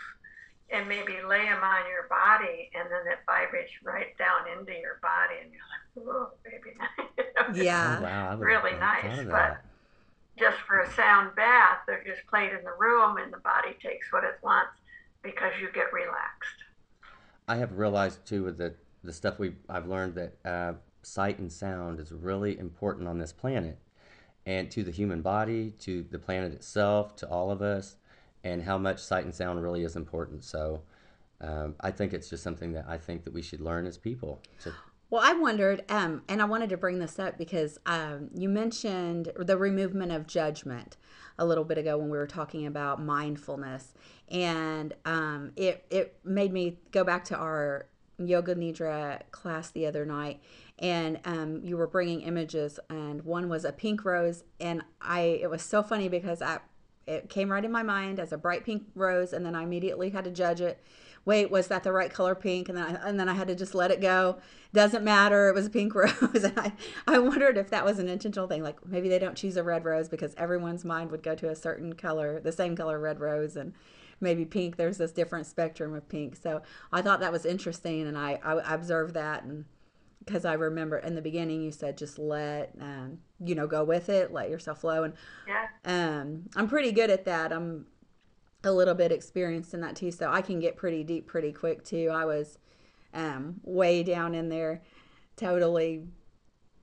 and 0.72 0.88
maybe 0.88 1.14
lay 1.28 1.44
them 1.44 1.62
on 1.62 1.82
your 1.88 2.08
body, 2.08 2.70
and 2.74 2.88
then 2.90 3.12
it 3.12 3.18
vibrates 3.26 3.72
right 3.84 4.16
down 4.18 4.58
into 4.58 4.72
your 4.72 4.98
body, 5.02 5.34
and 5.42 5.52
you're 5.52 6.06
like, 6.06 6.08
"Oh, 6.08 6.30
baby." 6.44 6.76
Yeah. 7.64 7.96
oh, 7.98 8.02
wow, 8.02 8.36
really 8.36 8.72
nice, 8.78 9.24
but- 9.26 9.58
just 10.38 10.56
for 10.66 10.80
a 10.80 10.90
sound 10.94 11.34
bath, 11.36 11.78
they're 11.86 12.02
just 12.04 12.26
played 12.26 12.52
in 12.52 12.64
the 12.64 12.72
room, 12.78 13.18
and 13.18 13.30
the 13.32 13.38
body 13.38 13.76
takes 13.82 14.10
what 14.12 14.24
it 14.24 14.36
wants 14.42 14.72
because 15.22 15.52
you 15.60 15.68
get 15.74 15.92
relaxed. 15.92 16.56
I 17.46 17.56
have 17.56 17.76
realized 17.76 18.24
too 18.26 18.44
with 18.44 18.56
the 18.58 18.74
the 19.04 19.12
stuff 19.12 19.38
we 19.38 19.52
I've 19.68 19.86
learned 19.86 20.14
that 20.14 20.32
uh, 20.44 20.72
sight 21.02 21.38
and 21.38 21.52
sound 21.52 22.00
is 22.00 22.12
really 22.12 22.58
important 22.58 23.08
on 23.08 23.18
this 23.18 23.32
planet, 23.32 23.78
and 24.46 24.70
to 24.70 24.82
the 24.82 24.90
human 24.92 25.20
body, 25.20 25.72
to 25.80 26.02
the 26.10 26.18
planet 26.18 26.52
itself, 26.54 27.14
to 27.16 27.28
all 27.28 27.50
of 27.50 27.60
us, 27.60 27.96
and 28.44 28.62
how 28.62 28.78
much 28.78 28.98
sight 29.00 29.24
and 29.24 29.34
sound 29.34 29.62
really 29.62 29.84
is 29.84 29.96
important. 29.96 30.44
So. 30.44 30.82
Um, 31.44 31.74
I 31.80 31.90
think 31.90 32.12
it's 32.12 32.30
just 32.30 32.44
something 32.44 32.72
that 32.74 32.84
I 32.88 32.98
think 32.98 33.24
that 33.24 33.32
we 33.34 33.42
should 33.42 33.60
learn 33.60 33.84
as 33.84 33.98
people. 33.98 34.40
To, 34.62 34.72
Well, 35.10 35.22
I 35.24 35.32
wondered, 35.32 35.84
um, 35.88 36.22
and 36.28 36.40
I 36.40 36.44
wanted 36.44 36.70
to 36.70 36.76
bring 36.76 37.00
this 37.00 37.18
up 37.18 37.36
because 37.36 37.78
um, 37.84 38.30
you 38.32 38.48
mentioned 38.48 39.32
the 39.36 39.56
removement 39.56 40.12
of 40.12 40.26
judgment 40.26 40.96
a 41.38 41.44
little 41.44 41.64
bit 41.64 41.78
ago 41.78 41.98
when 41.98 42.10
we 42.10 42.16
were 42.16 42.26
talking 42.26 42.66
about 42.66 43.02
mindfulness, 43.02 43.92
and 44.30 44.94
um, 45.04 45.52
it 45.56 45.84
it 45.90 46.16
made 46.24 46.52
me 46.52 46.78
go 46.92 47.04
back 47.04 47.24
to 47.26 47.36
our 47.36 47.86
yoga 48.18 48.54
nidra 48.54 49.20
class 49.32 49.70
the 49.70 49.84
other 49.86 50.06
night, 50.06 50.40
and 50.78 51.18
um, 51.24 51.60
you 51.62 51.76
were 51.76 51.86
bringing 51.86 52.20
images, 52.22 52.78
and 52.88 53.22
one 53.22 53.48
was 53.48 53.64
a 53.64 53.72
pink 53.72 54.04
rose, 54.04 54.44
and 54.60 54.82
I 55.00 55.20
it 55.42 55.50
was 55.50 55.62
so 55.62 55.82
funny 55.82 56.08
because 56.08 56.40
I 56.40 56.60
it 57.06 57.28
came 57.28 57.50
right 57.50 57.64
in 57.64 57.72
my 57.72 57.82
mind 57.82 58.20
as 58.20 58.32
a 58.32 58.38
bright 58.38 58.64
pink 58.64 58.84
rose, 58.94 59.32
and 59.32 59.44
then 59.44 59.54
I 59.54 59.62
immediately 59.62 60.10
had 60.10 60.24
to 60.24 60.30
judge 60.30 60.60
it 60.60 60.82
wait, 61.24 61.50
was 61.50 61.68
that 61.68 61.82
the 61.82 61.92
right 61.92 62.12
color 62.12 62.34
pink? 62.34 62.68
And 62.68 62.76
then 62.76 62.96
I, 62.96 63.08
and 63.08 63.18
then 63.18 63.28
I 63.28 63.34
had 63.34 63.48
to 63.48 63.54
just 63.54 63.74
let 63.74 63.90
it 63.90 64.00
go. 64.00 64.38
Doesn't 64.72 65.04
matter. 65.04 65.48
It 65.48 65.54
was 65.54 65.66
a 65.66 65.70
pink 65.70 65.94
rose. 65.94 66.44
And 66.44 66.58
I, 66.58 66.72
I 67.06 67.18
wondered 67.18 67.56
if 67.56 67.70
that 67.70 67.84
was 67.84 67.98
an 67.98 68.08
intentional 68.08 68.48
thing. 68.48 68.62
Like 68.62 68.84
maybe 68.86 69.08
they 69.08 69.18
don't 69.18 69.36
choose 69.36 69.56
a 69.56 69.62
red 69.62 69.84
rose 69.84 70.08
because 70.08 70.34
everyone's 70.36 70.84
mind 70.84 71.10
would 71.10 71.22
go 71.22 71.34
to 71.34 71.50
a 71.50 71.56
certain 71.56 71.94
color, 71.94 72.40
the 72.40 72.52
same 72.52 72.76
color 72.76 72.98
red 72.98 73.20
rose. 73.20 73.56
And 73.56 73.74
maybe 74.20 74.44
pink, 74.44 74.76
there's 74.76 74.98
this 74.98 75.12
different 75.12 75.46
spectrum 75.46 75.94
of 75.94 76.08
pink. 76.08 76.36
So 76.36 76.62
I 76.92 77.02
thought 77.02 77.20
that 77.20 77.32
was 77.32 77.46
interesting. 77.46 78.06
And 78.06 78.18
I, 78.18 78.40
I 78.42 78.74
observed 78.74 79.14
that. 79.14 79.44
And 79.44 79.64
because 80.24 80.44
I 80.44 80.54
remember 80.54 80.98
in 80.98 81.14
the 81.14 81.22
beginning, 81.22 81.62
you 81.62 81.72
said 81.72 81.98
just 81.98 82.18
let, 82.18 82.72
um, 82.80 83.18
you 83.44 83.54
know, 83.54 83.66
go 83.66 83.84
with 83.84 84.08
it, 84.08 84.32
let 84.32 84.50
yourself 84.50 84.80
flow. 84.80 85.04
And 85.04 85.14
Yeah. 85.46 85.66
um, 85.84 86.44
I'm 86.56 86.68
pretty 86.68 86.92
good 86.92 87.10
at 87.10 87.24
that. 87.24 87.52
I'm 87.52 87.86
a 88.64 88.72
little 88.72 88.94
bit 88.94 89.12
experienced 89.12 89.74
in 89.74 89.80
that 89.80 89.96
too, 89.96 90.10
so 90.12 90.30
I 90.30 90.40
can 90.42 90.60
get 90.60 90.76
pretty 90.76 91.02
deep 91.04 91.26
pretty 91.26 91.52
quick 91.52 91.84
too. 91.84 92.10
I 92.12 92.24
was 92.24 92.58
um, 93.14 93.60
way 93.64 94.02
down 94.02 94.34
in 94.34 94.48
there, 94.48 94.82
totally 95.36 96.04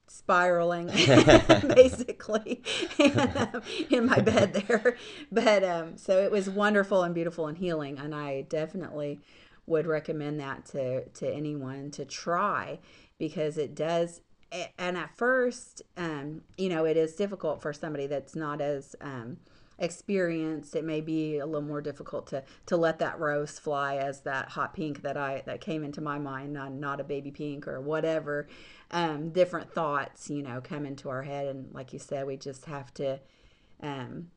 spiraling, 0.08 0.88
basically, 1.76 2.62
in 3.90 4.06
my 4.06 4.20
bed 4.20 4.54
there. 4.54 4.98
But 5.32 5.64
um, 5.64 5.98
so 5.98 6.20
it 6.22 6.32
was 6.32 6.50
wonderful 6.50 7.04
and 7.04 7.14
beautiful 7.14 7.48
and 7.48 7.58
healing, 7.58 7.98
and 8.00 8.14
I 8.14 8.42
definitely 8.44 9.20
would 9.68 9.86
recommend 9.86 10.40
that 10.40 10.66
to 10.66 11.06
to 11.10 11.32
anyone 11.32 11.92
to 11.92 12.04
try 12.06 12.80
because 13.20 13.58
it 13.58 13.76
does 13.76 14.22
and 14.80 14.98
at 14.98 15.16
first 15.16 15.84
um, 15.96 16.42
you 16.58 16.70
know 16.70 16.86
it 16.86 16.98
is 16.98 17.14
difficult 17.14 17.62
for 17.62 17.72
somebody 17.72 18.08
that's 18.08 18.36
not 18.36 18.62
as 18.62 18.96
um, 19.00 19.38
experienced. 19.80 20.76
It 20.76 20.84
may 20.84 21.02
be 21.02 21.38
a 21.38 21.46
little 21.46 21.62
more 21.62 21.82
difficult 21.82 22.28
to 22.28 22.44
to 22.68 22.78
let 22.78 23.00
that 23.00 23.20
rose 23.20 23.58
fly 23.58 23.96
as 23.96 24.22
that 24.22 24.50
hot 24.50 24.74
pink 24.74 25.02
that 25.02 25.18
i 25.18 25.42
that 25.46 25.62
came 25.62 25.84
into 25.84 26.02
my 26.02 26.20
mind 26.20 26.54
not, 26.54 26.72
not 26.72 27.00
a 27.00 27.04
baby 27.04 27.32
pink 27.32 27.68
or 27.68 27.80
whatever 27.80 28.48
um, 28.92 29.30
different 29.30 29.72
thoughts 29.72 30.30
you 30.30 30.42
know 30.42 30.62
come 30.62 30.86
into 30.86 31.10
our 31.10 31.24
head. 31.24 31.48
And 31.48 31.74
like 31.74 31.94
you 31.94 32.00
said 32.00 32.28
we 32.28 32.38
just 32.38 32.66
have 32.66 32.94
to 32.96 33.20
um, 33.82 34.30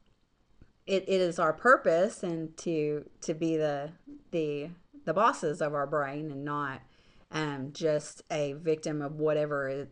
it, 0.87 1.05
it 1.09 1.21
is 1.21 1.39
our 1.39 1.53
purpose 1.53 2.23
and 2.23 2.57
to 2.59 3.09
to 3.23 3.35
be 3.35 3.57
the 3.57 3.91
the 4.31 4.71
the 5.05 5.15
bosses 5.15 5.61
of 5.61 5.75
our 5.75 5.87
brain 5.87 6.31
and 6.31 6.45
not 6.45 6.81
um, 7.33 7.71
just 7.73 8.23
a 8.31 8.53
victim 8.55 9.03
of 9.03 9.17
whatever 9.17 9.89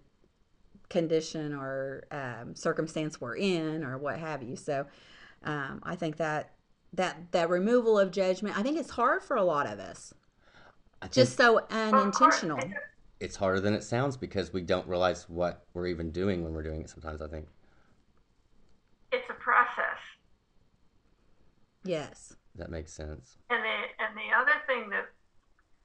condition 0.88 1.55
or 1.55 2.05
um, 2.11 2.55
circumstance 2.55 3.20
we're 3.20 3.36
in 3.36 3.84
or 3.84 3.97
what 3.99 4.18
have 4.18 4.43
you 4.43 4.57
so 4.57 4.86
um, 5.45 5.80
i 5.84 5.95
think 5.95 6.16
that 6.16 6.53
that 6.93 7.16
that 7.32 7.49
removal 7.49 7.99
of 7.99 8.11
judgment 8.11 8.57
i 8.59 8.62
think 8.62 8.76
it's 8.78 8.91
hard 8.91 9.22
for 9.22 9.36
a 9.36 9.43
lot 9.45 9.66
of 9.66 9.78
us 9.78 10.12
just 11.11 11.36
so 11.36 11.55
Well, 11.55 11.62
of 11.62 12.12
course, 12.14 12.43
unintentional 12.43 12.59
it's 13.20 13.36
harder 13.36 13.61
than 13.61 13.74
it 13.74 13.84
sounds 13.84 14.16
because 14.16 14.53
we 14.53 14.62
don't 14.62 14.86
realize 14.88 15.28
what 15.28 15.64
we're 15.74 15.86
even 15.86 16.11
doing 16.11 16.43
when 16.43 16.55
we're 16.55 16.62
doing 16.62 16.80
it 16.80 16.88
sometimes, 16.88 17.20
I 17.20 17.28
think. 17.28 17.47
It's 19.12 19.28
a 19.28 19.34
process. 19.34 19.99
yes 21.84 22.34
That 22.57 22.70
makes 22.70 22.93
sense. 22.93 23.36
And 23.51 23.62
the 23.62 24.05
and 24.05 24.16
the 24.16 24.34
other 24.36 24.59
thing 24.66 24.88
that 24.91 25.07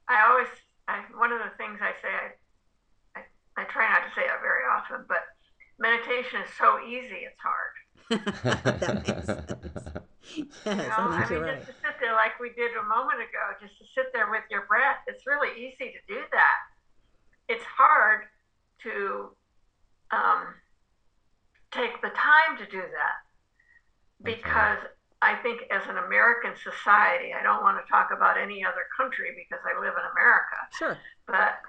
I 0.07 0.25
always 0.29 0.47
I, 0.87 1.01
one 1.17 1.31
of 1.31 1.39
the 1.39 1.51
things 1.57 1.79
I 1.81 1.93
say 2.01 2.09
I, 2.13 3.19
I 3.19 3.61
I 3.61 3.63
try 3.65 3.89
not 3.89 4.05
to 4.07 4.11
say 4.15 4.25
it 4.25 4.41
very 4.41 4.65
often, 4.69 5.05
but 5.07 5.23
meditation 5.79 6.41
is 6.41 6.49
so 6.57 6.79
easy 6.85 7.25
it's 7.25 7.41
hard. 7.41 7.73
that 8.79 9.07
makes 9.07 9.25
sense 9.25 9.87
yes 10.65 10.65
You 10.65 10.87
know, 10.89 11.09
i 11.09 11.23
I 11.23 11.29
mean, 11.29 11.29
you're 11.29 11.41
right 11.41 11.57
just 11.65 11.67
to 11.67 11.73
sit 11.81 11.95
there 11.99 12.13
like 12.13 12.39
we 12.39 12.49
did 12.55 12.71
a 12.77 12.83
moment 12.83 13.19
ago, 13.21 13.43
just 13.61 13.77
to 13.79 13.85
sit 13.95 14.07
there 14.13 14.29
with 14.29 14.43
your 14.49 14.65
breath, 14.67 14.97
it's 15.07 15.25
really 15.25 15.51
easy 15.57 15.91
to 15.93 16.01
do 16.07 16.21
that. 16.31 16.57
It's 17.47 17.63
hard 17.63 18.23
to 18.83 19.35
um, 20.11 20.55
take 21.71 22.01
the 22.01 22.09
time 22.09 22.57
to 22.57 22.65
do 22.65 22.81
that 22.81 23.17
Okay. 24.21 24.35
because 24.41 24.79
I 25.21 25.35
think 25.35 25.61
as 25.71 25.81
an 25.87 25.97
American 25.97 26.53
society, 26.55 27.33
I 27.33 27.41
don't 27.41 27.63
want 27.63 27.83
to 27.83 27.89
talk 27.89 28.09
about 28.15 28.37
any 28.37 28.63
other 28.63 28.85
country 28.97 29.31
because 29.35 29.63
I 29.65 29.79
live 29.79 29.93
in 29.93 30.05
America, 30.11 30.57
sure 30.77 30.97
but 31.27 31.59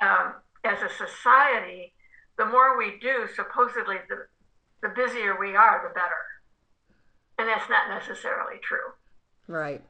um, 0.00 0.34
as 0.64 0.82
a 0.82 0.88
society, 0.92 1.92
the 2.38 2.44
more 2.44 2.76
we 2.76 2.98
do, 3.00 3.26
supposedly, 3.34 3.96
the, 4.08 4.26
the 4.82 4.92
busier 4.94 5.38
we 5.38 5.56
are, 5.56 5.88
the 5.88 5.94
better. 5.94 6.22
And 7.38 7.48
that's 7.48 7.68
not 7.68 7.88
necessarily 7.88 8.58
true. 8.62 8.92
right 9.46 9.82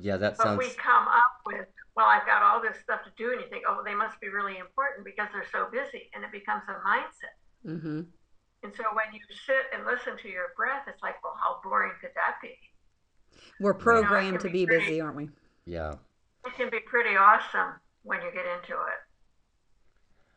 Yeah, 0.00 0.16
that 0.18 0.36
But 0.36 0.44
sounds. 0.44 0.58
we 0.58 0.70
come 0.70 1.08
up 1.08 1.32
with, 1.46 1.66
well, 1.96 2.06
I've 2.06 2.26
got 2.26 2.42
all 2.42 2.60
this 2.62 2.76
stuff 2.82 3.02
to 3.04 3.10
do, 3.16 3.32
and 3.32 3.40
you 3.40 3.48
think, 3.48 3.64
oh, 3.68 3.82
they 3.84 3.94
must 3.94 4.20
be 4.20 4.28
really 4.28 4.58
important 4.58 5.04
because 5.04 5.28
they're 5.32 5.46
so 5.50 5.68
busy, 5.70 6.10
and 6.14 6.24
it 6.24 6.32
becomes 6.32 6.62
a 6.68 6.74
mindset. 6.86 7.36
mm-hmm 7.66 8.00
And 8.62 8.72
so 8.76 8.84
when 8.94 9.12
you 9.12 9.20
sit 9.46 9.66
and 9.74 9.84
listen 9.84 10.16
to 10.22 10.28
your 10.28 10.52
breath, 10.56 10.84
it's 10.86 11.02
like, 11.02 11.22
well, 11.24 11.34
how 11.42 11.60
boring 11.62 11.92
could 12.00 12.10
that 12.14 12.36
be? 12.42 12.54
we're 13.60 13.74
programmed 13.74 14.40
to 14.40 14.46
be 14.48 14.52
be 14.52 14.66
pretty- 14.66 14.84
busy 14.86 15.00
aren't 15.00 15.16
we 15.16 15.30
Yeah. 15.64 15.94
It 16.44 16.52
can 16.54 16.68
be 16.70 16.80
pretty 16.80 17.16
awesome 17.16 17.74
when 18.02 18.20
you 18.20 18.30
get 18.32 18.44
into 18.46 18.72
it 18.74 19.00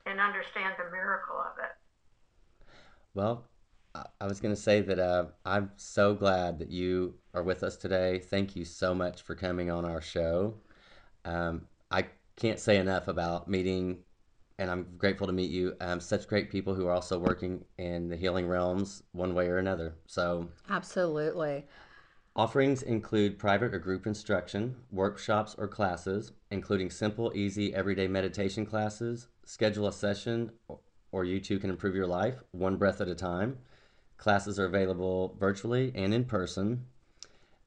and 0.10 0.20
understand 0.20 0.76
the 0.78 0.90
miracle 0.92 1.36
of 1.38 1.58
it. 1.60 2.68
Well, 3.14 3.46
I- 3.94 4.06
I 4.22 4.28
was 4.28 4.40
going 4.40 4.56
to 4.56 4.62
say 4.62 4.82
that 4.82 4.98
uh, 5.00 5.26
I'm 5.46 5.72
so 5.76 6.14
glad 6.16 6.60
that 6.60 6.70
you 6.72 7.16
are 7.34 7.44
with 7.44 7.64
us 7.64 7.76
today. 7.76 8.20
Thank 8.20 8.56
you 8.56 8.64
so 8.66 8.94
much 8.96 9.22
for 9.24 9.36
coming 9.36 9.70
on 9.70 9.84
our 9.86 10.02
show. 10.02 10.62
Um, 11.26 11.68
I 11.92 12.08
can't 12.38 12.60
say 12.60 12.78
enough 12.78 13.08
about 13.08 13.48
meeting, 13.50 14.04
and 14.58 14.72
I'm 14.72 14.88
grateful 14.98 15.28
to 15.28 15.34
meet 15.34 15.52
you. 15.52 15.76
Um, 15.82 16.00
such 16.00 16.28
great 16.28 16.50
people 16.50 16.74
who 16.74 16.88
are 16.88 16.94
also 16.94 17.20
working 17.20 17.66
in 17.78 18.10
the 18.10 18.16
healing 18.16 18.48
realms 18.48 19.04
one 19.12 19.34
way 19.34 19.48
or 19.48 19.58
another. 19.58 19.96
So, 20.08 20.50
absolutely 20.70 21.66
Offerings 22.38 22.84
include 22.84 23.40
private 23.40 23.74
or 23.74 23.80
group 23.80 24.06
instruction, 24.06 24.76
workshops 24.92 25.56
or 25.58 25.70
classes, 25.70 26.34
including 26.52 26.90
simple, 26.90 27.32
easy, 27.34 27.74
everyday 27.74 28.10
meditation 28.10 28.66
classes. 28.66 29.28
Schedule 29.46 29.88
a 29.88 29.94
session, 29.94 30.52
or 31.14 31.24
you 31.24 31.40
too 31.40 31.60
can 31.60 31.70
improve 31.70 31.96
your 31.96 32.08
life 32.08 32.36
one 32.52 32.76
breath 32.76 33.00
at 33.00 33.08
a 33.08 33.16
time. 33.16 33.58
Classes 34.18 34.60
are 34.60 34.66
available 34.66 35.38
virtually 35.40 35.94
and 35.96 36.14
in 36.14 36.26
person. 36.26 36.86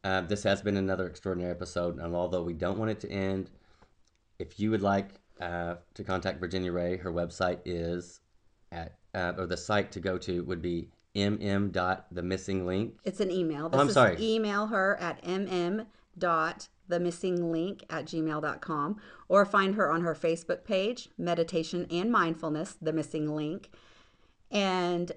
Uh, 0.05 0.21
this 0.21 0.43
has 0.43 0.61
been 0.61 0.77
another 0.77 1.07
extraordinary 1.07 1.51
episode, 1.51 1.99
and 1.99 2.15
although 2.15 2.43
we 2.43 2.53
don't 2.53 2.79
want 2.79 2.91
it 2.91 3.01
to 3.01 3.11
end, 3.11 3.49
if 4.39 4.61
you 4.61 4.71
would 4.71 4.83
like 4.83 5.15
uh, 5.41 5.77
to 5.95 6.05
contact 6.05 6.41
Virginia 6.41 6.73
Ray, 6.73 6.97
her 6.97 7.13
website 7.13 7.61
is 7.65 8.21
at, 8.73 8.95
uh, 9.15 9.33
or 9.37 9.47
the 9.47 9.57
site 9.57 9.93
to 9.93 10.01
go 10.01 10.19
to 10.19 10.43
would 10.45 10.63
be 10.63 10.89
mm 11.15 11.73
dot 11.73 12.07
the 12.13 12.23
missing 12.23 12.67
link. 12.67 12.97
It's 13.05 13.21
an 13.21 13.31
email. 13.31 13.69
Oh, 13.73 13.79
I'm 13.79 13.89
is 13.89 13.95
sorry. 13.95 14.17
Email 14.21 14.67
her 14.67 14.97
at 15.01 15.23
mm 15.25 15.87
dot 16.17 16.69
the 16.89 16.99
missing 16.99 17.53
link 17.53 17.85
at 17.91 18.07
gmail.com 18.07 18.97
or 19.29 19.45
find 19.45 19.75
her 19.75 19.91
on 19.91 20.03
her 20.03 20.15
Facebook 20.15 20.65
page, 20.65 21.09
Meditation 21.19 21.87
and 21.91 22.11
Mindfulness, 22.11 22.77
the 22.81 22.93
missing 22.93 23.35
link. 23.35 23.71
And 24.51 25.13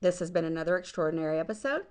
this 0.00 0.18
has 0.18 0.30
been 0.30 0.44
another 0.44 0.76
extraordinary 0.76 1.38
episode. 1.38 1.82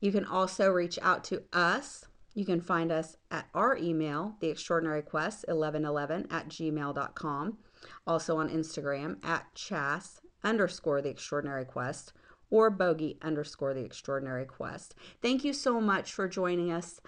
You 0.00 0.12
can 0.12 0.24
also 0.24 0.70
reach 0.70 0.98
out 1.02 1.24
to 1.24 1.42
us. 1.52 2.06
You 2.38 2.44
can 2.44 2.60
find 2.60 2.92
us 2.92 3.16
at 3.32 3.48
our 3.52 3.76
email, 3.76 4.36
the 4.38 4.48
extraordinary 4.48 5.02
quest 5.02 5.44
1111 5.48 6.28
at 6.30 6.48
gmail.com. 6.48 7.58
Also 8.06 8.36
on 8.36 8.48
Instagram 8.48 9.16
at 9.24 9.52
chas 9.56 10.20
underscore 10.44 11.02
the 11.02 11.08
extraordinary 11.08 11.64
quest 11.64 12.12
or 12.48 12.70
bogie 12.70 13.18
underscore 13.22 13.74
the 13.74 13.84
extraordinary 13.84 14.44
quest. 14.44 14.94
Thank 15.20 15.42
you 15.42 15.52
so 15.52 15.80
much 15.80 16.12
for 16.12 16.28
joining 16.28 16.70
us, 16.70 17.00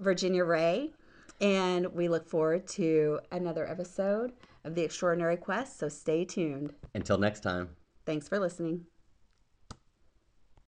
Virginia 0.00 0.42
Ray. 0.42 0.90
And 1.40 1.86
we 1.94 2.08
look 2.08 2.28
forward 2.28 2.66
to 2.70 3.20
another 3.30 3.70
episode 3.70 4.32
of 4.64 4.74
the 4.74 4.82
extraordinary 4.82 5.36
quest. 5.36 5.78
So 5.78 5.88
stay 5.88 6.24
tuned. 6.24 6.74
Until 6.92 7.18
next 7.18 7.44
time. 7.44 7.68
Thanks 8.04 8.28
for 8.28 8.40
listening. 8.40 8.86